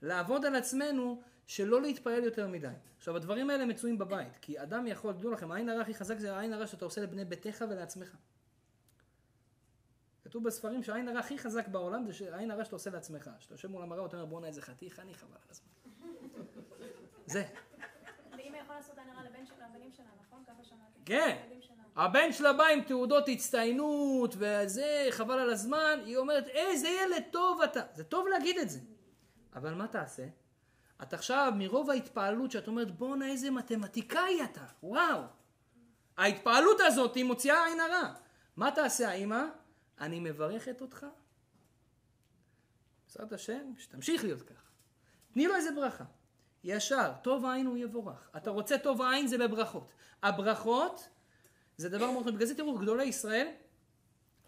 לעבוד 0.01 0.45
על 0.45 0.55
עצמנו 0.55 1.21
שלא 1.47 1.81
להתפעל 1.81 2.23
יותר 2.23 2.47
מדי. 2.47 2.67
עכשיו, 2.97 3.15
הדברים 3.15 3.49
האלה 3.49 3.65
מצויים 3.65 3.97
בבית, 3.97 4.37
כי 4.41 4.61
אדם 4.61 4.87
יכול, 4.87 5.13
תדעו 5.13 5.31
לכם, 5.31 5.51
העין 5.51 5.69
הרע 5.69 5.81
הכי 5.81 5.93
חזק 5.93 6.17
זה 6.17 6.35
העין 6.35 6.53
הרע 6.53 6.67
שאתה 6.67 6.85
עושה 6.85 7.01
לבני 7.01 7.25
ביתך 7.25 7.65
ולעצמך. 7.69 8.15
כתוב 10.23 10.43
בספרים 10.43 10.83
שהעין 10.83 11.07
הרע 11.07 11.19
הכי 11.19 11.37
חזק 11.37 11.67
בעולם 11.67 12.11
זה 12.11 12.35
העין 12.35 12.51
הרע 12.51 12.65
שאתה 12.65 12.75
עושה 12.75 12.89
לעצמך. 12.89 13.29
שאתה 13.39 13.53
יושב 13.53 13.67
מול 13.67 13.83
המראה 13.83 14.03
ואתה 14.03 14.17
אומר 14.17 14.25
בואנה 14.25 14.47
איזה 14.47 14.61
חתיך 14.61 14.99
אני 14.99 15.13
חבל 15.13 15.37
על 15.37 15.49
הזמן. 15.49 15.67
זה. 17.25 17.45
ואמא 18.31 18.57
יכולה 18.57 18.77
לעשות 18.77 18.97
עין 18.97 19.09
הרע 19.09 19.23
לבן 19.23 19.45
שלה, 19.45 19.67
לבנים 19.69 19.91
שלה, 19.91 20.05
נכון? 20.21 20.43
ככה 20.47 20.63
שמעתי. 20.63 20.99
כן. 21.05 21.47
הבן 21.95 22.33
שלה 22.33 22.53
בא 22.53 22.65
עם 22.65 22.81
תעודות 22.81 23.29
הצטיינות 23.29 24.35
וזה, 24.37 25.07
חבל 25.11 25.39
על 25.39 25.49
הזמן, 25.49 25.99
היא 26.05 26.17
אומרת, 26.17 26.47
איזה 26.47 26.87
ילד 26.89 27.23
טוב 27.31 27.61
אתה. 27.61 27.81
זה 27.93 28.03
טוב 28.03 28.27
להגיד 28.27 28.57
את 28.57 28.69
זה. 28.69 28.79
אבל 29.55 29.73
מה 29.73 29.87
תעשה? 29.87 30.25
את 31.03 31.13
עכשיו, 31.13 31.53
מרוב 31.55 31.89
ההתפעלות 31.89 32.51
שאת 32.51 32.67
אומרת, 32.67 32.91
בואנה 32.91 33.27
איזה 33.27 33.51
מתמטיקאי 33.51 34.43
אתה, 34.43 34.65
וואו. 34.83 35.21
ההתפעלות 36.17 36.77
הזאת 36.79 37.15
היא 37.15 37.25
מוציאה 37.25 37.65
עין 37.65 37.79
הרע. 37.79 38.13
מה 38.57 38.71
תעשה 38.71 39.09
האמא? 39.09 39.43
אני 39.99 40.19
מברכת 40.19 40.81
אותך. 40.81 41.05
בעזרת 43.07 43.33
השם, 43.33 43.73
שתמשיך 43.77 44.23
להיות 44.23 44.41
ככה. 44.41 44.69
תני 45.31 45.47
לו 45.47 45.55
איזה 45.55 45.71
ברכה. 45.71 46.03
ישר, 46.63 47.11
טוב 47.21 47.45
העין 47.45 47.65
הוא 47.65 47.77
יבורך. 47.77 48.29
אתה 48.37 48.49
רוצה 48.49 48.77
טוב 48.77 49.01
העין 49.01 49.27
זה 49.27 49.37
בברכות. 49.37 49.93
הברכות 50.23 51.09
זה 51.77 51.89
דבר 51.89 52.11
מאוד 52.11 52.23
חשוב. 52.23 52.35
בגלל 52.35 52.47
זה 52.47 52.55
תראו, 52.55 52.77
גדולי 52.77 53.03
ישראל, 53.03 53.47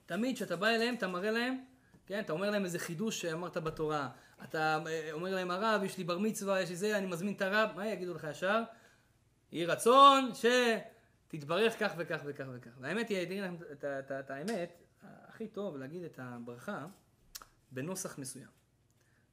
תמיד 0.05 0.35
כשאתה 0.35 0.55
בא 0.55 0.67
אליהם, 0.67 0.95
אתה 0.95 1.07
מראה 1.07 1.31
להם, 1.31 1.57
כן, 2.05 2.19
אתה 2.19 2.33
אומר 2.33 2.49
להם 2.49 2.65
איזה 2.65 2.79
חידוש 2.79 3.21
שאמרת 3.21 3.57
בתורה. 3.57 4.09
אתה 4.43 4.79
אה, 4.87 5.11
אומר 5.11 5.35
להם, 5.35 5.51
הרב, 5.51 5.83
יש 5.83 5.97
לי 5.97 6.03
בר 6.03 6.17
מצווה, 6.17 6.61
יש 6.61 6.69
לי 6.69 6.75
זה, 6.75 6.97
אני 6.97 7.05
מזמין 7.05 7.33
את 7.33 7.41
הרב, 7.41 7.69
מה 7.75 7.87
יגידו 7.87 8.13
לך 8.13 8.27
ישר? 8.31 8.63
יהי 9.51 9.65
רצון 9.65 10.31
שתתברך 10.33 11.79
כך 11.79 11.93
וכך 11.97 12.19
וכך 12.25 12.45
וכך. 12.53 12.71
והאמת 12.79 13.09
היא, 13.09 13.25
תגיד 13.25 13.43
לכם 13.43 13.55
את 14.19 14.31
האמת, 14.31 14.83
הכי 15.03 15.47
טוב 15.47 15.77
להגיד 15.77 16.03
את 16.03 16.19
הברכה 16.21 16.85
בנוסח 17.71 18.17
מסוים. 18.17 18.57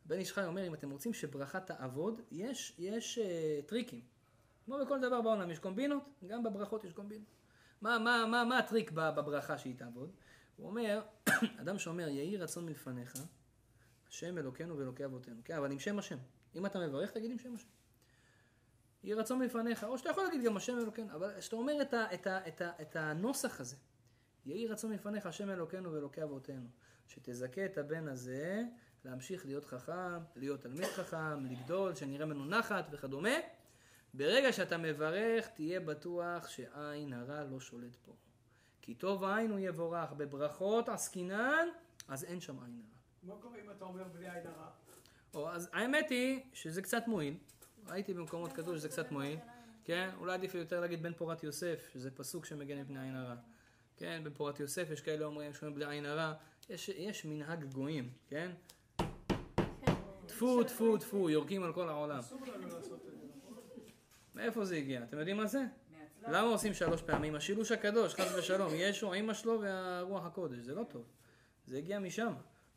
בן 0.06 0.18
איש 0.18 0.32
חי 0.32 0.44
אומר, 0.44 0.66
אם 0.66 0.74
אתם 0.74 0.90
רוצים 0.90 1.14
שברכה 1.14 1.60
תעבוד, 1.60 2.20
יש, 2.30 2.74
יש 2.78 3.18
uh, 3.18 3.68
טריקים. 3.68 4.00
כמו 4.64 4.78
בכל 4.84 5.00
דבר 5.00 5.20
בעולם, 5.20 5.50
יש 5.50 5.58
קומבינות, 5.58 6.02
גם 6.26 6.42
בברכות 6.42 6.84
יש 6.84 6.92
קומבינות. 6.92 7.26
מה, 7.84 7.98
מה, 7.98 8.26
מה, 8.26 8.44
מה 8.44 8.58
הטריק 8.58 8.90
בברכה 8.90 9.58
שהיא 9.58 9.74
תעבוד? 9.76 10.10
הוא 10.56 10.66
אומר, 10.66 11.02
אדם 11.62 11.78
שאומר, 11.78 12.08
יהי 12.08 12.36
רצון 12.36 12.66
מלפניך, 12.66 13.12
השם 14.08 14.38
אלוקינו 14.38 14.78
ואלוקי 14.78 15.04
אבותינו. 15.04 15.40
כן, 15.44 15.56
אבל 15.56 15.72
עם 15.72 15.78
שם 15.78 15.98
השם. 15.98 16.18
אם 16.54 16.66
אתה 16.66 16.78
מברך, 16.78 17.10
תגיד 17.10 17.30
עם 17.30 17.38
שם 17.38 17.54
השם. 17.54 17.68
יהי 19.02 19.14
רצון 19.14 19.38
מלפניך, 19.38 19.84
או 19.84 19.98
שאתה 19.98 20.10
יכול 20.10 20.24
להגיד 20.24 20.42
גם 20.44 20.56
השם 20.56 20.78
אלוקינו, 20.78 21.14
אבל 21.14 21.38
כשאתה 21.38 21.56
אומר 21.56 21.82
את, 21.82 21.94
ה, 21.94 22.14
את, 22.14 22.26
ה, 22.26 22.48
את, 22.48 22.60
ה, 22.60 22.70
את 22.82 22.96
הנוסח 22.96 23.60
הזה, 23.60 23.76
יהי 24.46 24.66
רצון 24.66 24.90
מלפניך 24.90 25.26
השם 25.26 25.50
אלוקינו 25.50 25.92
ואלוקי 25.92 26.22
אבותינו, 26.22 26.68
שתזכה 27.06 27.64
את 27.64 27.78
הבן 27.78 28.08
הזה 28.08 28.62
להמשיך 29.04 29.46
להיות 29.46 29.64
חכם, 29.64 30.18
להיות 30.36 30.60
תלמיד 30.60 30.84
חכם, 30.88 31.44
לגדול, 31.44 31.94
שנראה 31.94 32.26
ממנו 32.26 32.44
נחת 32.44 32.86
וכדומה. 32.90 33.38
ברגע 34.16 34.52
שאתה 34.52 34.78
מברך, 34.78 35.48
תהיה 35.48 35.80
בטוח 35.80 36.48
שעין 36.48 37.12
הרע 37.12 37.44
לא 37.44 37.60
שולט 37.60 37.96
פה. 37.96 38.12
כי 38.82 38.94
טוב 38.94 39.24
העין 39.24 39.50
הוא 39.50 39.58
יבורך, 39.58 40.12
בברכות 40.12 40.88
עסקינן, 40.88 41.68
אז 42.08 42.24
אין 42.24 42.40
שם 42.40 42.58
עין 42.62 42.80
הרע. 42.80 43.34
מה 43.34 43.42
קורה 43.42 43.58
אם 43.64 43.70
אתה 43.70 43.84
אומר 43.84 44.04
בלי 44.04 44.30
עין 44.30 44.46
הרע? 44.46 44.70
או, 45.34 45.50
אז 45.50 45.68
האמת 45.72 46.10
היא 46.10 46.40
שזה 46.52 46.82
קצת 46.82 47.02
מועיל. 47.06 47.36
הייתי 47.86 48.14
במקומות 48.14 48.52
כתוב 48.52 48.76
שזה 48.76 48.88
קצת 48.88 49.10
מועיל. 49.10 49.38
כן, 49.84 50.10
אולי 50.18 50.34
עדיף 50.34 50.54
יותר 50.54 50.80
להגיד 50.80 51.02
בן 51.02 51.12
פורת 51.12 51.44
יוסף, 51.44 51.88
שזה 51.92 52.10
פסוק 52.10 52.44
שמגן 52.44 52.80
מפני 52.80 53.00
עין 53.00 53.16
הרע. 53.16 53.36
כן, 53.96 54.20
בן 54.24 54.34
פורת 54.34 54.60
יוסף, 54.60 54.88
יש 54.92 55.00
כאלה 55.00 55.24
אומרים 55.24 55.54
שאומרים 55.54 55.74
בלי 55.74 55.86
עין 55.86 56.06
הרע. 56.06 56.32
יש, 56.70 56.88
יש 56.88 57.24
מנהג 57.24 57.64
גויים, 57.64 58.10
כן? 58.28 58.50
טפו, 60.26 60.64
טפו, 60.64 60.96
טפו, 60.98 61.30
יורקים 61.30 61.62
על 61.62 61.72
כל 61.72 61.88
העולם. 61.88 62.20
מאיפה 64.34 64.64
זה 64.64 64.76
הגיע? 64.76 65.02
אתם 65.02 65.18
יודעים 65.18 65.36
מה 65.36 65.46
זה? 65.46 65.64
למה 66.28 66.48
עושים 66.48 66.74
שלוש 66.74 67.02
פעמים? 67.02 67.34
השילוש 67.34 67.72
הקדוש, 67.72 68.14
חס 68.14 68.34
ושלום, 68.38 68.72
ישו, 68.74 69.14
אמא 69.14 69.34
שלו 69.34 69.60
והרוח 69.60 70.26
הקודש, 70.26 70.58
זה 70.58 70.74
לא 70.74 70.84
טוב. 70.84 71.04
זה 71.66 71.78
הגיע 71.78 71.98
משם. 71.98 72.32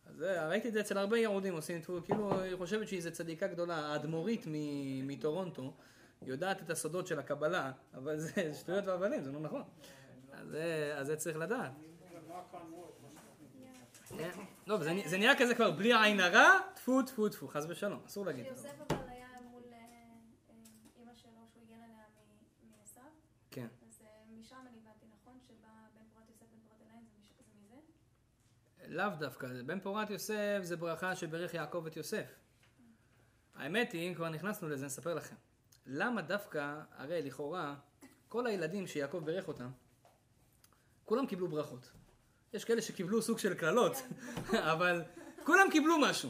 אז 0.05 0.22
ראיתי 0.22 0.68
את 0.68 0.74
זה 0.74 0.80
אצל 0.80 0.97
הרבה 0.97 1.18
יהודים 1.18 1.53
עושים 1.53 1.82
טפו, 1.82 1.99
כאילו 2.05 2.41
היא 2.41 2.55
חושבת 2.55 2.88
שהיא 2.88 2.97
איזה 2.97 3.12
צדיקה 3.12 3.47
גדולה, 3.47 3.76
האדמו"רית 3.76 4.43
מטורונטו, 5.03 5.74
יודעת 6.22 6.62
את 6.62 6.70
הסודות 6.70 7.08
של 7.08 7.20
הקבלה, 7.20 7.72
אבל 7.93 8.18
זה 8.20 8.53
שטויות 8.60 8.88
והבלים, 8.88 9.24
זה 9.24 9.32
לא 9.32 9.39
נכון. 9.39 9.64
אז 10.95 11.08
זה 11.08 11.16
צריך 11.16 11.38
לדעת. 11.38 11.72
כן. 14.18 14.30
לא, 14.68 14.78
זה 15.05 15.18
נראה 15.18 15.34
כזה 15.39 15.55
כבר 15.55 15.72
בלי 15.72 16.03
עין 16.03 16.20
הרע, 16.20 16.60
טפו 16.76 17.01
טפו 17.03 17.30
טפו, 17.30 17.47
חס 17.47 17.66
ושלום, 17.70 17.99
אסור 18.05 18.26
להגיד. 18.26 18.45
יוסף 18.45 18.70
אבל 18.89 19.10
היה 19.10 19.28
מול 19.51 19.64
אה, 19.72 19.78
אה, 19.78 20.55
אימא 20.99 21.12
שלו 21.16 21.32
שהוא 21.53 21.64
הגן 21.64 21.84
עליה 21.84 22.03
מעשיו? 22.70 23.03
כן. 23.51 23.68
אז 23.88 24.01
אה, 24.01 24.08
משם 24.39 24.55
אני 24.70 24.78
הבנתי 24.84 25.05
נכון 25.14 25.39
שבא 25.47 25.68
בן 25.95 26.01
פורת 26.14 26.30
יוסף 26.30 26.45
בן 26.51 26.60
פורת 26.68 26.82
עיניים 26.82 27.03
זה 27.05 27.43
מזה? 27.62 27.76
לאו 28.89 29.09
דווקא, 29.19 29.47
בן 29.65 29.79
פורת 29.79 30.09
יוסף 30.09 30.59
זה 30.61 30.77
ברכה 30.77 31.15
שברך 31.15 31.53
יעקב 31.53 31.83
את 31.88 31.97
יוסף. 31.97 32.25
האמת 33.55 33.91
היא, 33.91 34.09
אם 34.09 34.13
כבר 34.13 34.29
נכנסנו 34.29 34.69
לזה, 34.69 34.85
נספר 34.85 35.13
לכם. 35.13 35.35
למה 35.85 36.21
דווקא, 36.21 36.79
הרי 36.97 37.21
לכאורה, 37.21 37.75
כל 38.27 38.47
הילדים 38.47 38.88
שיעקב 38.88 39.21
בירך 39.25 39.47
אותם, 39.47 39.69
כולם 41.05 41.27
קיבלו 41.27 41.47
ברכות. 41.47 41.91
יש 42.53 42.65
כאלה 42.65 42.81
שקיבלו 42.81 43.21
סוג 43.21 43.39
של 43.39 43.53
קללות, 43.53 43.93
אבל 44.73 45.03
כולם 45.43 45.67
קיבלו 45.71 45.97
משהו, 45.99 46.29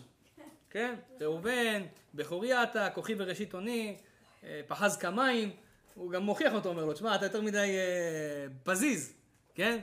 כן? 0.70 0.96
ראובן, 1.22 1.84
בכורי 2.14 2.64
אתה, 2.64 2.90
כוחי 2.90 3.16
בראשית 3.16 3.54
אוני, 3.54 3.98
אה, 4.44 4.62
פחז 4.68 4.98
כמים, 4.98 5.52
הוא 5.94 6.12
גם 6.12 6.24
מוכיח 6.24 6.54
אותו, 6.54 6.70
אומר 6.70 6.86
לו, 6.86 6.94
תשמע, 6.94 7.16
אתה 7.16 7.26
יותר 7.26 7.42
מדי 7.42 7.78
אה, 7.78 8.48
פזיז, 8.64 9.14
כן? 9.56 9.80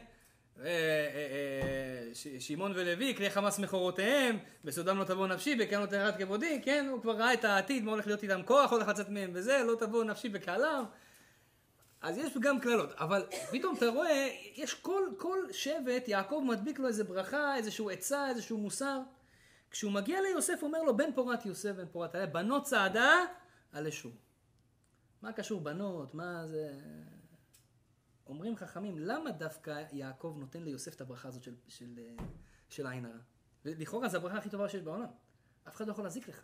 אה, 0.63 2.11
שמעון 2.39 2.73
ולוי, 2.75 3.15
כלי 3.17 3.31
חמאס 3.31 3.59
מכורותיהם, 3.59 4.39
בסודם 4.65 4.99
לא 4.99 5.05
תבוא 5.05 5.27
נפשי, 5.27 5.57
בקרן 5.57 5.81
לא 5.81 5.87
תרד 5.87 6.17
כבודי, 6.19 6.61
כן? 6.65 6.87
הוא 6.91 7.03
כבר 7.03 7.17
ראה 7.17 7.35
את 7.35 7.45
העתיד, 7.45 7.85
מה 7.85 7.91
הולך 7.91 8.07
להיות 8.07 8.23
איתם 8.23 8.43
כוח, 8.43 8.73
הולך 8.73 8.89
לצאת 8.89 9.09
מהם 9.09 9.31
וזה, 9.35 9.63
לא 9.67 9.75
תבוא 9.75 10.05
נפשי 10.05 10.29
בקהלם. 10.29 10.85
אז 12.01 12.19
יש 12.19 12.39
גם 12.41 12.61
קללות, 12.61 12.93
אבל 12.93 13.27
פתאום 13.51 13.77
אתה 13.77 13.87
רואה, 13.87 14.29
יש 14.57 14.75
כל, 14.75 15.03
כל 15.19 15.39
שבט, 15.53 16.09
יעקב 16.09 16.45
מדביק 16.47 16.79
לו 16.79 16.89
איזה 16.89 17.05
ברכה, 17.05 17.57
איזשהו 17.57 17.91
עצה, 17.91 18.29
איזשהו 18.29 18.59
מוסר. 18.59 19.01
כשהוא 19.71 19.93
מגיע 19.93 20.21
ליוסף, 20.21 20.59
אומר 20.63 20.83
לו, 20.83 20.97
בן 20.97 21.13
פורת 21.15 21.47
יוסף, 21.47 21.71
בן 21.71 21.87
פורת 21.93 22.15
בנות 22.33 22.65
צעדה, 22.65 23.13
עלי 23.73 23.93
שוב. 23.93 24.13
מה 25.23 25.33
קשור 25.33 25.61
בנות, 25.61 26.15
מה 26.15 26.47
זה... 26.47 26.71
אומרים 28.27 28.57
חכמים, 28.57 28.99
למה 28.99 29.31
דווקא 29.31 29.85
יעקב 29.93 30.37
נותן 30.39 30.63
ליוסף 30.63 30.95
את 30.95 31.01
הברכה 31.01 31.29
הזאת 31.29 31.43
של, 31.43 31.55
של, 31.69 31.99
של 32.69 32.87
עין 32.87 33.05
הרע? 33.05 33.19
ולכאורה 33.65 34.09
זו 34.09 34.17
הברכה 34.17 34.39
הכי 34.39 34.51
טובה 34.51 34.69
שיש 34.69 34.83
בעולם. 34.83 35.09
אף 35.69 35.77
אחד 35.77 35.87
לא 35.87 35.93
יכול 35.93 36.05
להזיק 36.05 36.29
לך. 36.29 36.43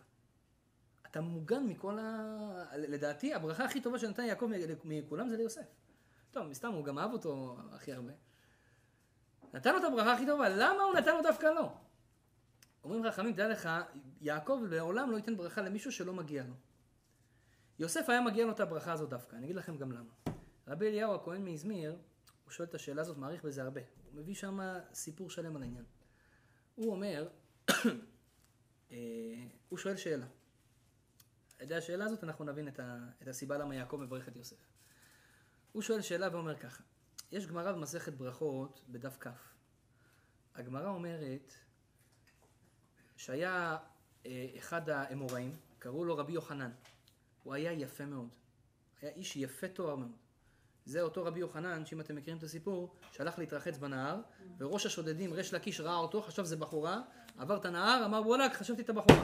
אתה 1.07 1.21
מוגן 1.21 1.65
מכל 1.65 1.99
ה... 1.99 2.77
לדעתי, 2.77 3.33
הברכה 3.33 3.65
הכי 3.65 3.81
טובה 3.81 3.99
שנתן 3.99 4.23
יעקב 4.23 4.49
מכולם 4.83 5.29
זה 5.29 5.37
ליוסף. 5.37 5.65
טוב, 6.31 6.47
מסתם, 6.47 6.71
הוא 6.73 6.85
גם 6.85 6.99
אהב 6.99 7.11
אותו 7.13 7.57
הכי 7.71 7.93
הרבה. 7.93 8.13
נתן 9.53 9.73
לו 9.73 9.79
את 9.79 9.83
הברכה 9.83 10.13
הכי 10.13 10.25
טובה, 10.25 10.49
למה 10.49 10.83
הוא 10.83 10.93
נתן 10.93 11.15
לו 11.15 11.21
דווקא 11.23 11.45
לו? 11.45 11.73
אומרים 12.83 13.03
חכמים, 13.11 13.33
תדע 13.33 13.47
לך, 13.47 13.69
יעקב 14.21 14.61
לעולם 14.69 15.11
לא 15.11 15.17
ייתן 15.17 15.37
ברכה 15.37 15.61
למישהו 15.61 15.91
שלא 15.91 16.13
מגיע 16.13 16.43
לו. 16.43 16.53
יוסף 17.79 18.09
היה 18.09 18.21
מגיע 18.21 18.45
לו 18.45 18.51
את 18.51 18.59
הברכה 18.59 18.91
הזאת 18.91 19.09
דווקא, 19.09 19.35
אני 19.35 19.45
אגיד 19.45 19.55
לכם 19.55 19.77
גם 19.77 19.91
למה. 19.91 20.11
רבי 20.71 20.87
אליהו 20.87 21.15
הכהן 21.15 21.45
מאזמיר, 21.45 21.97
הוא 22.43 22.51
שואל 22.51 22.67
את 22.67 22.75
השאלה 22.75 23.01
הזאת, 23.01 23.17
מעריך 23.17 23.45
בזה 23.45 23.63
הרבה. 23.63 23.81
הוא 24.05 24.21
מביא 24.21 24.35
שם 24.35 24.59
סיפור 24.93 25.29
שלם 25.29 25.55
על 25.55 25.61
העניין. 25.61 25.85
הוא 26.75 26.91
אומר, 26.91 27.29
אה, 28.91 28.97
הוא 29.69 29.77
שואל 29.77 29.97
שאלה. 29.97 30.25
על 31.59 31.65
ידי 31.65 31.75
השאלה 31.75 32.05
הזאת 32.05 32.23
אנחנו 32.23 32.45
נבין 32.45 32.67
את, 32.67 32.79
ה, 32.79 32.97
את 33.21 33.27
הסיבה 33.27 33.57
למה 33.57 33.75
יעקב 33.75 33.97
מברך 33.97 34.27
את 34.27 34.35
יוסף. 34.35 34.55
הוא 35.71 35.81
שואל 35.81 36.01
שאלה 36.01 36.27
ואומר 36.31 36.55
ככה, 36.55 36.83
יש 37.31 37.47
גמרא 37.47 37.71
במסכת 37.71 38.13
ברכות 38.13 38.81
בדף 38.89 39.17
כ'. 39.19 39.27
הגמרא 40.55 40.89
אומרת 40.89 41.53
שהיה 43.15 43.77
אה, 44.25 44.47
אחד 44.57 44.89
האמוראים, 44.89 45.55
קראו 45.79 46.05
לו 46.05 46.17
רבי 46.17 46.33
יוחנן. 46.33 46.71
הוא 47.43 47.53
היה 47.53 47.71
יפה 47.71 48.05
מאוד. 48.05 48.35
היה 49.01 49.11
איש 49.11 49.35
יפה 49.35 49.67
תואר 49.67 49.95
מאוד. 49.95 50.11
זה 50.85 51.01
אותו 51.01 51.23
רבי 51.25 51.39
יוחנן, 51.39 51.85
שאם 51.85 52.01
אתם 52.01 52.15
מכירים 52.15 52.37
את 52.37 52.43
הסיפור, 52.43 52.95
שהלך 53.11 53.39
להתרחץ 53.39 53.77
בנהר, 53.77 54.19
וראש 54.57 54.85
השודדים, 54.85 55.33
ריש 55.33 55.53
לקיש, 55.53 55.79
ראה 55.79 55.95
אותו, 55.95 56.21
חשב 56.21 56.43
זה 56.43 56.55
בחורה, 56.55 57.01
עבר 57.37 57.57
את 57.57 57.65
הנהר, 57.65 58.05
אמר 58.05 58.21
וואלכ, 58.27 58.53
חשבתי 58.53 58.81
את 58.81 58.89
הבחורה. 58.89 59.23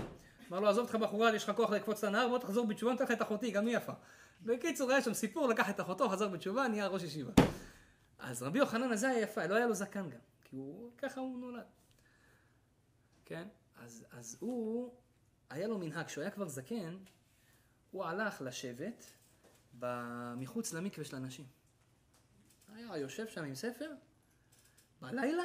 אמר 0.49 0.59
לו, 0.59 0.67
עזוב 0.67 0.83
אותך 0.83 0.95
בחורה, 0.95 1.35
יש 1.35 1.43
לך 1.43 1.55
כוח 1.55 1.69
לקפוץ 1.69 1.97
את 1.97 2.03
הנהר, 2.03 2.27
בוא 2.27 2.37
תחזור 2.37 2.67
בתשובה, 2.67 2.93
נתן 2.93 3.03
לך 3.03 3.11
את 3.11 3.21
אחותי, 3.21 3.51
גם 3.51 3.67
היא 3.67 3.77
יפה. 3.77 3.93
בקיצור, 4.41 4.91
היה 4.91 5.01
שם 5.01 5.13
סיפור, 5.13 5.47
לקח 5.47 5.69
את 5.69 5.79
אחותו, 5.79 6.09
חזר 6.09 6.27
בתשובה, 6.27 6.67
נהיה 6.67 6.87
ראש 6.87 7.03
ישיבה. 7.03 7.31
אז 8.19 8.43
רבי 8.43 8.59
יוחנן 8.59 8.91
הזה 8.91 9.09
היה 9.09 9.21
יפה, 9.21 9.45
לא 9.45 9.55
היה 9.55 9.67
לו 9.67 9.73
זקן 9.73 10.09
גם, 10.09 10.19
כי 10.43 10.55
הוא, 10.55 10.91
ככה 10.97 11.21
הוא 11.21 11.39
נולד. 11.39 11.63
כן? 13.25 13.47
אז, 13.75 14.05
אז 14.11 14.37
הוא, 14.39 14.93
היה 15.49 15.67
לו 15.67 15.77
מנהג, 15.77 16.05
כשהוא 16.05 16.21
היה 16.21 16.31
כבר 16.31 16.47
זקן, 16.47 16.97
הוא 17.91 18.05
הלך 18.05 18.41
לשבת 18.41 19.05
מחוץ 20.37 20.73
למקווה 20.73 21.05
של 21.05 21.15
הנשים. 21.15 21.45
היה 22.67 22.97
יושב 22.97 23.27
שם 23.27 23.43
עם 23.43 23.55
ספר, 23.55 23.91
בלילה, 25.01 25.43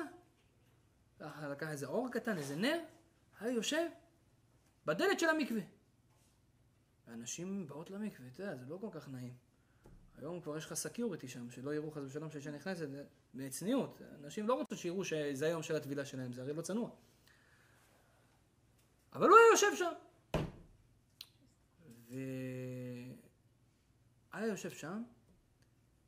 לקח 1.20 1.68
איזה 1.68 1.86
אור 1.86 2.08
קטן, 2.12 2.38
איזה 2.38 2.56
נר, 2.56 2.78
היה 3.40 3.52
יושב, 3.52 3.86
בדלת 4.86 5.20
של 5.20 5.28
המקווה. 5.28 5.62
ואנשים 7.06 7.66
באות 7.66 7.90
למקווה, 7.90 8.28
אתה 8.28 8.42
יודע, 8.42 8.56
זה 8.56 8.66
לא 8.66 8.78
כל 8.80 8.88
כך 8.92 9.08
נעים. 9.08 9.34
היום 10.16 10.40
כבר 10.40 10.56
יש 10.56 10.66
לך 10.66 10.74
security 10.74 11.28
שם, 11.28 11.50
שלא 11.50 11.74
יראו 11.74 11.90
חס 11.90 12.02
ושלום 12.06 12.30
שאישה 12.30 12.50
נכנסת, 12.50 12.88
בצניעות. 13.34 14.02
אנשים 14.24 14.48
לא 14.48 14.54
רוצים 14.54 14.78
שיראו 14.78 15.04
שזה 15.04 15.46
היום 15.46 15.62
של 15.62 15.76
הטבילה 15.76 16.04
שלהם, 16.04 16.32
זה 16.32 16.42
הרי 16.42 16.52
לא 16.52 16.62
צנוע. 16.62 16.90
אבל 19.12 19.28
הוא 19.28 19.36
היה 19.36 19.46
יושב 19.52 19.76
שם. 19.76 19.92
והיה 24.32 24.46
יושב 24.46 24.70
שם, 24.70 25.02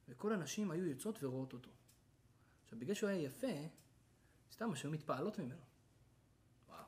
וכל 0.09 0.33
הנשים 0.33 0.71
היו 0.71 0.87
יוצאות 0.87 1.25
ורואות 1.25 1.53
אותו. 1.53 1.71
עכשיו, 2.65 2.79
בגלל 2.79 2.95
שהוא 2.95 3.11
היה 3.11 3.23
יפה, 3.23 3.47
סתם, 4.53 4.75
שהיו 4.75 4.91
מתפעלות 4.91 5.39
ממנו. 5.39 5.61
וואו. 6.69 6.85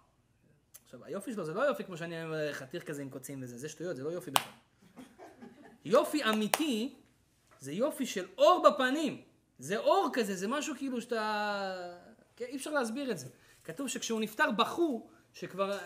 עכשיו, 0.85 1.05
היופי 1.05 1.33
שלו 1.33 1.45
זה 1.45 1.55
לא 1.55 1.61
יופי 1.61 1.85
כמו 1.85 1.97
שאני 1.97 2.25
אומר, 2.25 2.53
חתיך 2.53 2.85
כזה 2.85 3.03
עם 3.03 3.11
קוצים 3.11 3.43
וזה, 3.43 3.59
זה 3.59 3.69
שטויות, 3.69 3.97
זה 3.97 4.05
לא 4.05 4.11
יופי 4.11 4.31
בכלל. 4.31 4.53
יופי 5.85 6.25
אמיתי 6.25 6.97
זה 7.61 7.73
יופי 7.73 8.07
של 8.07 8.27
אור 8.39 8.67
בפנים. 8.69 9.23
זה 9.59 9.79
אור 9.79 10.11
כזה, 10.13 10.37
זה 10.37 10.49
משהו 10.49 10.75
כאילו 10.77 11.01
שאתה... 11.01 11.99
כן, 12.37 12.45
אי 12.45 12.57
אפשר 12.57 12.71
להסביר 12.71 13.11
את 13.11 13.19
זה. 13.19 13.29
כתוב 13.65 13.89
שכשהוא 13.89 14.21
נפטר 14.21 14.51
בכו, 14.51 15.09
שכבר... 15.33 15.79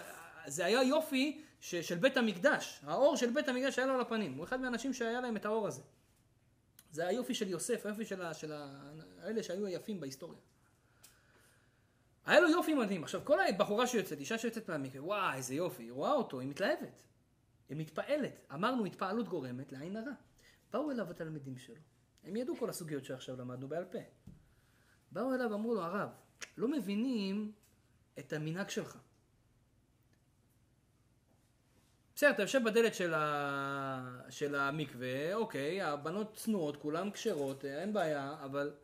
זה 0.47 0.65
היה 0.65 0.83
יופי 0.83 1.43
ש... 1.61 1.75
של 1.75 1.99
בית 1.99 2.17
המקדש. 2.17 2.81
האור 2.83 3.17
של 3.17 3.31
בית 3.31 3.49
המקדש 3.49 3.79
היה 3.79 3.87
לו 3.87 3.95
על 3.95 4.01
הפנים. 4.01 4.35
הוא 4.35 4.45
אחד 4.45 4.61
מהאנשים 4.61 4.95
שהיה 4.95 5.21
להם 5.21 5.37
את 5.37 5.45
האור 5.45 5.67
הזה. 5.67 5.83
זה 6.93 7.07
היופי 7.07 7.35
של 7.35 7.49
יוסף, 7.49 7.87
היופי 7.87 8.05
של, 8.05 8.23
ה... 8.23 8.35
של 8.35 8.53
ה... 8.53 8.91
האלה 9.23 9.43
שהיו 9.43 9.67
היפים 9.67 10.01
בהיסטוריה. 10.01 10.41
היה 12.27 12.41
לו 12.41 12.49
יופי 12.49 12.75
מדהים. 12.75 13.05
עכשיו, 13.05 13.21
כל 13.25 13.41
הבחורה 13.41 13.87
שיוצאת, 13.87 14.19
אישה 14.19 14.39
שיוצאת 14.39 14.69
מהמקרה, 14.71 15.05
וואי, 15.05 15.37
איזה 15.37 15.55
יופי, 15.55 15.83
היא 15.83 15.93
רואה 15.93 16.13
אותו, 16.13 16.41
היא 16.41 16.49
מתלהבת. 16.49 17.03
היא 17.69 17.77
מתפעלת. 17.77 18.47
אמרנו, 18.55 18.85
התפעלות 18.85 19.29
גורמת 19.29 19.73
לעין 19.73 19.97
הרע. 19.97 20.13
באו 20.73 20.91
אליו 20.91 21.11
התלמידים 21.11 21.59
שלו. 21.59 21.75
הם 22.25 22.37
ידעו 22.37 22.57
כל 22.57 22.71
הסוגיות 22.71 23.05
שעכשיו 23.05 23.37
למדנו 23.37 23.69
בעל 23.69 23.85
פה. 23.85 23.99
באו 25.13 25.35
אליו, 25.35 25.55
אמרו 25.55 25.75
לו, 25.75 25.83
הרב, 25.83 26.09
לא 26.57 26.69
מבינים 26.69 27.53
את 28.19 28.33
המנהג 28.33 28.69
שלך. 28.69 28.99
בסדר, 32.21 32.31
אתה 32.31 32.43
יושב 32.43 32.65
בדלת 32.65 32.95
של, 32.95 33.15
ה... 33.15 34.21
של 34.31 34.55
המקווה, 34.55 35.35
אוקיי, 35.35 35.83
הבנות 35.83 36.35
צנועות, 36.37 36.77
כולן 36.77 37.11
כשרות, 37.11 37.65
אין 37.65 37.93
בעיה, 37.93 38.37
אבל 38.45 38.75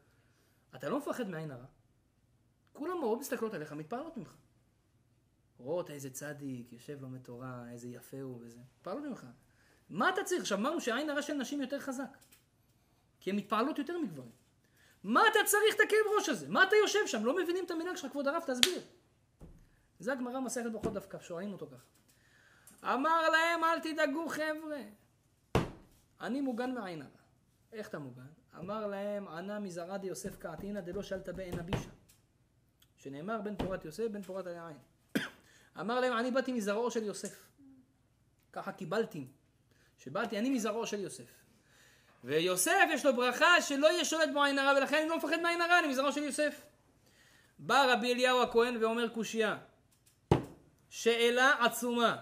אתה 0.75 0.89
לא 0.89 0.99
מפחד 0.99 1.29
מעין 1.29 1.51
הרע. 1.51 1.65
כולם 2.73 3.01
מאוד 3.01 3.19
מסתכלות 3.19 3.55
עליך, 3.55 3.73
מתפעלות 3.73 4.17
ממך. 4.17 4.35
רואות 5.59 5.91
איזה 5.91 6.11
צדיק, 6.11 6.73
יושב 6.73 7.03
לומד 7.03 7.23
תורה, 7.23 7.65
איזה 7.73 7.89
יפה 7.89 8.21
הוא 8.21 8.39
וזה. 8.41 8.61
מתפעלות 8.79 9.05
ממך. 9.05 9.27
מה 9.91 10.09
אתה 10.09 10.25
צריך? 10.25 10.41
עכשיו 10.41 10.59
אמרנו 10.59 10.81
שעין 10.81 11.11
הרע 11.11 11.23
של 11.23 11.35
נשים 11.35 11.61
יותר 11.61 11.81
חזק. 11.81 12.19
כי 13.21 13.31
הן 13.31 13.37
מתפעלות 13.37 13.79
יותר 13.79 13.99
מגברים. 13.99 14.33
מה 15.05 15.23
אתה 15.31 15.39
צריך 15.45 15.75
את 15.75 15.81
הכאב 15.81 16.15
ראש 16.19 16.29
הזה? 16.29 16.49
מה 16.49 16.63
אתה 16.63 16.77
יושב 16.77 17.07
שם? 17.07 17.25
לא 17.25 17.37
מבינים 17.37 17.65
את 17.65 17.71
המנהג 17.71 17.97
שלך, 17.97 18.11
כבוד 18.11 18.29
הרב, 18.29 18.43
תסביר. 18.47 18.81
זה 19.99 20.13
הגמרא 20.13 20.41
מסכת 20.41 20.73
ברכות 20.73 20.93
דווקא, 20.93 21.19
שואלים 21.21 21.53
אותו 21.53 21.67
ככה. 21.67 21.97
אמר 22.95 23.31
להם, 23.31 23.65
אל 23.65 23.81
תדאגו 23.81 24.29
חבר'ה, 24.29 24.83
אני 26.21 26.41
מוגן 26.41 26.75
מעין 26.75 27.03
הרע. 27.03 27.11
איך 27.73 27.89
אתה 27.89 27.99
מוגן? 27.99 28.27
אמר 28.59 28.87
להם, 28.87 29.29
ענה 29.29 29.61
מזרע 29.61 29.97
דיוסף 29.97 30.37
קעתינא 30.37 30.81
דלא 30.81 31.03
שלתא 31.03 31.33
בעין 31.33 31.59
אבישא. 31.59 31.91
שנאמר 32.97 33.41
בין 33.41 33.57
פורת 33.57 33.85
יוסף 33.85 34.09
בין 34.13 34.23
פורת 34.23 34.47
היין. 34.47 34.77
אמר 35.81 36.01
להם, 36.01 36.19
אני 36.19 36.31
באתי 36.31 36.53
מזרעו 36.53 36.91
של 36.91 37.03
יוסף. 37.03 37.47
ככה 38.53 38.73
קיבלתי. 38.73 39.27
שבאתי 39.99 40.39
אני 40.39 40.51
מזרעו 40.51 40.87
של 40.87 41.01
יוסף. 41.01 41.31
ויוסף 42.25 42.89
יש 42.91 43.07
לו 43.07 43.17
ברכה 43.17 43.63
שלא 43.63 43.87
יהיה 43.87 44.05
שולט 44.05 44.29
בו 44.33 44.45
עין 44.45 44.59
הרע, 44.59 44.79
ולכן 44.79 44.97
אני 44.97 45.09
לא 45.09 45.17
מפחד 45.17 45.41
מעין 45.43 45.61
הרע, 45.61 45.79
אני 45.79 45.89
מזרעו 45.89 46.13
של 46.13 46.23
יוסף. 46.23 46.63
בא 47.59 47.93
רבי 47.93 48.13
אליהו 48.13 48.43
הכהן 48.43 48.77
ואומר 48.77 49.09
קושייה. 49.09 49.57
שאלה 50.91 51.65
עצומה. 51.65 52.17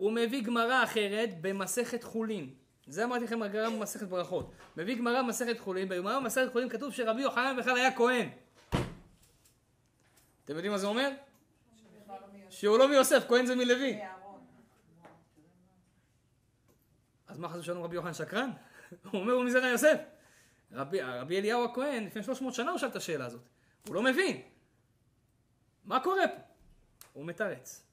הוא 0.00 0.12
מביא 0.12 0.42
גמרא 0.42 0.84
אחרת 0.84 1.28
במסכת 1.40 2.04
חולין. 2.04 2.54
זה 2.86 3.04
אמרתי 3.04 3.24
לכם 3.24 3.42
הגמרא 3.42 3.70
במסכת 3.70 4.06
ברכות. 4.06 4.52
מביא 4.76 4.98
גמרא 4.98 5.22
במסכת 5.22 5.58
חולין, 5.58 5.88
בגמרא 5.88 6.20
במסכת 6.20 6.52
חולין 6.52 6.68
כתוב 6.68 6.94
שרבי 6.94 7.22
יוחנן 7.22 7.56
בכלל 7.58 7.76
היה 7.76 7.96
כהן. 7.96 8.28
אתם 10.44 10.54
יודעים 10.54 10.72
מה 10.72 10.78
זה 10.78 10.86
אומר? 10.86 11.10
שהוא 12.50 12.78
לא 12.78 12.88
מיוסף, 12.88 13.24
כהן 13.28 13.46
זה 13.46 13.54
מלוי. 13.54 14.00
אז 17.26 17.38
מה 17.38 17.48
חשבו 17.48 17.62
שלנו 17.62 17.84
רבי 17.84 17.94
יוחנן 17.96 18.14
שקרן? 18.14 18.50
הוא 19.10 19.20
אומר 19.20 19.32
הוא 19.32 19.44
מזרע 19.44 19.66
יוסף. 19.66 20.00
רבי, 20.72 21.02
רבי 21.02 21.38
אליהו 21.38 21.64
הכהן, 21.64 22.04
לפני 22.04 22.22
300 22.22 22.54
שנה 22.54 22.70
הוא 22.70 22.78
שאל 22.78 22.88
את 22.88 22.96
השאלה 22.96 23.26
הזאת. 23.26 23.42
הוא 23.86 23.94
לא 23.94 24.02
מבין. 24.02 24.42
מה 25.84 26.00
קורה 26.00 26.28
פה? 26.28 26.42
הוא 27.12 27.26
מתרץ. 27.26 27.89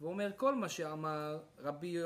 והוא 0.00 0.12
אומר, 0.12 0.30
כל 0.36 0.54
מה 0.54 0.68
שאמר 0.68 1.38
רבי 1.58 1.96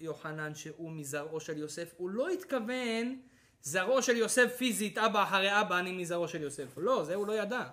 יוחנן 0.00 0.54
שהוא 0.54 0.92
מזרעו 0.92 1.40
של 1.40 1.58
יוסף, 1.58 1.94
הוא 1.96 2.10
לא 2.10 2.28
התכוון 2.28 3.20
זרעו 3.62 4.02
של 4.02 4.16
יוסף 4.16 4.56
פיזית, 4.56 4.98
אבא 4.98 5.22
אחרי 5.22 5.60
אבא, 5.60 5.78
אני 5.78 5.92
מזרעו 5.92 6.28
של 6.28 6.42
יוסף. 6.42 6.68
לא, 6.76 7.04
זה 7.04 7.14
הוא 7.14 7.26
לא 7.26 7.32
ידע. 7.32 7.68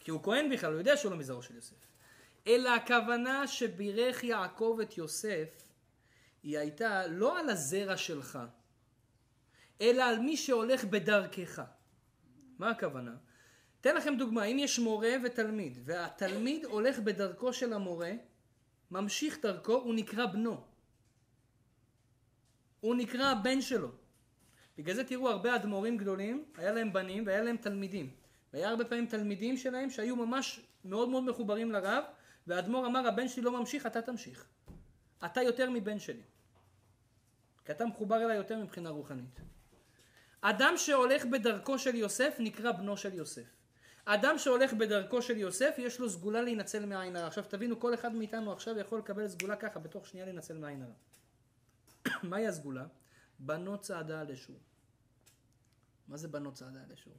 כי 0.00 0.10
הוא 0.10 0.22
כהן 0.22 0.50
בכלל, 0.52 0.72
הוא 0.72 0.78
יודע 0.78 0.96
שהוא 0.96 1.12
לא 1.12 1.18
מזרעו 1.18 1.42
של 1.42 1.54
יוסף. 1.54 1.76
אלא 2.46 2.74
הכוונה 2.74 3.46
שבירך 3.46 4.24
יעקב 4.24 4.78
את 4.82 4.98
יוסף, 4.98 5.48
היא 6.42 6.58
הייתה 6.58 7.06
לא 7.06 7.38
על 7.38 7.48
הזרע 7.48 7.96
שלך, 7.96 8.38
אלא 9.80 10.02
על 10.02 10.18
מי 10.18 10.36
שהולך 10.36 10.84
בדרכך. 10.84 11.62
מה 12.58 12.70
הכוונה? 12.70 13.14
אתן 13.80 13.96
לכם 13.96 14.14
דוגמה, 14.18 14.44
אם 14.44 14.58
יש 14.58 14.78
מורה 14.78 15.12
ותלמיד, 15.24 15.78
והתלמיד 15.84 16.64
הולך 16.64 16.98
בדרכו 16.98 17.52
של 17.52 17.72
המורה, 17.72 18.12
ממשיך 18.90 19.38
דרכו, 19.42 19.74
הוא 19.74 19.94
נקרא 19.94 20.26
בנו. 20.26 20.60
הוא 22.80 22.94
נקרא 22.94 23.24
הבן 23.24 23.60
שלו. 23.60 23.88
בגלל 24.78 24.94
זה 24.94 25.04
תראו 25.04 25.28
הרבה 25.28 25.56
אדמו"רים 25.56 25.96
גדולים, 25.96 26.44
היה 26.56 26.72
להם 26.72 26.92
בנים 26.92 27.26
והיה 27.26 27.42
להם 27.42 27.56
תלמידים. 27.56 28.10
והיה 28.52 28.68
הרבה 28.68 28.84
פעמים 28.84 29.06
תלמידים 29.06 29.56
שלהם 29.56 29.90
שהיו 29.90 30.16
ממש 30.16 30.60
מאוד 30.84 31.08
מאוד 31.08 31.24
מחוברים 31.24 31.72
לרב, 31.72 32.04
והאדמו"ר 32.46 32.86
אמר, 32.86 33.06
הבן 33.06 33.28
שלי 33.28 33.42
לא 33.42 33.58
ממשיך, 33.58 33.86
אתה 33.86 34.02
תמשיך. 34.02 34.46
אתה 35.24 35.42
יותר 35.42 35.70
מבן 35.70 35.98
שלי. 35.98 36.22
כי 37.64 37.72
אתה 37.72 37.86
מחובר 37.86 38.24
אליי 38.24 38.36
יותר 38.36 38.58
מבחינה 38.58 38.90
רוחנית. 38.90 39.40
אדם 40.40 40.74
שהולך 40.76 41.24
בדרכו 41.24 41.78
של 41.78 41.94
יוסף 41.94 42.36
נקרא 42.38 42.72
בנו 42.72 42.96
של 42.96 43.14
יוסף. 43.14 43.55
אדם 44.08 44.38
שהולך 44.38 44.72
בדרכו 44.72 45.22
של 45.22 45.36
יוסף 45.36 45.74
יש 45.78 46.00
לו 46.00 46.10
סגולה 46.10 46.42
להינצל 46.42 46.86
מעין 46.86 47.16
הרע. 47.16 47.26
עכשיו 47.26 47.44
תבינו 47.48 47.80
כל 47.80 47.94
אחד 47.94 48.14
מאיתנו 48.14 48.52
עכשיו 48.52 48.78
יכול 48.78 48.98
לקבל 48.98 49.28
סגולה 49.28 49.56
ככה 49.56 49.78
בתוך 49.78 50.06
שנייה 50.06 50.26
להינצל 50.26 50.58
מעין 50.58 50.82
הרע. 50.82 50.94
מהי 52.30 52.46
הסגולה? 52.46 52.86
בנות 53.38 53.80
צעדה 53.80 54.20
על 54.20 54.30
אשור. 54.30 54.56
מה 56.08 56.16
זה 56.16 56.28
בנות 56.28 56.54
צעדה 56.54 56.82
על 56.82 56.92
אשור? 56.92 57.12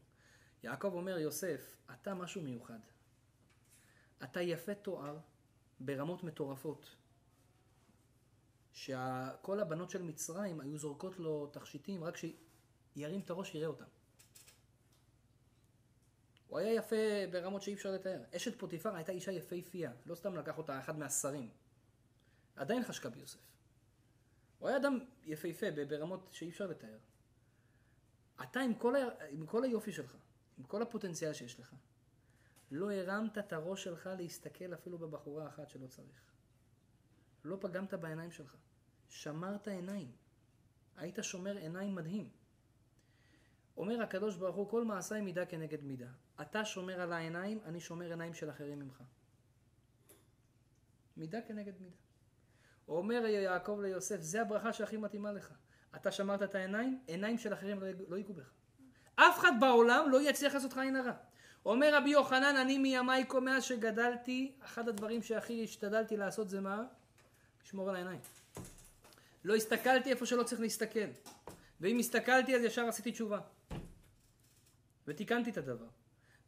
יעקב 0.63 0.93
אומר 0.93 1.17
יוסף 1.17 1.77
אתה 1.93 2.13
משהו 2.13 2.41
מיוחד. 2.41 2.79
אתה 4.23 4.41
יפה 4.41 4.73
תואר 4.73 5.17
ברמות 5.79 6.23
מטורפות. 6.23 6.95
שכל 8.73 9.59
הבנות 9.59 9.89
של 9.89 10.01
מצרים 10.01 10.59
היו 10.59 10.77
זורקות 10.77 11.19
לו 11.19 11.47
תכשיטים 11.47 12.03
רק 12.03 12.17
שירים 12.17 13.19
את 13.19 13.29
הראש 13.29 13.55
יראה 13.55 13.67
אותם. 13.67 13.85
הוא 16.47 16.59
היה 16.59 16.73
יפה 16.73 16.95
ברמות 17.31 17.61
שאי 17.61 17.73
אפשר 17.73 17.91
לתאר. 17.91 18.23
אשת 18.35 18.59
פוטיפר 18.59 18.95
הייתה 18.95 19.11
אישה 19.11 19.31
יפהפייה, 19.31 19.91
לא 20.05 20.15
סתם 20.15 20.35
לקח 20.35 20.57
אותה 20.57 20.79
אחד 20.79 20.97
מהשרים. 20.97 21.49
עדיין 22.55 22.83
חשקה 22.83 23.09
ביוסף. 23.09 23.39
הוא 24.59 24.69
היה 24.69 24.77
אדם 24.77 24.99
יפהפה 25.23 25.65
ברמות 25.89 26.29
שאי 26.31 26.49
אפשר 26.49 26.67
לתאר. 26.67 26.97
אתה 28.43 28.59
עם 28.59 28.73
כל, 28.73 28.95
ה... 28.95 28.99
עם 29.29 29.45
כל 29.45 29.63
היופי 29.63 29.91
שלך, 29.91 30.17
עם 30.57 30.63
כל 30.63 30.81
הפוטנציאל 30.81 31.33
שיש 31.33 31.59
לך, 31.59 31.75
לא 32.71 32.91
הרמת 32.91 33.37
את 33.37 33.53
הראש 33.53 33.83
שלך 33.83 34.09
להסתכל 34.17 34.73
אפילו 34.73 34.97
בבחורה 34.97 35.47
אחת 35.47 35.69
שלא 35.69 35.87
צריך. 35.87 36.21
לא 37.43 37.57
פגמת 37.61 37.93
בעיניים 37.93 38.31
שלך. 38.31 38.55
שמרת 39.09 39.67
עיניים. 39.67 40.11
היית 40.95 41.19
שומר 41.21 41.57
עיניים 41.57 41.95
מדהים. 41.95 42.29
אומר 43.77 44.01
הקדוש 44.01 44.35
ברוך 44.35 44.55
הוא, 44.55 44.69
כל 44.69 44.85
מעשיי 44.85 45.21
מידה 45.21 45.45
כנגד 45.45 45.83
מידה. 45.83 46.09
אתה 46.41 46.65
שומר 46.65 47.01
על 47.01 47.13
העיניים, 47.13 47.59
אני 47.65 47.79
שומר 47.79 48.09
עיניים 48.09 48.33
של 48.33 48.49
אחרים 48.49 48.79
ממך. 48.79 49.03
מידה 51.17 51.41
כנגד 51.41 51.73
מידה. 51.81 51.95
אומר 52.87 53.25
יעקב 53.25 53.79
ליוסף, 53.81 54.17
זה 54.19 54.41
הברכה 54.41 54.73
שהכי 54.73 54.97
מתאימה 54.97 55.31
לך. 55.31 55.53
אתה 55.95 56.11
שמרת 56.11 56.43
את 56.43 56.55
העיניים, 56.55 56.99
עיניים 57.07 57.37
של 57.37 57.53
אחרים 57.53 57.79
לא 58.07 58.15
ייגעו 58.15 58.33
בך. 58.33 58.51
אף 59.15 59.39
אחד 59.39 59.51
בעולם 59.59 60.09
לא 60.09 60.29
יצליח 60.29 60.53
לעשות 60.53 60.71
לך 60.71 60.77
עין 60.77 60.95
הרע. 60.95 61.11
אומר 61.65 61.95
רבי 61.95 62.09
יוחנן, 62.09 62.55
אני 62.55 62.77
מימיי 62.77 63.25
כה 63.29 63.39
מאז 63.39 63.63
שגדלתי, 63.63 64.55
אחד 64.61 64.89
הדברים 64.89 65.23
שהכי 65.23 65.63
השתדלתי 65.63 66.17
לעשות 66.17 66.49
זה 66.49 66.61
מה? 66.61 66.83
לשמור 67.63 67.89
על 67.89 67.95
העיניים. 67.95 68.19
לא 69.43 69.55
הסתכלתי 69.55 70.09
איפה 70.09 70.25
שלא 70.25 70.43
צריך 70.43 70.61
להסתכל. 70.61 71.09
ואם 71.81 71.99
הסתכלתי 71.99 72.55
אז 72.55 72.61
ישר 72.61 72.87
עשיתי 72.87 73.11
תשובה. 73.11 73.39
ותיקנתי 75.07 75.49
את 75.49 75.57
הדבר. 75.57 75.87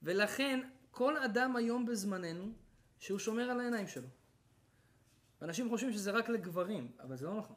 ולכן 0.03 0.69
כל 0.91 1.17
אדם 1.17 1.55
היום 1.55 1.85
בזמננו 1.85 2.53
שהוא 2.99 3.19
שומר 3.19 3.43
על 3.43 3.59
העיניים 3.59 3.87
שלו. 3.87 4.07
אנשים 5.41 5.69
חושבים 5.69 5.93
שזה 5.93 6.11
רק 6.11 6.29
לגברים, 6.29 6.91
אבל 6.99 7.17
זה 7.17 7.25
לא 7.25 7.37
נכון. 7.37 7.55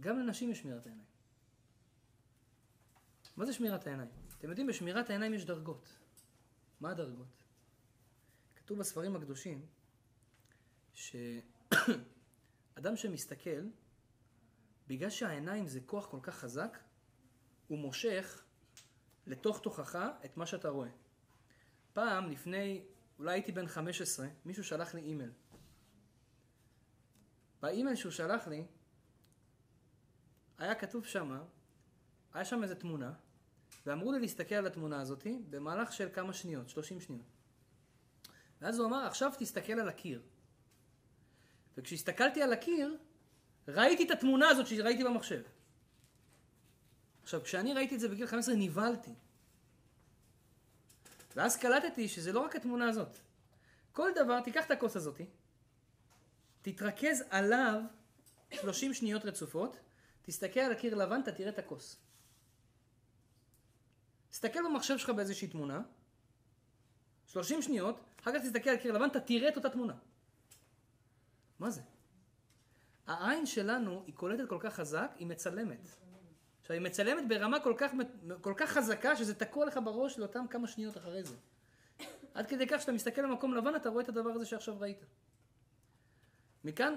גם 0.00 0.18
לנשים 0.18 0.50
יש 0.50 0.58
שמירת 0.58 0.86
העיניים. 0.86 1.08
מה 3.36 3.46
זה 3.46 3.52
שמירת 3.52 3.86
העיניים? 3.86 4.10
אתם 4.38 4.48
יודעים, 4.48 4.66
בשמירת 4.66 5.10
העיניים 5.10 5.34
יש 5.34 5.44
דרגות. 5.44 5.98
מה 6.80 6.90
הדרגות? 6.90 7.44
כתוב 8.56 8.78
בספרים 8.78 9.16
הקדושים 9.16 9.66
שאדם 10.94 11.36
שמסתכל, 12.96 13.68
בגלל 14.86 15.10
שהעיניים 15.10 15.66
זה 15.66 15.80
כוח 15.86 16.06
כל 16.06 16.20
כך 16.22 16.34
חזק, 16.34 16.78
הוא 17.66 17.78
מושך 17.78 18.44
לתוך 19.26 19.60
תוכך 19.60 19.98
את 20.24 20.36
מה 20.36 20.46
שאתה 20.46 20.68
רואה. 20.68 20.88
פעם, 21.94 22.30
לפני, 22.30 22.82
אולי 23.18 23.32
הייתי 23.32 23.52
בן 23.52 23.66
15, 23.66 24.26
מישהו 24.44 24.64
שלח 24.64 24.94
לי 24.94 25.00
אימייל. 25.00 25.30
באימייל 27.62 27.96
שהוא 27.96 28.12
שלח 28.12 28.46
לי, 28.46 28.66
היה 30.58 30.74
כתוב 30.74 31.04
שמה, 31.04 31.42
היה 32.34 32.44
שם 32.44 32.62
איזה 32.62 32.74
תמונה, 32.74 33.12
ואמרו 33.86 34.12
לי 34.12 34.20
להסתכל 34.20 34.54
על 34.54 34.66
התמונה 34.66 35.00
הזאת 35.00 35.26
במהלך 35.50 35.92
של 35.92 36.08
כמה 36.12 36.32
שניות, 36.32 36.68
30 36.68 37.00
שניות. 37.00 37.26
ואז 38.60 38.78
הוא 38.78 38.86
אמר, 38.86 39.06
עכשיו 39.06 39.32
תסתכל 39.38 39.72
על 39.72 39.88
הקיר. 39.88 40.22
וכשהסתכלתי 41.76 42.42
על 42.42 42.52
הקיר, 42.52 42.96
ראיתי 43.68 44.04
את 44.04 44.10
התמונה 44.10 44.48
הזאת 44.48 44.66
שראיתי 44.66 45.04
במחשב. 45.04 45.42
עכשיו, 47.22 47.42
כשאני 47.42 47.74
ראיתי 47.74 47.94
את 47.94 48.00
זה 48.00 48.08
בגיל 48.08 48.26
15, 48.26 48.54
נבהלתי. 48.54 49.14
ואז 51.36 51.56
קלטתי 51.56 52.08
שזה 52.08 52.32
לא 52.32 52.40
רק 52.40 52.56
התמונה 52.56 52.88
הזאת. 52.88 53.16
כל 53.92 54.10
דבר, 54.14 54.40
תיקח 54.40 54.66
את 54.66 54.70
הכוס 54.70 54.96
הזאת, 54.96 55.20
תתרכז 56.62 57.24
עליו 57.30 57.80
30 58.52 58.94
שניות 58.94 59.24
רצופות, 59.24 59.76
תסתכל 60.22 60.60
על 60.60 60.72
הקיר 60.72 60.94
לבן, 60.94 61.20
אתה 61.20 61.32
תראה 61.32 61.48
את 61.48 61.58
הכוס. 61.58 61.96
תסתכל 64.30 64.60
במחשב 64.64 64.98
שלך 64.98 65.10
באיזושהי 65.10 65.48
תמונה, 65.48 65.82
30 67.26 67.62
שניות, 67.62 68.00
אחר 68.20 68.32
כך 68.32 68.44
תסתכל 68.44 68.70
על 68.70 68.76
קיר 68.76 68.92
לבן, 68.92 69.08
אתה 69.08 69.20
תראה 69.20 69.48
את 69.48 69.56
אותה 69.56 69.70
תמונה. 69.70 69.94
מה 71.58 71.70
זה? 71.70 71.80
העין 73.06 73.46
שלנו 73.46 74.02
היא 74.06 74.14
קולטת 74.14 74.48
כל 74.48 74.58
כך 74.60 74.74
חזק, 74.74 75.10
היא 75.16 75.26
מצלמת. 75.26 76.03
עכשיו, 76.64 76.74
היא 76.74 76.82
מצלמת 76.82 77.28
ברמה 77.28 77.60
כל 77.60 77.74
כך, 77.78 77.92
כל 78.40 78.54
כך 78.56 78.70
חזקה, 78.70 79.16
שזה 79.16 79.34
תקוע 79.34 79.66
לך 79.66 79.78
בראש 79.84 80.18
לאותם 80.18 80.44
כמה 80.50 80.66
שניות 80.66 80.96
אחרי 80.96 81.24
זה. 81.24 81.36
עד 82.34 82.46
כדי 82.46 82.66
כך 82.66 82.80
שאתה 82.80 82.92
מסתכל 82.92 83.22
במקום 83.22 83.54
לבן, 83.54 83.76
אתה 83.76 83.88
רואה 83.88 84.02
את 84.04 84.08
הדבר 84.08 84.30
הזה 84.30 84.46
שעכשיו 84.46 84.80
ראית. 84.80 85.04
מכאן 86.64 86.94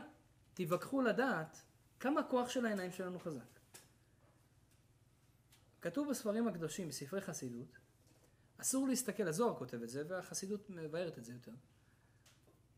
תיווכחו 0.53 1.01
לדעת 1.01 1.61
כמה 1.99 2.20
הכוח 2.20 2.49
של 2.49 2.65
העיניים 2.65 2.91
שלנו 2.91 3.20
חזק. 3.20 3.59
כתוב 5.82 6.09
בספרים 6.09 6.47
הקדושים, 6.47 6.88
בספרי 6.88 7.22
חסידות, 7.22 7.78
אסור 8.57 8.88
להסתכל, 8.88 9.28
הזוהר 9.28 9.55
כותב 9.55 9.82
את 9.82 9.89
זה, 9.89 10.03
והחסידות 10.07 10.70
מבארת 10.70 11.18
את 11.18 11.26
זה 11.26 11.34
יותר. 11.34 11.53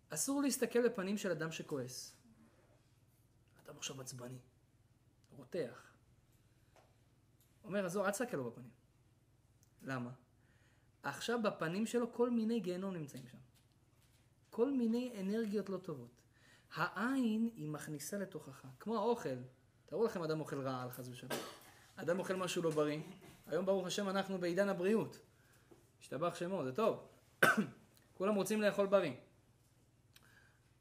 אסור 0.10 0.42
להסתכל 0.42 0.88
בפנים 0.88 1.18
של 1.18 1.32
אדם 1.32 1.52
שכועס. 1.52 2.16
אדם 3.66 3.78
עכשיו 3.78 4.02
עצבני, 4.02 4.40
רותח. 5.38 5.89
אומר 7.70 7.86
הזוהר, 7.86 8.06
אל 8.06 8.12
תסתכל 8.12 8.38
לו 8.38 8.52
בפנים. 8.52 8.70
למה? 9.82 10.12
עכשיו 11.04 11.40
בפנים 11.44 11.86
שלו 11.86 12.14
כל 12.14 12.30
מיני 12.30 12.60
גיהנום 12.60 12.94
נמצאים 12.94 13.28
שם. 13.28 13.38
כל 14.50 14.72
מיני 14.72 15.14
אנרגיות 15.22 15.70
לא 15.70 15.78
טובות. 15.78 16.22
העין 16.74 17.50
היא 17.56 17.70
מכניסה 17.70 18.18
לתוכך, 18.18 18.66
כמו 18.80 18.98
האוכל. 18.98 19.36
תראו 19.86 20.06
לכם 20.06 20.24
אדם 20.24 20.40
אוכל 20.40 20.62
רעל 20.62 20.92
חס 20.92 21.08
ושלום. 21.08 21.32
אדם 21.96 22.20
אוכל 22.20 22.36
משהו 22.36 22.64
לא 22.64 22.70
בריא. 22.70 23.00
היום 23.48 23.66
ברוך 23.66 23.88
השם 23.88 24.10
אנחנו 24.10 24.38
בעידן 24.38 24.70
הבריאות. 24.70 25.20
השתבח 26.02 26.36
שמו, 26.36 26.64
זה 26.64 26.76
טוב. 26.76 27.08
כולם 28.18 28.36
רוצים 28.36 28.62
לאכול 28.62 28.88
בריא. 28.88 29.14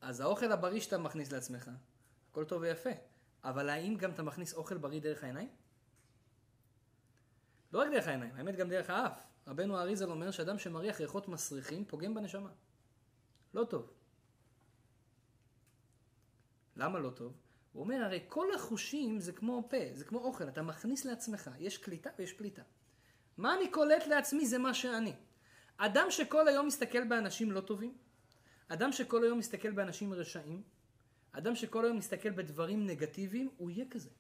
אז 0.01 0.21
האוכל 0.21 0.53
הבריא 0.53 0.81
שאתה 0.81 0.99
מכניס 0.99 1.33
לעצמך, 1.33 1.71
הכל 2.31 2.45
טוב 2.45 2.63
ויפה. 2.63 2.91
אבל 3.45 3.69
האם 3.69 3.97
גם 3.97 4.11
אתה 4.11 4.23
מכניס 4.23 4.55
אוכל 4.55 4.77
בריא 4.79 5.01
דרך 5.01 5.25
העיניים? 5.25 5.49
לא 7.73 7.79
רק 7.79 7.89
דרך 7.91 8.07
העיניים, 8.09 8.35
האמת 8.35 8.57
גם 8.57 8.69
דרך 8.69 8.91
האף. 8.91 9.27
רבנו 9.47 9.79
אריזל 9.79 10.11
אומר 10.11 10.31
שאדם 10.31 10.59
שמריח 10.59 11.01
ריחות 11.01 11.29
מסריחים 11.29 11.85
פוגם 11.85 12.15
בנשמה. 12.15 12.51
לא 13.55 13.65
טוב. 13.65 13.91
למה 16.77 16.99
לא 16.99 17.11
טוב? 17.11 17.33
הוא 17.73 17.83
אומר, 17.83 18.05
הרי 18.05 18.25
כל 18.29 18.55
החושים 18.55 19.21
זה 19.21 19.33
כמו 19.33 19.67
פה, 19.71 19.77
זה 19.93 20.05
כמו 20.05 20.19
אוכל, 20.19 20.49
אתה 20.49 20.63
מכניס 20.63 21.05
לעצמך, 21.05 21.51
יש 21.59 21.79
קליטה 21.79 22.11
ויש 22.19 22.33
פליטה. 22.33 22.63
מה 23.37 23.55
אני 23.55 23.71
קולט 23.71 24.07
לעצמי 24.07 24.47
זה 24.47 24.59
מה 24.59 24.75
שאני. 24.75 25.13
אדם 25.77 26.07
שכל 26.11 26.49
היום 26.49 26.67
מסתכל 26.67 27.05
באנשים 27.05 27.53
לא 27.53 27.61
טובים, 27.61 27.99
אדם 28.69 28.93
שכל 28.93 29.25
היום 29.25 29.39
מסתכל 29.39 29.71
באנשים 29.71 30.13
רשעים, 30.13 30.63
אדם 31.33 31.55
שכל 31.55 31.85
היום 31.85 31.97
מסתכל 31.97 32.31
בדברים 32.31 32.87
נגטיביים, 32.87 33.51
הוא 33.57 33.71
יהיה 33.71 33.85
כזה. 33.91 34.11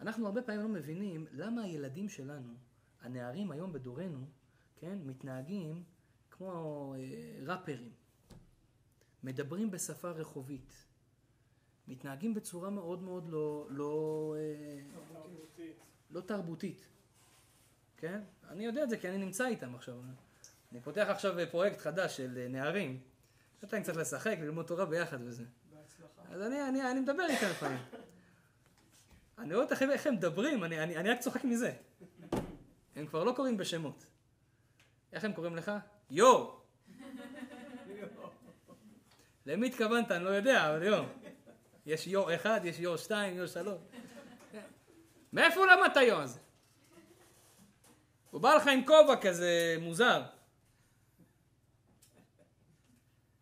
אנחנו 0.00 0.26
הרבה 0.26 0.42
פעמים 0.42 0.62
לא 0.62 0.68
מבינים 0.68 1.26
למה 1.32 1.62
הילדים 1.62 2.08
שלנו, 2.08 2.54
הנערים 3.00 3.50
היום 3.50 3.72
בדורנו, 3.72 4.26
כן, 4.76 4.98
מתנהגים 5.04 5.84
כמו 6.30 6.94
אה, 6.98 7.40
ראפרים. 7.46 7.92
מדברים 9.22 9.70
בשפה 9.70 10.10
רחובית. 10.10 10.72
מתנהגים 11.88 12.34
בצורה 12.34 12.70
מאוד 12.70 13.02
מאוד 13.02 13.28
לא, 13.28 13.66
לא, 13.70 14.34
אה, 14.38 14.80
לא 16.10 16.20
תרבותית. 16.20 16.86
כן? 17.96 18.20
אני 18.48 18.64
יודע 18.64 18.82
את 18.82 18.90
זה 18.90 18.96
כי 18.96 19.08
אני 19.08 19.18
נמצא 19.18 19.46
איתם 19.46 19.74
עכשיו. 19.74 19.94
אני 20.72 20.80
פותח 20.80 21.06
עכשיו 21.08 21.34
פרויקט 21.50 21.78
חדש 21.78 22.16
של 22.16 22.38
אה, 22.38 22.48
נערים. 22.48 23.00
אני 23.72 23.82
צריך 23.82 23.98
לשחק, 23.98 24.36
ללמוד 24.40 24.66
תורה 24.66 24.86
ביחד 24.86 25.18
וזה. 25.20 25.44
בהצלחה. 25.70 26.22
אז 26.30 26.42
אני, 26.42 26.68
אני, 26.68 26.90
אני 26.90 27.00
מדבר 27.00 27.26
איתם 27.28 27.46
לפעמים. 27.50 27.78
אני 29.38 29.54
רואה 29.54 29.66
איך, 29.70 29.82
איך 29.82 30.06
הם 30.06 30.14
מדברים, 30.14 30.64
אני, 30.64 30.82
אני, 30.82 30.96
אני 30.96 31.10
רק 31.10 31.20
צוחק 31.20 31.44
מזה. 31.44 31.72
הם 32.96 33.06
כבר 33.06 33.24
לא 33.24 33.32
קוראים 33.32 33.56
בשמות. 33.56 34.06
איך 35.12 35.24
הם 35.24 35.32
קוראים 35.32 35.56
לך? 35.56 35.72
יו! 36.10 36.48
למי 39.46 39.66
התכוונת? 39.66 40.10
אני 40.10 40.24
לא 40.24 40.30
יודע, 40.30 40.70
אבל 40.70 40.82
יו. 40.82 41.04
יש 41.86 42.06
יו 42.06 42.34
אחד, 42.34 42.60
יש 42.64 42.78
יו 42.78 42.98
שתיים, 42.98 43.36
יו 43.36 43.48
שלוש. 43.48 43.80
מאיפה 45.32 45.60
למדת 45.66 45.96
יו 45.96 46.20
הזה? 46.20 46.40
הוא 48.30 48.40
בא 48.40 48.54
לך 48.54 48.66
עם 48.66 48.84
כובע 48.86 49.16
כזה 49.20 49.76
מוזר. 49.80 50.22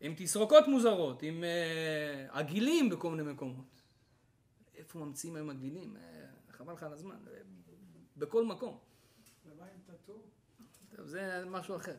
עם 0.01 0.15
תסרוקות 0.17 0.69
מוזרות, 0.69 1.23
עם 1.23 1.45
uh, 1.45 2.37
עגילים 2.39 2.91
בכל 2.91 3.11
מיני 3.11 3.33
מקומות. 3.33 3.76
איפה 4.87 4.99
ממציאים 4.99 5.37
היום 5.37 5.51
עגילים? 5.51 5.97
Uh, 5.97 6.53
חבל 6.53 6.73
לך 6.73 6.83
על 6.83 6.93
הזמן. 6.93 7.17
Uh, 7.25 7.29
בכל 8.17 8.45
מקום. 8.45 8.79
ומה 9.47 9.65
עם 9.65 9.81
טאטו? 9.87 10.23
טוב, 10.97 11.07
זה 11.07 11.45
משהו 11.47 11.77
אחר. 11.77 11.95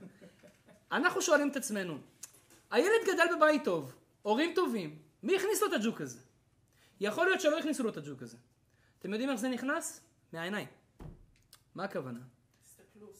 אנחנו 0.91 1.21
שואלים 1.21 1.49
את 1.49 1.55
עצמנו, 1.55 1.97
הילד 2.71 3.01
גדל 3.03 3.35
בבית 3.35 3.63
טוב, 3.63 3.95
הורים 4.21 4.51
טובים, 4.55 4.99
מי 5.23 5.35
הכניס 5.35 5.61
לו 5.61 5.67
את 5.67 5.73
הג'וק 5.73 6.01
הזה? 6.01 6.19
יכול 6.99 7.25
להיות 7.25 7.41
שלא 7.41 7.59
הכניסו 7.59 7.83
לו 7.83 7.89
את 7.89 7.97
הג'וק 7.97 8.21
הזה. 8.21 8.37
אתם 8.99 9.11
יודעים 9.11 9.29
איך 9.29 9.39
זה 9.39 9.49
נכנס? 9.49 10.01
מהעיניים. 10.33 10.67
מה 11.75 11.83
הכוונה? 11.83 12.19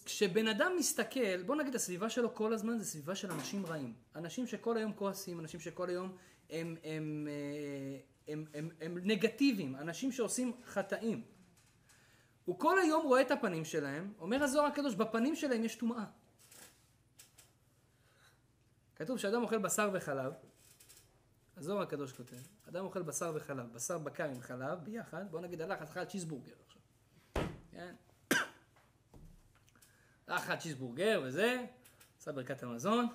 כשבן 0.06 0.48
אדם 0.48 0.72
מסתכל, 0.78 1.44
בוא 1.44 1.56
נגיד 1.56 1.76
הסביבה 1.76 2.10
שלו 2.10 2.36
כל 2.36 2.54
הזמן 2.54 2.80
זה 2.80 2.86
סביבה 2.86 3.16
של 3.16 3.32
אנשים 3.32 3.66
רעים. 3.66 3.94
אנשים 4.16 4.48
שכל 4.48 4.78
היום 4.78 4.94
כועסים, 4.94 5.40
אנשים 5.40 5.60
שכל 5.60 5.90
היום 5.90 6.08
הם, 6.08 6.16
הם, 6.50 6.76
הם, 6.84 7.28
אה, 7.30 8.00
הם, 8.28 8.46
הם, 8.54 8.70
הם 8.82 8.98
נגטיביים, 9.04 9.76
אנשים 9.76 10.12
שעושים 10.12 10.52
חטאים. 10.66 11.24
הוא 12.46 12.60
כל 12.60 12.80
היום 12.80 13.06
רואה 13.06 13.22
את 13.22 13.32
הפנים 13.32 13.66
שלהם, 13.66 14.14
אומר 14.20 14.44
הזוהר 14.44 14.66
הקדוש, 14.66 14.96
בפנים 14.96 15.36
שלהם 15.36 15.64
יש 15.64 15.76
טומאה. 15.76 16.06
כתוב 18.96 19.18
שאדם 19.18 19.44
אוכל 19.44 19.58
בשר 19.58 19.90
וחלב, 19.94 20.34
הזוהר 21.58 21.82
הקדוש 21.82 22.14
כותב, 22.14 22.36
אדם 22.70 22.86
אוכל 22.86 23.02
בשר 23.02 23.32
וחלב, 23.36 23.74
בשר 23.74 23.98
בקר 23.98 24.30
עם 24.30 24.42
חלב 24.42 24.80
ביחד, 24.84 25.32
בוא 25.32 25.40
נגיד 25.40 25.62
הלך, 25.62 25.82
אכל 25.82 26.06
צ'יזבורגר 26.06 26.54
עכשיו. 26.66 26.82
כן? 27.72 27.96
אכל 30.28 30.56
צ'יזבורגר 30.56 31.22
וזה, 31.26 31.66
עשה 32.20 32.32
ברכת 32.32 32.64
המזון, 32.64 33.08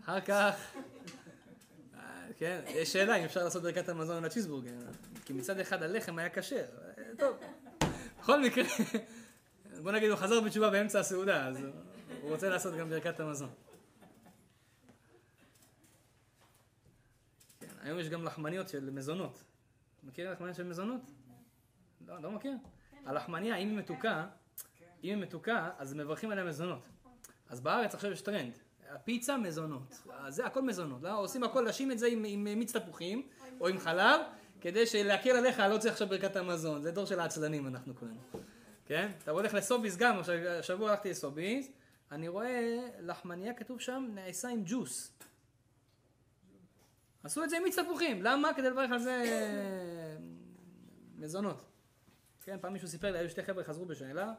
אחר 0.00 0.20
כך, 0.20 0.76
כן, 2.38 2.60
יש 2.66 2.92
שאלה 2.92 3.16
אם 3.16 3.24
אפשר 3.24 3.44
לעשות 3.44 3.62
ברכת 3.62 3.88
המזון 3.88 4.16
על 4.16 4.24
הצ'יזבורגר, 4.24 4.70
כי 5.24 5.32
מצד 5.32 5.58
אחד 5.58 5.82
הלחם 5.82 6.18
היה 6.18 6.30
כשר, 6.30 6.64
טוב, 7.18 7.36
בכל 8.20 8.42
מקרה, 8.42 8.64
בוא 9.82 9.92
נגיד 9.92 10.10
הוא 10.10 10.18
חזר 10.18 10.40
בתשובה 10.40 10.70
באמצע 10.70 11.00
הסעודה, 11.00 11.46
אז 11.46 11.56
הוא 12.22 12.30
רוצה 12.30 12.48
לעשות 12.48 12.74
גם 12.74 12.90
ברכת 12.90 13.20
המזון. 13.20 13.50
כן, 17.60 17.66
היום 17.80 17.98
יש 17.98 18.08
גם 18.08 18.24
לחמניות 18.24 18.68
של 18.68 18.90
מזונות. 18.90 19.42
מכיר 20.02 20.32
לחמניה 20.32 20.54
של 20.54 20.64
מזונות? 20.64 21.00
לא, 22.06 22.22
לא 22.22 22.30
מכיר? 22.30 22.52
הלחמניה, 23.06 23.56
אם 23.56 23.68
היא 23.68 23.76
מתוקה, 23.76 24.26
אם 25.04 25.08
היא 25.08 25.16
מתוקה, 25.16 25.70
אז 25.78 25.94
מברכים 25.94 26.30
עליה 26.30 26.44
מזונות. 26.44 26.88
אז 27.48 27.60
בארץ 27.60 27.94
עכשיו 27.94 28.12
יש 28.12 28.20
טרנד. 28.20 28.58
הפיצה, 28.88 29.36
מזונות. 29.36 30.02
זה 30.28 30.46
הכל 30.46 30.62
מזונות. 30.62 31.02
לא? 31.02 31.18
עושים 31.18 31.44
הכל, 31.44 31.60
להשים 31.60 31.92
את 31.92 31.98
זה 31.98 32.06
עם, 32.06 32.24
עם 32.24 32.44
מיץ 32.44 32.76
תפוחים, 32.76 33.28
או 33.60 33.68
עם 33.68 33.78
חלב, 33.78 34.20
כדי 34.60 34.84
להקל 35.04 35.30
עליך, 35.30 35.58
לא 35.58 35.78
צריך 35.78 35.92
עכשיו 35.92 36.08
ברכת 36.08 36.36
המזון. 36.36 36.82
זה 36.82 36.92
דור 36.92 37.04
של 37.06 37.20
העצלנים 37.20 37.66
אנחנו 37.66 37.96
כולנו. 37.96 38.20
כן? 38.86 39.10
אתה 39.22 39.30
הולך 39.30 39.54
לסוביס 39.54 39.96
גם, 39.96 40.20
השבוע 40.58 40.90
הלכתי 40.90 41.10
לסוביס, 41.10 41.70
אני 42.12 42.28
רואה 42.28 42.88
לחמניה, 43.00 43.54
כתוב 43.54 43.80
שם, 43.80 44.08
נעשה 44.14 44.48
עם 44.48 44.62
ג'וס. 44.66 45.12
עשו 47.22 47.44
את 47.44 47.50
זה 47.50 47.56
עם 47.56 47.62
מיץ 47.62 47.78
תפוחים. 47.78 48.22
למה? 48.22 48.54
כדי 48.54 48.70
לברך 48.70 48.90
על 48.90 48.98
זה 48.98 49.24
מזונות. 51.16 51.64
כן, 52.44 52.58
פעם 52.60 52.72
מישהו 52.72 52.88
סיפר 52.88 53.10
לי, 53.12 53.18
היו 53.18 53.30
שתי 53.30 53.42
חבר'ה 53.42 53.64
חזרו 53.64 53.86
בשאלה, 53.86 54.32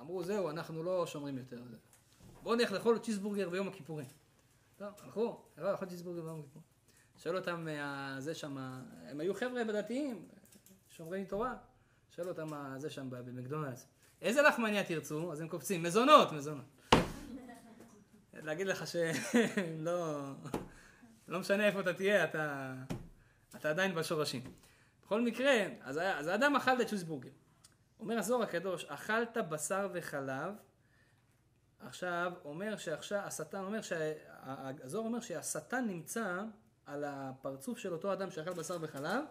ואמרו, 0.00 0.24
זהו, 0.24 0.50
אנחנו 0.50 0.82
לא 0.82 1.06
שומרים 1.06 1.38
יותר. 1.38 1.62
בואו 2.42 2.54
נלך 2.54 2.72
לאכול 2.72 2.98
צ'יזבורגר 2.98 3.48
ביום 3.48 3.68
הכיפורים. 3.68 4.06
טוב, 4.76 4.88
הלכו, 5.02 5.40
הלכו 5.56 5.70
לאכול 5.70 5.88
צ'יזבורגר 5.88 6.22
ביום 6.22 6.40
הכיפורים. 6.40 6.66
שואל 7.16 7.36
אותם, 7.36 7.66
זה 8.18 8.34
שם, 8.34 8.56
הם 9.08 9.20
היו 9.20 9.34
חבר'ה 9.34 9.64
בדתיים, 9.64 10.28
שומרי 10.88 11.24
תורה. 11.24 11.54
שואל 12.16 12.28
אותם, 12.28 12.48
זה 12.76 12.90
שם 12.90 13.10
במקדונלדס. 13.10 13.86
איזה 14.22 14.42
לחמניה 14.42 14.84
תרצו? 14.84 15.32
אז 15.32 15.40
הם 15.40 15.48
קופצים, 15.48 15.82
מזונות, 15.82 16.32
מזונות. 16.32 16.64
להגיד 18.34 18.66
לך 18.66 18.84
שלא 18.86 20.20
לא 21.28 21.40
משנה 21.40 21.66
איפה 21.66 21.80
אתה 21.80 21.92
תהיה, 21.92 22.24
אתה, 22.24 22.74
אתה 23.56 23.70
עדיין 23.70 23.94
בשורשים. 23.94 24.42
בכל 25.04 25.20
מקרה, 25.20 25.64
אז, 25.82 25.98
אז 25.98 26.26
האדם 26.26 26.56
אכל 26.56 26.82
את 26.82 26.86
צ'וסבורגר. 26.86 27.30
אומר 28.00 28.18
הזוהר 28.18 28.42
הקדוש, 28.42 28.84
אכלת 28.84 29.36
בשר 29.36 29.88
וחלב, 29.92 30.54
עכשיו 31.80 32.32
אומר 32.44 32.76
שעכשיו, 32.76 33.18
השטן 33.18 33.64
אומר, 33.64 33.80
הזוהר 34.82 35.04
אומר 35.04 35.20
שהשטן 35.20 35.86
נמצא 35.86 36.42
על 36.86 37.04
הפרצוף 37.06 37.78
של 37.78 37.92
אותו 37.92 38.12
אדם 38.12 38.30
שאכל 38.30 38.52
בשר 38.52 38.76
וחלב 38.80 39.24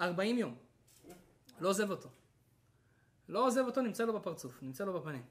40 0.00 0.38
יום. 0.38 0.56
לא 1.60 1.68
עוזב 1.68 1.90
אותו. 1.90 2.08
לא 3.28 3.46
עוזב 3.46 3.64
אותו, 3.66 3.80
נמצא 3.80 4.04
לו 4.04 4.14
בפרצוף, 4.14 4.62
נמצא 4.62 4.84
לו 4.84 5.00
בפנים. 5.00 5.22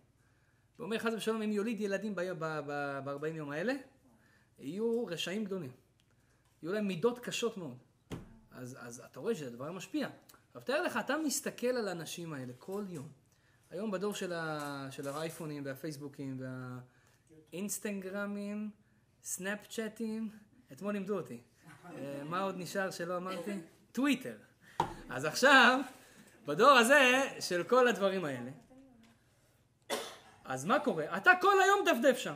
ואומר 0.79 0.99
חס 0.99 1.13
ושלום, 1.13 1.41
אם 1.41 1.51
יוליד 1.51 1.81
ילדים 1.81 2.15
ב-40 2.15 3.27
יום 3.27 3.51
האלה, 3.51 3.73
יהיו 4.59 5.05
רשעים 5.05 5.45
גדולים. 5.45 5.71
יהיו 6.63 6.73
להם 6.73 6.87
מידות 6.87 7.19
קשות 7.19 7.57
מאוד. 7.57 7.77
אז, 8.51 8.77
אז 8.79 9.03
אתה 9.11 9.19
רואה 9.19 9.35
שזה 9.35 9.49
דבר 9.49 9.71
משפיע. 9.71 10.09
אבל 10.55 10.63
תאר 10.63 10.81
לך, 10.81 10.97
אתה 10.97 11.17
מסתכל 11.17 11.67
על 11.67 11.87
האנשים 11.87 12.33
האלה 12.33 12.53
כל 12.57 12.85
יום. 12.89 13.07
היום 13.69 13.91
בדור 13.91 14.13
של, 14.13 14.33
ה, 14.33 14.87
של 14.91 15.07
האייפונים 15.07 15.65
והפייסבוקים 15.65 16.41
והאינסטגרמים, 17.51 18.69
סנאפצ'אטים, 19.23 20.29
אתמול 20.71 20.93
לימדו 20.93 21.17
אותי. 21.17 21.41
אה, 21.85 22.23
מה 22.23 22.41
עוד 22.41 22.55
נשאר 22.57 22.91
שלא 22.91 23.17
אמרתי? 23.17 23.51
טוויטר. 23.91 24.35
אז 25.09 25.25
עכשיו, 25.25 25.79
בדור 26.45 26.69
הזה 26.69 27.29
של 27.39 27.63
כל 27.63 27.87
הדברים 27.87 28.25
האלה, 28.25 28.51
אז 30.45 30.65
מה 30.65 30.79
קורה? 30.79 31.17
אתה 31.17 31.31
כל 31.41 31.61
היום 31.63 31.79
דפדף 31.85 32.17
שם. 32.17 32.33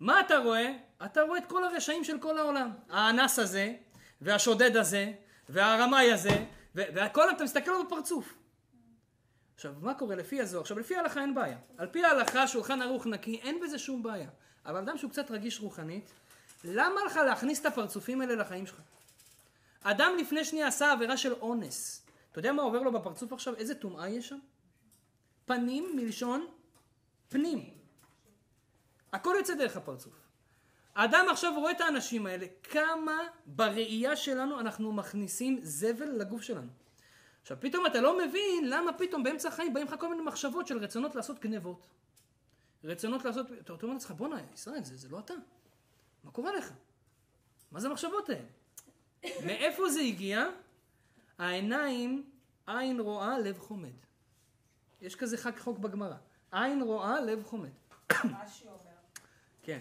מה 0.00 0.20
אתה 0.20 0.38
רואה? 0.38 0.72
אתה 1.04 1.22
רואה 1.22 1.38
את 1.38 1.46
כל 1.48 1.64
הרשעים 1.64 2.04
של 2.04 2.18
כל 2.18 2.38
העולם. 2.38 2.70
האנס 2.90 3.38
הזה, 3.38 3.74
והשודד 4.20 4.76
הזה, 4.76 5.12
והרמאי 5.48 6.12
הזה, 6.12 6.44
והכל 6.76 7.30
אתה 7.30 7.44
מסתכל 7.44 7.70
לו 7.70 7.86
בפרצוף. 7.86 8.34
עכשיו, 9.54 9.74
מה 9.80 9.94
קורה 9.94 10.16
לפי 10.16 10.40
הזוהר? 10.40 10.62
עכשיו, 10.62 10.78
לפי 10.78 10.96
ההלכה 10.96 11.20
אין 11.20 11.34
בעיה. 11.34 11.58
על 11.78 11.86
פי 11.86 12.04
ההלכה, 12.04 12.46
שולחן 12.48 12.82
ערוך 12.82 13.06
נקי, 13.06 13.40
אין 13.42 13.60
בזה 13.60 13.78
שום 13.78 14.02
בעיה. 14.02 14.28
אבל 14.66 14.76
אדם 14.76 14.98
שהוא 14.98 15.10
קצת 15.10 15.30
רגיש 15.30 15.60
רוחנית, 15.60 16.10
למה 16.64 17.04
לך 17.06 17.16
להכניס 17.16 17.60
את 17.60 17.66
הפרצופים 17.66 18.20
האלה 18.20 18.34
לחיים 18.34 18.66
שלך? 18.66 18.80
אדם 19.82 20.12
לפני 20.18 20.44
שנייה 20.44 20.66
עשה 20.66 20.92
עבירה 20.92 21.16
של 21.16 21.32
אונס. 21.32 22.06
אתה 22.30 22.38
יודע 22.38 22.52
מה 22.52 22.62
עובר 22.62 22.82
לו 22.82 22.92
בפרצוף 22.92 23.32
עכשיו? 23.32 23.54
איזה 23.54 23.74
טומאה 23.74 24.08
יש 24.08 24.28
שם? 24.28 24.38
פנים 25.44 25.96
מלשון 25.96 26.46
פנים. 27.28 27.70
הכל 29.12 29.34
יוצא 29.38 29.54
דרך 29.54 29.76
הפרצוף. 29.76 30.25
האדם 30.96 31.26
עכשיו 31.30 31.52
רואה 31.56 31.70
את 31.70 31.80
האנשים 31.80 32.26
האלה, 32.26 32.46
כמה 32.62 33.18
בראייה 33.46 34.16
שלנו 34.16 34.60
אנחנו 34.60 34.92
מכניסים 34.92 35.58
זבל 35.62 36.08
לגוף 36.08 36.42
שלנו. 36.42 36.70
עכשיו 37.42 37.56
פתאום 37.60 37.86
אתה 37.86 38.00
לא 38.00 38.18
מבין 38.18 38.68
למה 38.68 38.92
פתאום 38.92 39.22
באמצע 39.22 39.48
החיים 39.48 39.74
באים 39.74 39.86
לך 39.86 39.94
כל 40.00 40.08
מיני 40.08 40.22
מחשבות 40.22 40.66
של 40.66 40.78
רצונות 40.78 41.14
לעשות 41.14 41.40
גנבות. 41.40 41.86
רצונות 42.84 43.24
לעשות, 43.24 43.46
אתה 43.60 43.72
אומר 43.72 43.94
לעצמך 43.94 44.10
בואנה 44.10 44.40
ישראל 44.54 44.84
זה, 44.84 44.96
זה 44.96 45.08
לא 45.08 45.18
אתה. 45.18 45.34
מה 46.24 46.30
קורה 46.30 46.52
לך? 46.56 46.72
מה 47.72 47.80
זה 47.80 47.88
המחשבות 47.88 48.28
האלה? 48.28 48.48
מאיפה 49.46 49.88
זה 49.90 50.00
הגיע? 50.00 50.46
העיניים, 51.38 52.30
עין 52.66 53.00
רואה, 53.00 53.38
לב 53.38 53.58
חומד. 53.58 53.96
יש 55.00 55.16
כזה 55.16 55.36
חג 55.36 55.58
חוק 55.58 55.78
בגמרא. 55.78 56.16
עין 56.52 56.82
רואה, 56.82 57.20
לב 57.20 57.42
חומד. 57.44 57.70
מה 58.24 58.46
שאומר. 58.48 58.76
כן. 59.62 59.80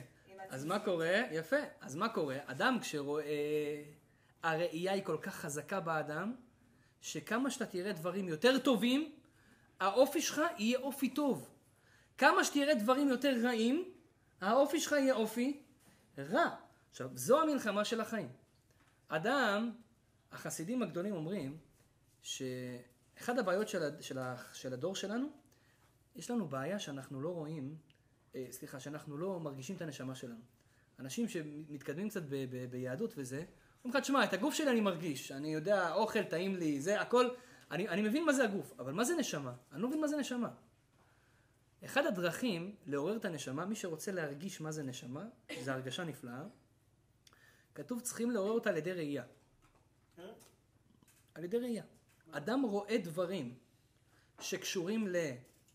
אז 0.55 0.65
מה 0.65 0.79
קורה? 0.79 1.21
יפה. 1.31 1.55
אז 1.81 1.95
מה 1.95 2.09
קורה? 2.09 2.37
אדם 2.45 2.77
כשרואה... 2.81 3.83
הראייה 4.43 4.93
היא 4.93 5.03
כל 5.03 5.17
כך 5.21 5.35
חזקה 5.35 5.79
באדם, 5.79 6.35
שכמה 7.01 7.51
שאתה 7.51 7.65
תראה 7.65 7.93
דברים 7.93 8.27
יותר 8.27 8.59
טובים, 8.59 9.15
האופי 9.79 10.21
שלך 10.21 10.41
יהיה 10.57 10.79
אופי 10.79 11.09
טוב. 11.09 11.49
כמה 12.17 12.43
שתראה 12.43 12.75
דברים 12.75 13.09
יותר 13.09 13.35
רעים, 13.43 13.91
האופי 14.41 14.79
שלך 14.79 14.91
יהיה 14.91 15.13
אופי 15.13 15.61
רע. 16.17 16.55
עכשיו, 16.91 17.09
זו 17.15 17.41
המלחמה 17.41 17.85
של 17.85 18.01
החיים. 18.01 18.29
אדם, 19.07 19.71
החסידים 20.31 20.81
הגדולים 20.81 21.13
אומרים, 21.13 21.57
שאחד 22.21 23.39
הבעיות 23.39 23.67
של, 24.51 24.73
הדור 24.73 24.95
שלנו, 24.95 25.27
יש 26.15 26.31
לנו 26.31 26.47
בעיה 26.47 26.79
שאנחנו 26.79 27.21
לא 27.21 27.29
רואים, 27.29 27.77
אה, 28.35 28.45
סליחה, 28.51 28.79
שאנחנו 28.79 29.17
לא 29.17 29.39
מרגישים 29.39 29.75
את 29.75 29.81
הנשמה 29.81 30.15
שלנו. 30.15 30.41
אנשים 30.99 31.27
שמתקדמים 31.27 32.09
קצת 32.09 32.23
ב, 32.23 32.45
ב, 32.49 32.65
ביהדות 32.71 33.13
וזה, 33.17 33.45
אומרים 33.83 33.97
לך, 33.97 34.03
תשמע, 34.03 34.23
את 34.23 34.33
הגוף 34.33 34.53
שלי 34.53 34.71
אני 34.71 34.81
מרגיש, 34.81 35.31
אני 35.31 35.53
יודע, 35.53 35.93
אוכל 35.93 36.23
טעים 36.23 36.55
לי, 36.55 36.81
זה 36.81 37.01
הכל, 37.01 37.29
אני, 37.71 37.89
אני 37.89 38.01
מבין 38.01 38.25
מה 38.25 38.33
זה 38.33 38.43
הגוף, 38.43 38.73
אבל 38.79 38.93
מה 38.93 39.03
זה 39.03 39.15
נשמה? 39.15 39.53
אני 39.71 39.81
לא 39.81 39.87
מבין 39.87 40.01
מה 40.01 40.07
זה 40.07 40.17
נשמה. 40.17 40.49
אחד 41.85 42.05
הדרכים 42.05 42.75
לעורר 42.85 43.17
את 43.17 43.25
הנשמה, 43.25 43.65
מי 43.65 43.75
שרוצה 43.75 44.11
להרגיש 44.11 44.61
מה 44.61 44.71
זה 44.71 44.83
נשמה, 44.83 45.25
זו 45.61 45.71
הרגשה 45.71 46.03
נפלאה, 46.03 46.43
כתוב 47.75 47.99
צריכים 47.99 48.31
לעורר 48.31 48.51
אותה 48.51 48.69
על 48.69 48.77
ידי 48.77 48.93
ראייה. 48.93 49.23
על 51.33 51.43
ידי 51.43 51.57
ראייה. 51.57 51.83
אדם 52.31 52.61
רואה 52.61 52.97
דברים 52.97 53.55
שקשורים 54.39 55.07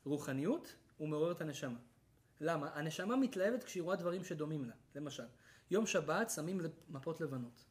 לרוחניות, 0.07 0.75
הוא 0.99 1.09
מעורר 1.09 1.33
את 1.33 1.41
הנשמה. 1.41 1.79
למה? 2.41 2.71
הנשמה 2.75 3.17
מתלהבת 3.17 3.65
כשהיא 3.65 3.83
רואה 3.83 3.97
דברים 3.97 4.25
שדומים 4.25 4.65
לה. 4.65 4.75
למשל, 4.95 5.27
יום 5.71 5.87
שבת 5.87 6.31
שמים 6.31 6.61
מפות 6.89 7.21
לבנות. 7.21 7.65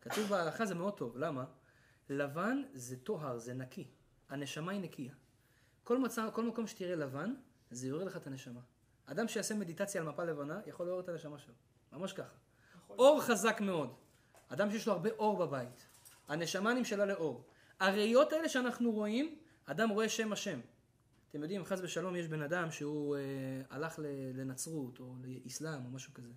כתוב 0.00 0.28
בהלכה 0.28 0.66
זה 0.66 0.74
מאוד 0.74 0.96
טוב. 0.96 1.16
למה? 1.16 1.44
לבן 2.08 2.62
זה 2.72 2.96
טוהר, 2.96 3.38
זה 3.38 3.54
נקי. 3.54 3.88
הנשמה 4.28 4.72
היא 4.72 4.80
נקייה. 4.80 5.14
כל, 5.84 5.98
מצא, 5.98 6.28
כל 6.32 6.44
מקום 6.44 6.66
שתראה 6.66 6.96
לבן, 6.96 7.34
זה 7.70 7.86
יעורר 7.86 8.04
לך 8.04 8.16
את 8.16 8.26
הנשמה. 8.26 8.60
אדם 9.06 9.28
שיעשה 9.28 9.54
מדיטציה 9.54 10.00
על 10.00 10.08
מפה 10.08 10.24
לבנה, 10.24 10.60
יכול 10.66 10.86
לעורר 10.86 11.00
את 11.00 11.08
הנשמה 11.08 11.38
שלו. 11.38 11.54
ממש 11.92 12.12
ככה. 12.12 12.36
אור 12.90 13.22
חזק 13.22 13.60
מאוד. 13.60 13.94
אדם 14.48 14.70
שיש 14.70 14.86
לו 14.86 14.92
הרבה 14.92 15.10
אור 15.10 15.46
בבית. 15.46 15.86
הנשמה 16.28 16.74
נמשלה 16.74 17.06
לאור. 17.06 17.44
הראיות 17.80 18.32
האלה 18.32 18.48
שאנחנו 18.48 18.90
רואים, 18.90 19.38
אדם 19.64 19.88
רואה 19.88 20.08
שם 20.08 20.32
השם. 20.32 20.60
אתם 21.30 21.42
יודעים, 21.42 21.64
חס 21.64 21.80
ושלום 21.82 22.16
יש 22.16 22.28
בן 22.28 22.42
אדם 22.42 22.70
שהוא 22.70 23.16
אה, 23.16 23.20
הלך 23.70 23.98
לנצרות 24.34 25.00
או 25.00 25.14
לאסלאם 25.24 25.84
או 25.84 25.90
משהו 25.90 26.14
כזה. 26.14 26.32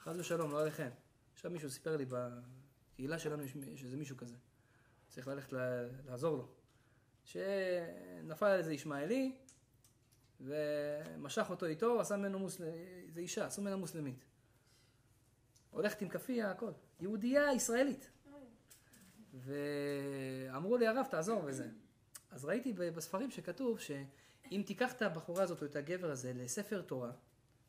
חס 0.00 0.16
ושלום, 0.16 0.52
לא 0.52 0.60
עליכם. 0.60 0.88
עכשיו 1.32 1.50
מישהו 1.50 1.70
סיפר 1.70 1.96
לי 1.96 2.04
בקהילה 2.08 3.18
שלנו 3.18 3.42
יש 3.42 3.84
איזה 3.84 3.96
מישהו 3.96 4.16
כזה. 4.16 4.34
צריך 5.08 5.28
ללכת 5.28 5.52
לעזור 6.06 6.36
לו. 6.36 6.48
שנפל 7.24 8.46
על 8.46 8.58
איזה 8.58 8.72
ישמעאלי 8.74 9.36
ומשך 10.40 11.46
אותו 11.50 11.66
איתו, 11.66 12.00
עשה 12.00 12.16
ממנו 12.16 12.38
מוסלמי, 12.38 12.70
זה 13.08 13.20
אישה, 13.20 13.46
עשו 13.46 13.62
ממנה 13.62 13.76
מוסלמית. 13.76 14.24
הולכת 15.70 16.02
עם 16.02 16.08
כאפיה, 16.08 16.50
הכל. 16.50 16.70
יהודייה 17.00 17.52
ישראלית. 17.52 18.10
ואמרו 19.34 20.76
לי, 20.76 20.86
הרב, 20.86 21.06
תעזור 21.10 21.42
וזה. 21.44 21.68
אז 22.32 22.44
ראיתי 22.44 22.72
בספרים 22.72 23.30
שכתוב 23.30 23.80
שאם 23.80 24.62
תיקח 24.66 24.92
את 24.92 25.02
הבחורה 25.02 25.42
הזאת 25.42 25.62
או 25.62 25.66
את 25.66 25.76
הגבר 25.76 26.10
הזה 26.10 26.32
לספר 26.32 26.82
תורה, 26.82 27.10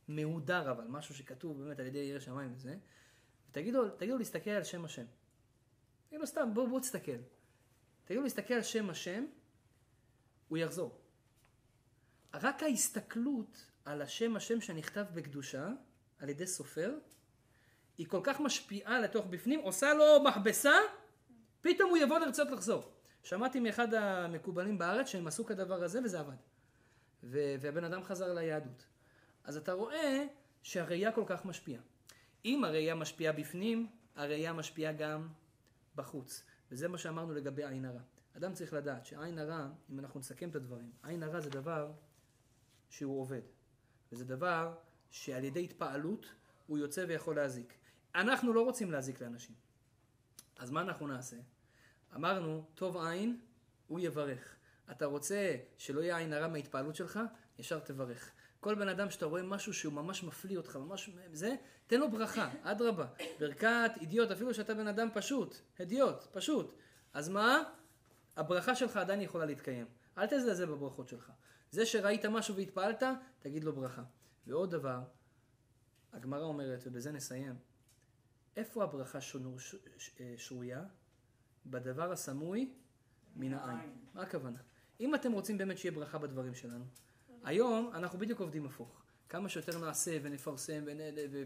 מהודר 0.07 0.71
אבל, 0.71 0.83
משהו 0.87 1.15
שכתוב 1.15 1.63
באמת 1.63 1.79
על 1.79 1.85
ידי 1.85 1.97
ירא 1.97 2.19
שמיים 2.19 2.53
וזה, 2.55 2.75
ותגידו 3.49 3.89
תגידו 3.89 4.17
להסתכל 4.17 4.49
על 4.49 4.63
שם 4.63 4.85
השם. 4.85 5.05
תגידו 6.07 6.21
לו 6.21 6.27
סתם, 6.27 6.49
בואו 6.53 6.67
בוא 6.67 6.79
תסתכל. 6.79 7.17
תגידו 8.05 8.23
להסתכל 8.23 8.53
על 8.53 8.61
שם 8.61 8.89
השם, 8.89 9.25
הוא 10.47 10.57
יחזור. 10.57 11.01
רק 12.33 12.63
ההסתכלות 12.63 13.65
על 13.85 14.01
השם 14.01 14.35
השם 14.35 14.61
שנכתב 14.61 15.05
בקדושה, 15.13 15.69
על 16.19 16.29
ידי 16.29 16.47
סופר, 16.47 16.97
היא 17.97 18.07
כל 18.07 18.21
כך 18.23 18.39
משפיעה 18.39 18.99
לתוך 18.99 19.25
בפנים, 19.25 19.59
עושה 19.59 19.93
לו 19.93 20.23
מכבסה, 20.23 20.73
פתאום 21.61 21.89
הוא 21.89 21.97
יבוא 21.97 22.19
לרצות 22.19 22.51
לחזור. 22.51 23.02
שמעתי 23.23 23.59
מאחד 23.59 23.93
המקובלים 23.93 24.77
בארץ 24.77 25.07
שהם 25.07 25.27
עשו 25.27 25.45
כדבר 25.45 25.83
הזה 25.83 25.99
וזה 26.03 26.19
עבד. 26.19 26.35
והבן 27.23 27.83
אדם 27.83 28.03
חזר 28.03 28.33
ליהדות. 28.33 28.85
אז 29.43 29.57
אתה 29.57 29.73
רואה 29.73 30.25
שהראייה 30.63 31.11
כל 31.11 31.23
כך 31.27 31.45
משפיעה. 31.45 31.81
אם 32.45 32.63
הראייה 32.63 32.95
משפיעה 32.95 33.33
בפנים, 33.33 33.87
הראייה 34.15 34.53
משפיעה 34.53 34.93
גם 34.93 35.27
בחוץ. 35.95 36.43
וזה 36.71 36.87
מה 36.87 36.97
שאמרנו 36.97 37.33
לגבי 37.33 37.65
עין 37.65 37.85
הרע. 37.85 38.01
אדם 38.37 38.53
צריך 38.53 38.73
לדעת 38.73 39.05
שעין 39.05 39.39
הרע, 39.39 39.67
אם 39.89 39.99
אנחנו 39.99 40.19
נסכם 40.19 40.49
את 40.49 40.55
הדברים, 40.55 40.91
עין 41.03 41.23
הרע 41.23 41.39
זה 41.39 41.49
דבר 41.49 41.91
שהוא 42.89 43.21
עובד. 43.21 43.41
וזה 44.11 44.25
דבר 44.25 44.75
שעל 45.09 45.43
ידי 45.43 45.63
התפעלות 45.63 46.25
הוא 46.67 46.77
יוצא 46.77 47.05
ויכול 47.07 47.35
להזיק. 47.35 47.73
אנחנו 48.15 48.53
לא 48.53 48.61
רוצים 48.61 48.91
להזיק 48.91 49.21
לאנשים. 49.21 49.55
אז 50.57 50.71
מה 50.71 50.81
אנחנו 50.81 51.07
נעשה? 51.07 51.37
אמרנו, 52.15 52.65
טוב 52.75 52.97
עין, 52.97 53.39
הוא 53.87 53.99
יברך. 53.99 54.55
אתה 54.91 55.05
רוצה 55.05 55.55
שלא 55.77 56.01
יהיה 56.01 56.17
עין 56.17 56.33
הרע 56.33 56.47
מההתפעלות 56.47 56.95
שלך, 56.95 57.19
ישר 57.59 57.79
תברך. 57.79 58.31
כל 58.59 58.75
בן 58.75 58.87
אדם 58.87 59.09
שאתה 59.09 59.25
רואה 59.25 59.43
משהו 59.43 59.73
שהוא 59.73 59.93
ממש 59.93 60.23
מפליא 60.23 60.57
אותך, 60.57 60.75
ממש 60.75 61.09
זה, 61.33 61.55
תן 61.87 61.99
לו 61.99 62.11
ברכה, 62.11 62.49
אדרבה. 62.63 63.05
ברכת 63.39 63.91
אידיוט, 64.01 64.31
אפילו 64.31 64.53
שאתה 64.53 64.73
בן 64.73 64.87
אדם 64.87 65.09
פשוט, 65.13 65.55
הדיוט, 65.79 66.23
פשוט. 66.31 66.75
אז 67.13 67.29
מה? 67.29 67.63
הברכה 68.35 68.75
שלך 68.75 68.97
עדיין 68.97 69.21
יכולה 69.21 69.45
להתקיים. 69.45 69.85
אל 70.17 70.25
תזלזל 70.25 70.65
בברכות 70.65 71.07
שלך. 71.07 71.31
זה 71.71 71.85
שראית 71.85 72.25
משהו 72.25 72.55
והתפעלת, 72.55 73.03
תגיד 73.39 73.63
לו 73.63 73.73
ברכה. 73.75 74.03
ועוד 74.47 74.71
דבר, 74.71 74.99
הגמרא 76.13 76.43
אומרת, 76.43 76.83
ובזה 76.85 77.11
נסיים, 77.11 77.55
איפה 78.55 78.83
הברכה 78.83 79.17
אה, 79.17 80.33
שרויה? 80.37 80.83
בדבר 81.65 82.11
הסמוי 82.11 82.69
מן 83.35 83.53
העין. 83.53 83.89
מה 84.13 84.21
הכוונה? 84.21 84.59
אם 84.99 85.15
אתם 85.15 85.31
רוצים 85.31 85.57
באמת 85.57 85.77
שיהיה 85.77 85.91
ברכה 85.91 86.17
בדברים 86.17 86.55
שלנו, 86.55 86.85
היום 87.43 87.91
אנחנו 87.93 88.19
בדיוק 88.19 88.39
עובדים 88.39 88.65
הפוך. 88.65 89.03
כמה 89.29 89.49
שיותר 89.49 89.79
נעשה 89.79 90.17
ונפרסם 90.21 90.83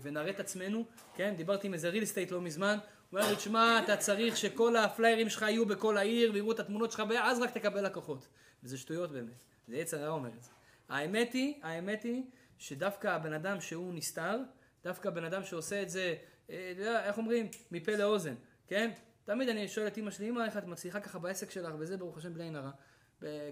ונראה 0.02 0.30
את 0.30 0.40
עצמנו, 0.40 0.86
כן? 1.16 1.34
דיברתי 1.38 1.68
עם 1.68 1.74
איזה 1.74 1.92
real 1.92 2.04
estate 2.04 2.32
לא 2.32 2.42
מזמן, 2.42 2.78
הוא 3.10 3.20
אומר 3.20 3.30
לי, 3.30 3.36
תשמע, 3.36 3.80
אתה 3.84 3.98
צריך 3.98 4.38
שכל 4.38 4.76
הפליירים 4.76 5.30
שלך 5.30 5.42
יהיו 5.42 5.66
בכל 5.66 5.98
העיר 5.98 6.32
ויראו 6.34 6.52
את 6.52 6.60
התמונות 6.60 6.92
שלך, 6.92 7.04
ואז 7.10 7.40
רק 7.40 7.52
תקבל 7.52 7.86
לקוחות. 7.86 8.28
וזה 8.64 8.78
שטויות 8.78 9.12
באמת, 9.12 9.44
זה 9.68 9.78
יצר 9.78 10.04
הרע 10.04 10.14
אומר 10.14 10.30
את 10.38 10.44
זה. 10.44 10.50
האמת 10.90 11.34
היא, 11.34 11.54
האמת 11.64 12.04
היא, 12.04 12.24
שדווקא 12.58 13.08
הבן 13.08 13.34
אדם 13.34 13.62
שהוא 13.62 13.94
נסתר, 13.94 14.40
דווקא 14.84 15.08
הבן 15.08 15.24
אדם 15.24 15.44
שעושה 15.44 15.82
את 15.82 15.90
זה, 15.90 16.16
אה, 16.50 17.04
איך 17.04 17.18
אומרים, 17.18 17.48
מפה 17.72 17.96
לאוזן, 17.96 18.36
כן? 18.68 18.92
תמיד 19.28 19.50
אני 19.50 19.68
שואל 19.68 19.88
את 19.88 19.98
אמא 19.98 20.12
שלי, 20.12 20.30
אמא, 20.30 20.46
איך 20.46 20.58
את 20.58 20.66
מצליחה 20.66 21.00
ככה 21.00 21.20
בעסק 21.20 21.52
שלך, 21.52 21.74
וזה 21.80 21.98
ברוך 21.98 22.18
השם 22.18 22.34
בלי 22.34 22.44
עין. 22.44 22.56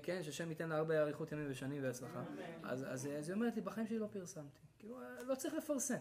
כן, 0.04 0.24
שהשם 0.24 0.50
ייתן 0.50 0.70
לה 0.70 0.78
הרבה 0.78 1.02
אריכות 1.02 1.32
ימים 1.32 1.48
ושנים 1.50 1.84
והצלחה. 1.84 2.24
אז, 2.64 2.84
אז, 2.84 3.10
אז 3.18 3.30
היא 3.30 3.36
אומרת 3.36 3.56
לי, 3.56 3.62
בחיים 3.62 3.88
שלי 3.88 4.00
לא 4.00 4.08
פרסמתי. 4.12 4.60
כאילו, 4.80 5.00
לא 5.28 5.36
צריך 5.36 5.54
לפרסם. 5.54 5.96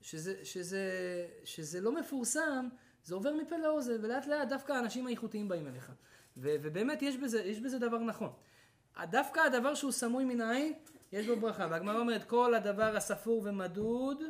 שזה, 0.00 0.44
שזה, 0.44 0.80
שזה 1.44 1.80
לא 1.80 1.94
מפורסם, 1.94 2.68
זה 3.04 3.14
עובר 3.14 3.34
מפה 3.34 3.56
לאוזן, 3.56 4.04
ולאט 4.04 4.26
לאט 4.26 4.48
דווקא 4.48 4.72
האנשים 4.72 5.06
האיכותיים 5.06 5.48
באים 5.48 5.66
אליך. 5.66 5.92
ו, 6.36 6.48
ובאמת 6.62 7.02
יש 7.02 7.16
בזה, 7.16 7.42
יש 7.42 7.60
בזה 7.60 7.78
דבר 7.78 7.98
נכון. 7.98 8.32
דווקא 9.02 9.40
הדבר 9.40 9.74
שהוא 9.74 9.92
סמוי 9.92 10.24
מן 10.24 10.40
העין, 10.40 10.72
יש 11.12 11.26
בו 11.26 11.36
ברכה. 11.36 11.66
והגמרא 11.70 11.98
אומרת, 11.98 12.24
כל 12.24 12.54
הדבר 12.54 12.96
הספור 12.96 13.42
ומדוד, 13.44 14.22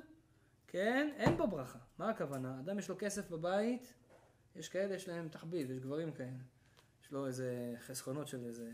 כן, 0.67 1.11
אין 1.17 1.37
בו 1.37 1.47
ברכה. 1.47 1.79
מה 1.99 2.11
הכוונה? 2.11 2.61
אדם 2.61 2.79
יש 2.79 2.89
לו 2.89 2.95
כסף 2.99 3.31
בבית, 3.31 3.95
יש 4.57 4.69
כאלה, 4.69 4.95
יש 4.95 5.09
להם 5.09 5.29
תחביב, 5.29 5.71
יש 5.71 5.79
גברים 5.79 6.13
כאלה. 6.13 6.39
יש 7.03 7.13
לו 7.13 7.27
איזה 7.27 7.75
חסכונות 7.87 8.29
של 8.29 8.47
איזה 8.47 8.71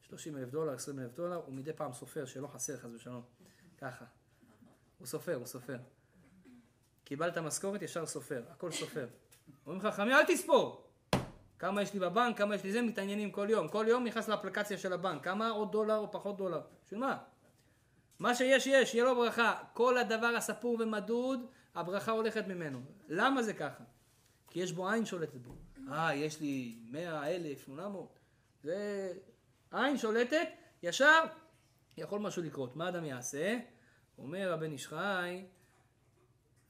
30 0.00 0.36
אלף 0.36 0.50
דולר, 0.50 0.72
20 0.72 0.98
אלף 0.98 1.12
דולר, 1.14 1.36
הוא 1.36 1.54
מדי 1.54 1.72
פעם 1.72 1.92
סופר 1.92 2.24
שלא 2.24 2.46
חסר 2.46 2.76
חס 2.76 2.90
ושלום. 2.94 3.22
ככה. 3.78 4.04
הוא 4.98 5.06
סופר, 5.06 5.34
הוא 5.34 5.46
סופר. 5.46 5.78
קיבלת 7.04 7.38
משכורת, 7.38 7.82
ישר 7.82 8.06
סופר, 8.06 8.42
הכל 8.48 8.70
סופר. 8.70 9.06
אומרים 9.66 9.86
לך, 9.86 9.94
חמי, 9.94 10.14
אל 10.14 10.24
תספור. 10.24 10.86
כמה 11.58 11.82
יש 11.82 11.94
לי 11.94 12.00
בבנק, 12.00 12.38
כמה 12.38 12.54
יש 12.54 12.64
לי 12.64 12.72
זה, 12.72 12.82
מתעניינים 12.82 13.30
כל 13.30 13.46
יום. 13.50 13.68
כל 13.68 13.86
יום 13.88 14.04
נכנס 14.04 14.28
לאפליקציה 14.28 14.78
של 14.78 14.92
הבנק, 14.92 15.24
כמה 15.24 15.48
עוד 15.48 15.72
דולר 15.72 15.96
או 15.96 16.12
פחות 16.12 16.36
דולר. 16.36 16.60
בשביל 16.84 17.00
מה? 17.00 17.18
מה 18.18 18.34
שיש 18.34 18.66
יש, 18.66 18.94
יהיה 18.94 19.04
לו 19.04 19.16
ברכה. 19.16 19.62
כל 19.72 19.98
הדבר 19.98 20.26
הספור 20.26 20.76
ומדוד, 20.80 21.46
הברכה 21.74 22.12
הולכת 22.12 22.46
ממנו. 22.46 22.80
למה 23.08 23.42
זה 23.42 23.54
ככה? 23.54 23.84
כי 24.56 24.60
יש 24.60 24.72
בו 24.72 24.88
עין 24.88 25.04
שולטת 25.04 25.34
בו. 25.34 25.54
אה, 25.92 26.14
יש 26.14 26.40
לי 26.40 26.78
מאה, 26.90 27.30
אלף, 27.30 27.64
שמונה 27.64 27.88
מאות. 27.88 28.18
זה 28.62 29.12
עין 29.72 29.98
שולטת, 29.98 30.48
ישר 30.82 31.24
יכול 31.96 32.20
משהו 32.20 32.42
לקרות. 32.42 32.76
מה 32.76 32.88
אדם 32.88 33.04
יעשה? 33.04 33.58
אומר 34.18 34.52
הבן 34.52 34.72
איש 34.72 34.86
חי, 34.86 35.44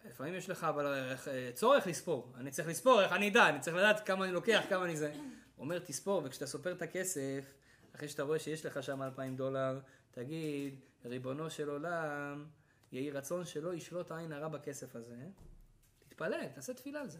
לפעמים 0.05 0.35
יש 0.35 0.51
לך 0.51 0.65
אבל 0.65 0.87
אה, 0.87 1.51
צורך 1.55 1.87
לספור. 1.87 2.33
אני 2.37 2.51
צריך 2.51 2.69
לספור, 2.69 3.03
איך 3.03 3.13
אני 3.13 3.29
אדע? 3.29 3.49
אני 3.49 3.61
צריך 3.61 3.77
לדעת 3.77 4.07
כמה 4.07 4.25
אני 4.25 4.33
לוקח, 4.33 4.65
כמה 4.69 4.85
אני 4.85 4.97
זה. 4.97 5.13
אומר, 5.59 5.79
תספור, 5.79 6.23
וכשאתה 6.25 6.47
סופר 6.47 6.73
את 6.73 6.83
הכסף, 6.83 7.55
אחרי 7.97 8.09
שאתה 8.09 8.23
רואה 8.23 8.39
שיש 8.39 8.67
לך 8.67 8.83
שם 8.83 9.03
אלפיים 9.03 9.37
דולר, 9.37 9.81
תגיד, 10.11 10.81
ריבונו 11.05 11.51
של 11.51 11.69
עולם, 11.69 12.47
יהי 12.93 13.11
רצון 13.11 13.45
שלא 13.45 13.75
ישלוט 13.75 14.13
עין 14.13 14.33
הרע 14.33 14.49
בכסף 14.49 14.97
הזה. 14.97 15.17
תתפלל, 16.09 16.47
תעשה 16.55 16.75
תפילה 16.75 17.01
על 17.01 17.09
זה. 17.09 17.19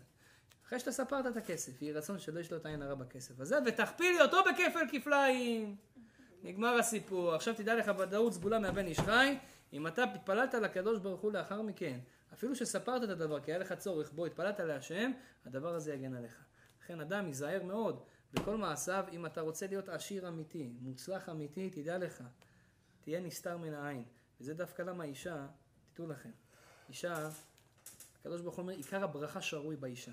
אחרי 0.67 0.79
שאתה 0.79 0.93
ספרת 0.93 1.27
את 1.27 1.37
הכסף, 1.37 1.83
יהי 1.83 1.93
רצון 1.93 2.19
שלא 2.19 2.41
ישלוט 2.41 2.67
עין 2.67 2.83
הרע 2.83 2.95
בכסף 2.95 3.41
הזה, 3.41 3.59
ותכפילי 3.67 4.21
אותו 4.21 4.37
בכפל 4.45 4.81
כפליים. 4.93 5.77
נגמר 6.43 6.79
הסיפור. 6.79 7.35
עכשיו 7.35 7.55
תדע 7.55 7.75
לך 7.75 7.91
ודאות 7.99 8.33
סגולה 8.33 8.59
מהבן 8.59 8.87
איש 8.87 9.01
חי, 9.01 9.39
אם 9.73 9.87
אתה 9.87 10.05
התפללת 10.05 10.55
לקדוש 10.55 10.99
ברוך 10.99 11.21
הוא 11.21 11.33
לאחר 11.33 11.63
מכן, 11.63 11.99
אפילו 12.33 12.57
שספרת 12.57 13.05
את 13.05 13.09
הדבר, 13.09 13.41
כי 13.41 13.53
היה 13.53 13.59
לך 13.59 13.73
צורך 13.73 14.13
בו, 14.13 14.27
התפללת 14.27 14.61
להשם, 14.61 15.13
הדבר 15.47 15.75
הזה 15.75 15.95
יגן 15.95 16.15
עליך. 16.15 16.45
לכן 16.83 17.01
אדם 17.01 17.27
ייזהר 17.27 17.63
מאוד 17.63 18.03
בכל 18.33 18.57
מעשיו, 18.57 19.05
אם 19.13 19.27
אתה 19.27 19.41
רוצה 19.41 19.67
להיות 19.67 19.89
עשיר 19.89 20.29
אמיתי, 20.29 20.73
מוצלח 20.81 21.29
אמיתי, 21.29 21.71
תדע 21.71 21.99
לך, 21.99 22.23
תהיה 23.01 23.21
נסתר 23.21 23.57
מן 23.57 23.75
העין. 23.75 24.05
וזה 24.41 24.55
דווקא 24.55 24.83
למה 24.83 25.05
אישה, 25.05 25.47
תדעו 25.95 26.09
לכם, 26.09 26.31
אישה, 26.89 27.29
הקדוש 28.21 28.41
ברוך 28.41 28.55
הוא 28.55 28.63
אומר, 28.63 28.73
עיקר 28.73 29.05
הברכה 29.05 29.43
שרוי 29.43 29.77
באישה. 29.77 30.13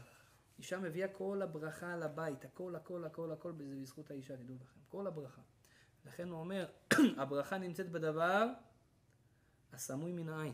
אישה 0.63 0.79
מביאה 0.79 1.07
כל 1.07 1.41
הברכה 1.41 1.95
לבית, 1.95 2.45
הכל, 2.45 2.75
הכל, 2.75 3.05
הכל, 3.05 3.31
הכל, 3.31 3.53
זה 3.59 3.75
בזכות 3.81 4.11
האישה, 4.11 4.37
תדעו 4.37 4.55
לכם, 4.55 4.79
כל 4.89 5.07
הברכה. 5.07 5.41
לכן 6.05 6.29
הוא 6.29 6.39
אומר, 6.39 6.65
הברכה 7.21 7.57
נמצאת 7.57 7.91
בדבר 7.91 8.47
הסמוי 9.73 10.11
מן 10.11 10.29
העין. 10.29 10.53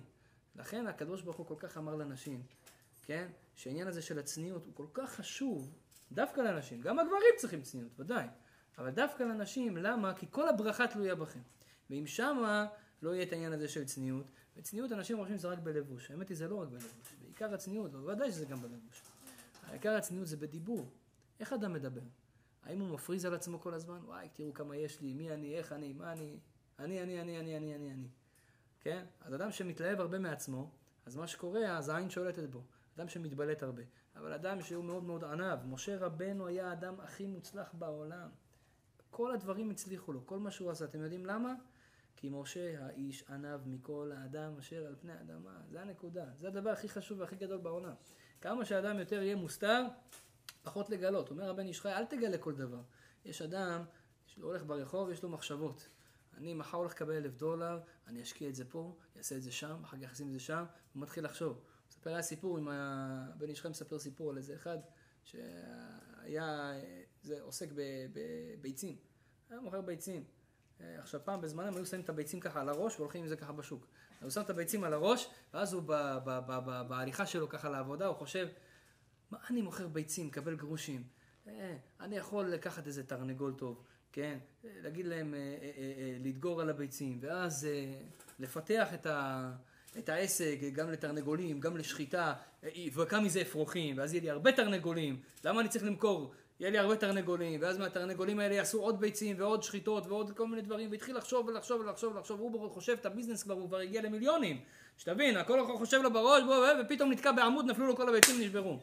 לכן 0.56 0.88
הקדוש 0.88 1.22
ברוך 1.22 1.38
הוא 1.38 1.46
כל 1.46 1.56
כך 1.60 1.78
אמר 1.78 1.96
לנשים, 1.96 2.44
כן? 3.06 3.28
שהעניין 3.56 3.88
הזה 3.88 4.02
של 4.02 4.20
הצניעות 4.20 4.66
הוא 4.66 4.76
כל 4.76 4.86
כך 4.94 5.12
חשוב, 5.12 5.74
דווקא 6.12 6.42
לנשים. 6.42 6.82
גם 6.82 7.00
הגברים 7.00 7.34
צריכים 7.38 7.62
צניעות, 7.62 8.00
ודאי. 8.00 8.28
אבל 8.78 8.90
דווקא 8.90 9.24
לנשים, 9.24 9.78
למה? 9.78 10.14
כי 10.14 10.26
כל 10.30 10.50
הברכה 10.50 10.88
תלויה 10.88 11.16
בכם. 11.16 11.42
ואם 11.90 12.08
שמה 12.08 12.68
לא 13.02 13.16
יהיה 13.16 13.24
את 13.24 13.32
העניין 13.32 13.54
הזה 13.54 13.68
של 13.68 13.86
צניעות, 13.86 14.26
וצניעות 14.58 14.92
אנשים 14.92 15.18
חושבים 15.18 15.38
שזה 15.38 15.48
רק 15.48 15.60
בלבוש. 15.60 16.12
האמת 16.12 16.30
היא 16.30 16.38
זה 16.38 16.48
לא 16.48 16.56
רק 16.56 16.68
בלבוש. 16.68 16.94
בעיקר 17.22 17.54
הצניעות, 17.54 17.92
בוודאי 17.92 18.32
שזה 18.32 18.46
גם 18.46 18.62
בלבוש. 18.62 19.09
העיקר 19.70 19.96
הצניעות 19.96 20.28
זה 20.28 20.38
בדיבור. 20.38 20.90
איך 21.40 21.54
אדם 21.54 21.74
מדבר? 21.74 22.02
האם 22.64 22.80
הוא 22.80 22.90
מפריז 22.90 23.26
על 23.26 23.34
עצמו 23.34 23.60
כל 23.60 23.74
הזמן? 23.74 24.00
וואי, 24.06 24.30
תראו 24.34 24.54
כמה 24.54 24.76
יש 24.76 25.02
לי, 25.02 25.14
מי 25.14 25.32
אני, 25.32 25.58
איך 25.58 25.74
אני, 25.74 25.94
מה 25.94 26.12
אני, 26.12 26.40
אני, 26.80 27.04
אני, 27.04 27.22
אני, 27.22 27.40
אני, 27.40 27.58
אני, 27.58 27.76
אני, 27.76 27.92
אני. 27.92 28.08
כן? 28.80 29.06
אז 29.22 29.36
אדם 29.36 29.52
שמתלהב 29.52 30.00
הרבה 30.00 30.20
מעצמו, 30.20 30.72
אז 31.06 31.16
מה 31.16 31.28
שקורה, 31.28 31.78
אז 31.78 31.90
העין 31.90 32.10
שולטת 32.10 32.50
בו. 32.50 32.64
אדם 32.98 33.08
שמתבלט 33.08 33.64
הרבה. 33.64 33.84
אבל 34.16 34.34
אדם 34.34 34.62
שהוא 34.62 34.84
מאוד 34.84 35.04
מאוד 35.04 35.24
ענב, 35.24 35.60
משה 35.66 35.98
רבנו 35.98 36.48
היה 36.48 36.70
האדם 36.70 37.00
הכי 37.00 37.28
מוצלח 37.28 37.74
בעולם. 37.74 38.30
כל 39.10 39.34
הדברים 39.34 39.70
הצליחו 39.70 40.14
לו, 40.14 40.26
כל 40.26 40.40
מה 40.40 40.52
שהוא 40.52 40.72
עשה. 40.72 40.86
אתם 40.86 41.02
יודעים 41.02 41.26
למה? 41.26 41.54
כי 42.16 42.30
משה 42.32 42.86
האיש 42.86 43.24
ענב 43.30 43.60
מכל 43.66 44.12
האדם 44.16 44.58
אשר 44.58 44.86
על 44.88 44.96
פני 45.00 45.14
האדמה. 45.14 45.62
זה 45.70 45.82
הנקודה. 45.82 46.26
זה 46.40 46.48
הדבר 46.48 46.70
הכי 46.70 46.90
חשוב 46.90 47.20
והכי 47.20 47.36
גדול 47.36 47.58
בעולם. 47.58 47.94
כמה 48.42 48.66
שאדם 48.66 49.00
יותר 49.00 49.22
יהיה 49.22 49.36
מוסתר, 49.36 49.86
פחות 50.64 50.90
לגלות. 50.90 51.30
אומר 51.30 51.50
הבן 51.50 51.68
איש 51.68 51.82
חי, 51.82 51.92
אל 51.92 52.06
תגלה 52.06 52.38
כל 52.38 52.56
דבר. 52.56 52.82
יש 53.26 53.42
אדם 53.42 53.84
שהוא 54.26 54.46
הולך 54.46 54.64
ברחוב, 54.66 55.10
יש 55.10 55.24
לו 55.24 55.30
מחשבות. 55.30 55.90
אני 56.38 56.54
מחר 56.54 56.78
הולך 56.78 56.92
לקבל 56.92 57.14
אלף 57.14 57.36
דולר, 57.36 57.80
אני 58.08 58.22
אשקיע 58.22 58.50
את 58.50 58.56
זה 58.56 58.66
פה, 58.66 58.96
אעשה 59.18 59.36
את 59.36 59.42
זה 59.42 59.52
שם, 59.52 59.84
אחר 59.84 59.98
כך 60.04 60.12
אשים 60.12 60.28
את 60.28 60.34
זה 60.34 60.40
שם, 60.40 60.66
הוא 60.94 61.02
מתחיל 61.02 61.26
לחשוב. 61.26 61.62
מספר 61.90 62.10
היה 62.10 62.22
סיפור 62.22 62.58
עם 62.58 62.68
הבן 62.70 63.50
איש 63.50 63.62
חי 63.62 63.70
מספר 63.70 64.00
סיפור 64.00 64.30
על 64.30 64.38
איזה 64.38 64.56
אחד 64.56 64.78
שהיה, 65.24 66.72
זה 67.22 67.42
עוסק 67.42 67.70
בביצים. 68.14 68.98
היה 69.50 69.60
מוכר 69.60 69.82
ביצים. 69.82 70.24
עכשיו 70.80 71.22
פעם 71.24 71.42
בזמנם 71.42 71.76
היו 71.76 71.86
שמים 71.86 72.04
את 72.04 72.10
הביצים 72.10 72.40
ככה 72.40 72.62
על 72.62 72.70
הראש 72.70 73.00
והולכים 73.00 73.22
עם 73.22 73.28
זה 73.28 73.36
ככה 73.36 73.52
בשוק. 73.54 73.88
הוא 74.22 74.30
שם 74.30 74.42
את 74.42 74.50
הביצים 74.50 74.84
על 74.84 74.94
הראש, 74.94 75.28
ואז 75.54 75.74
הוא 75.74 75.84
בהליכה 76.88 77.26
שלו 77.26 77.50
ככה 77.50 77.70
לעבודה, 77.70 78.08
הוא 78.08 78.16
חושב, 78.16 78.48
מה 79.32 79.38
אני 79.50 79.62
מוכר 79.62 79.88
ביצים, 79.88 80.28
מקבל 80.28 80.56
גרושים? 80.56 81.04
אה, 81.48 81.76
אני 82.00 82.18
יכול 82.18 82.46
לקחת 82.46 82.88
איזה 82.88 83.04
תרנגול 83.04 83.54
טוב, 83.58 83.84
כן? 84.12 84.38
להגיד 84.64 85.06
להם 85.06 85.34
אה, 85.34 85.40
אה, 85.40 86.18
לדגור 86.20 86.62
על 86.62 86.70
הביצים, 86.70 87.18
ואז 87.22 87.68
לפתח 88.40 88.94
את, 88.94 89.06
ה, 89.06 89.52
את 89.98 90.10
העסק 90.10 90.58
גם 90.74 90.92
לתרנגולים, 90.92 91.60
גם 91.60 91.78
לשחיטה, 91.78 92.34
וכמה 92.96 93.22
מזה 93.22 93.42
אפרוחים, 93.42 93.98
ואז 93.98 94.14
יהיה 94.14 94.24
לי 94.24 94.30
הרבה 94.30 94.52
תרנגולים, 94.52 95.22
למה 95.44 95.62
אני 95.62 95.70
צריך 95.70 95.86
למכור? 95.86 96.34
יהיה 96.60 96.72
לי 96.72 96.78
הרבה 96.78 96.96
תרנגולים, 96.96 97.60
ואז 97.62 97.78
מהתרנגולים 97.78 98.40
האלה 98.40 98.56
יעשו 98.56 98.82
עוד 98.82 99.00
ביצים 99.00 99.36
ועוד 99.40 99.64
שחיטות 99.64 100.08
ועוד 100.08 100.32
כל 100.38 100.48
מיני 100.48 100.62
דברים, 100.62 100.92
והתחיל 100.92 101.18
לחשוב 101.18 101.48
ולחשוב 101.48 101.82
ולחשוב 101.82 102.16
ולחשוב, 102.16 102.40
הוא 102.40 102.72
חושב 102.72 102.98
את 103.02 103.06
הביזנס 103.06 103.44
כבר, 103.44 103.54
הוא 103.54 103.68
כבר 103.68 103.78
הגיע 103.78 104.02
למיליונים, 104.02 104.60
שתבין, 104.98 105.38
הכל 105.38 105.68
חושב 105.78 106.02
לו 106.02 106.14
בראש, 106.14 106.44
בוא, 106.44 106.68
ופתאום 106.82 107.12
נתקע 107.12 107.32
בעמוד, 107.32 107.66
נפלו 107.66 107.88
לו 107.88 107.96
כל 107.96 108.10
הביצים, 108.10 108.42
נשברו. 108.42 108.78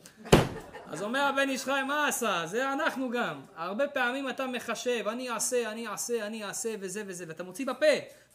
אז 0.87 1.03
אומר 1.03 1.21
הבן 1.21 1.49
איש 1.49 1.65
חי, 1.65 1.81
מה 1.87 2.09
עשה? 2.09 2.43
זה 2.47 2.73
אנחנו 2.73 3.11
גם. 3.11 3.41
הרבה 3.57 3.89
פעמים 3.89 4.29
אתה 4.29 4.47
מחשב, 4.47 5.09
אני 5.09 5.31
אעשה, 5.31 5.73
אני 5.73 5.89
אעשה, 5.89 6.27
אני 6.27 6.45
אעשה, 6.45 6.75
וזה 6.81 7.03
וזה, 7.07 7.25
ואתה 7.29 7.43
מוציא 7.43 7.67
בפה, 7.67 7.87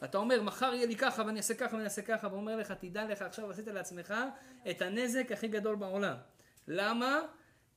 ואתה 0.02 0.18
אומר, 0.18 0.42
מחר 0.42 0.74
יהיה 0.74 0.86
לי 0.86 0.96
ככה, 0.96 1.24
ואני 1.26 1.38
אעשה 1.38 1.54
ככה, 1.54 1.76
ואני 1.76 1.86
אעשה 1.86 2.02
ככה, 2.02 2.28
ואומר 2.32 2.56
לך, 2.56 2.72
תדע 2.72 3.06
לך, 3.06 3.22
עכשיו 3.22 3.52
עשית 3.52 3.68
לעצמך 3.68 4.14
את 4.70 4.82
הנזק 4.82 5.32
הכי 5.32 5.48
גדול 5.48 5.76
בעולם. 5.76 6.16
למה? 6.68 7.20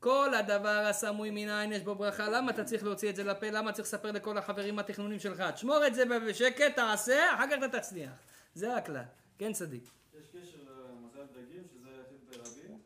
כל 0.04 0.34
הדבר 0.34 0.86
הסמוי 0.90 1.30
מן 1.30 1.48
העין 1.48 1.72
יש 1.72 1.82
בו 1.82 1.94
ברכה, 1.94 2.28
למה 2.28 2.50
אתה 2.50 2.64
צריך 2.64 2.84
להוציא 2.84 3.10
את 3.10 3.16
זה 3.16 3.24
לפה? 3.24 3.50
למה 3.50 3.72
צריך 3.72 3.88
לספר 3.88 4.12
לכל 4.12 4.38
החברים 4.38 4.78
התכנונים 4.78 5.18
שלך? 5.18 5.42
תשמור 5.54 5.86
את 5.86 5.94
זה 5.94 6.04
בשקט, 6.28 6.76
תעשה, 6.76 7.34
אחר 7.34 7.44
כך 7.50 7.56
אתה 7.64 7.80
תצליח. 7.80 8.10
זה 8.54 8.76
הכלל. 8.76 9.02
כן 9.38 9.52
צדיק. 9.52 9.90
יש 10.20 10.26
קשר 10.28 10.56
למזל 10.58 11.26
דגים, 11.32 11.62
שזה 11.72 11.88
יתד 11.90 12.38
ברבים? 12.38 12.78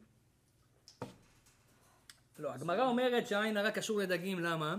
לא, 2.39 2.53
הגמרא 2.53 2.87
אומרת 2.87 3.27
שהעין 3.27 3.57
הרע 3.57 3.71
קשור 3.71 3.99
לדגים, 3.99 4.39
למה? 4.39 4.77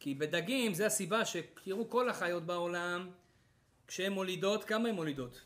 כי 0.00 0.14
בדגים 0.14 0.74
זה 0.74 0.86
הסיבה 0.86 1.24
שתראו 1.24 1.90
כל 1.90 2.08
החיות 2.08 2.42
בעולם, 2.42 3.10
כשהן 3.88 4.12
מולידות, 4.12 4.64
כמה 4.64 4.88
הן 4.88 4.94
מולידות? 4.94 5.40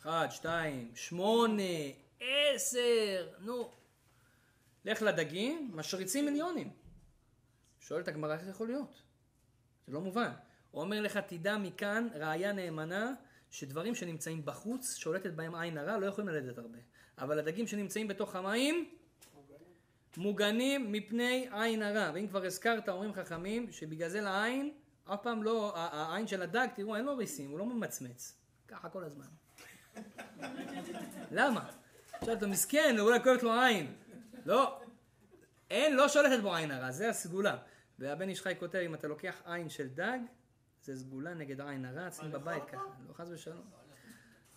אחד, 0.00 0.28
שתיים, 0.30 0.90
שמונה, 0.94 1.62
עשר, 2.20 3.28
נו. 3.38 3.81
לך 4.84 5.02
לדגים, 5.02 5.70
משריצים 5.74 6.24
מיליונים. 6.24 6.70
שואלת 7.80 8.08
הגמרא 8.08 8.34
איך 8.34 8.42
זה 8.42 8.50
יכול 8.50 8.66
להיות? 8.66 9.02
זה 9.86 9.92
לא 9.92 10.00
מובן. 10.00 10.32
הוא 10.70 10.82
אומר 10.82 11.00
לך, 11.00 11.16
תדע 11.16 11.58
מכאן 11.58 12.08
ראיה 12.14 12.52
נאמנה 12.52 13.14
שדברים 13.50 13.94
שנמצאים 13.94 14.44
בחוץ, 14.44 14.96
שולטת 14.96 15.32
בהם 15.32 15.54
עין 15.54 15.78
הרע, 15.78 15.98
לא 15.98 16.06
יכולים 16.06 16.28
ללדת 16.28 16.58
הרבה. 16.58 16.78
אבל 17.18 17.38
הדגים 17.38 17.66
שנמצאים 17.66 18.08
בתוך 18.08 18.36
המים, 18.36 18.90
מוגנים 20.16 20.92
מפני 20.92 21.48
עין 21.52 21.82
הרע. 21.82 22.10
ואם 22.14 22.26
כבר 22.28 22.44
הזכרת, 22.44 22.88
אומרים 22.88 23.12
חכמים, 23.12 23.72
שבגלל 23.72 24.08
זה 24.08 24.20
לעין, 24.20 24.72
אף 25.04 25.22
פעם 25.22 25.42
לא, 25.42 25.72
העין 25.76 26.26
של 26.26 26.42
הדג, 26.42 26.66
תראו, 26.74 26.96
אין 26.96 27.04
לו 27.04 27.16
ריסים, 27.16 27.50
הוא 27.50 27.58
לא 27.58 27.66
ממצמץ. 27.66 28.38
ככה 28.68 28.88
כל 28.88 29.04
הזמן. 29.04 29.26
למה? 31.30 31.70
עכשיו 32.12 32.34
אתה 32.34 32.46
מסכן, 32.46 32.96
אולי 32.98 33.22
כואבת 33.22 33.42
לו 33.42 33.60
עין. 33.60 33.94
לא, 34.46 34.80
אין, 35.70 35.96
לא 35.96 36.08
שולטת 36.08 36.42
בו 36.42 36.54
עין 36.54 36.70
הרע, 36.70 36.90
זה 36.90 37.08
הסגולה. 37.08 37.56
והבן 37.98 38.28
איש 38.28 38.42
חי 38.42 38.54
כותב, 38.58 38.78
אם 38.78 38.94
אתה 38.94 39.08
לוקח 39.08 39.42
עין 39.44 39.68
של 39.68 39.88
דג, 39.88 40.18
זה 40.82 40.96
סגולה 40.96 41.34
נגד 41.34 41.60
עין 41.60 41.84
הרע, 41.84 42.10
שים 42.10 42.32
בבית 42.32 42.64
ככה, 42.64 42.82
לא 43.08 43.12
חס 43.12 43.28
ושלום. 43.30 43.70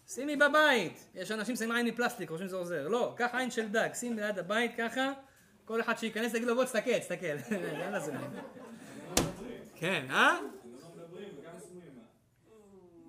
שימי 0.07 0.36
בבית, 0.36 1.09
יש 1.15 1.31
אנשים 1.31 1.55
שמים 1.55 1.71
עין 1.71 1.88
מפלסטיק, 1.88 2.29
חושבים 2.29 2.47
שזה 2.47 2.57
עוזר, 2.57 2.88
לא, 2.88 3.13
קח 3.17 3.36
עין 3.36 3.51
של 3.51 3.69
דג, 3.69 3.89
שים 3.93 4.15
ליד 4.15 4.39
הבית 4.39 4.71
ככה, 4.77 5.11
כל 5.65 5.81
אחד 5.81 5.97
שייכנס 5.97 6.31
תגיד 6.31 6.47
לו 6.47 6.55
בוא 6.55 6.63
תסתכל, 6.63 6.99
תסתכל. 6.99 7.38
כן, 9.79 10.05
אה? 10.09 10.39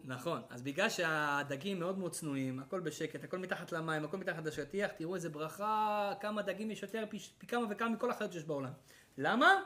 נכון, 0.06 0.42
אז 0.50 0.62
בגלל 0.62 0.88
שהדגים 0.88 1.80
מאוד 1.80 1.98
מאוד 1.98 2.12
צנועים, 2.12 2.60
הכל 2.60 2.80
בשקט, 2.80 3.24
הכל 3.24 3.38
מתחת 3.38 3.72
למים, 3.72 4.04
הכל 4.04 4.16
מתחת 4.16 4.46
לשטיח, 4.46 4.90
תראו 4.96 5.14
איזה 5.14 5.28
ברכה, 5.28 6.12
כמה 6.20 6.42
דגים 6.42 6.70
יש 6.70 6.82
יותר, 6.82 7.04
פי, 7.08 7.18
פי 7.38 7.46
כמה 7.46 7.66
וכמה 7.70 7.88
מכל 7.88 8.10
החיות 8.10 8.32
שיש 8.32 8.44
בעולם. 8.44 8.72
למה? 9.18 9.62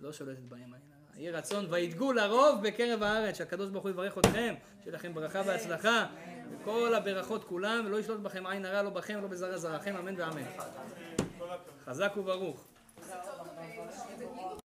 לא 0.00 0.12
שולטת 0.12 0.42
בהם 0.42 0.74
העין 0.74 0.92
יהי 1.16 1.30
רצון 1.30 1.66
וידגו 1.70 2.12
לרוב 2.12 2.62
בקרב 2.62 3.02
הארץ, 3.02 3.38
שהקדוש 3.38 3.70
ברוך 3.70 3.84
הוא 3.84 3.90
יברך 3.90 4.18
אתכם, 4.18 4.54
שיהיה 4.82 4.94
לכם 4.94 5.14
ברכה 5.14 5.42
והצלחה, 5.46 6.06
וכל 6.50 6.94
הברכות 6.94 7.44
כולם, 7.44 7.84
ולא 7.86 8.00
ישלוט 8.00 8.20
בכם 8.20 8.46
עין 8.46 8.64
הרע, 8.64 8.82
לא 8.82 8.90
בכם 8.90 9.14
ולא 9.18 9.28
בזרע 9.28 9.58
זרעכם, 9.58 9.96
אמן 9.96 10.20
ואמן. 10.20 10.42
חזק 11.84 12.12
וברוך. 12.16 12.68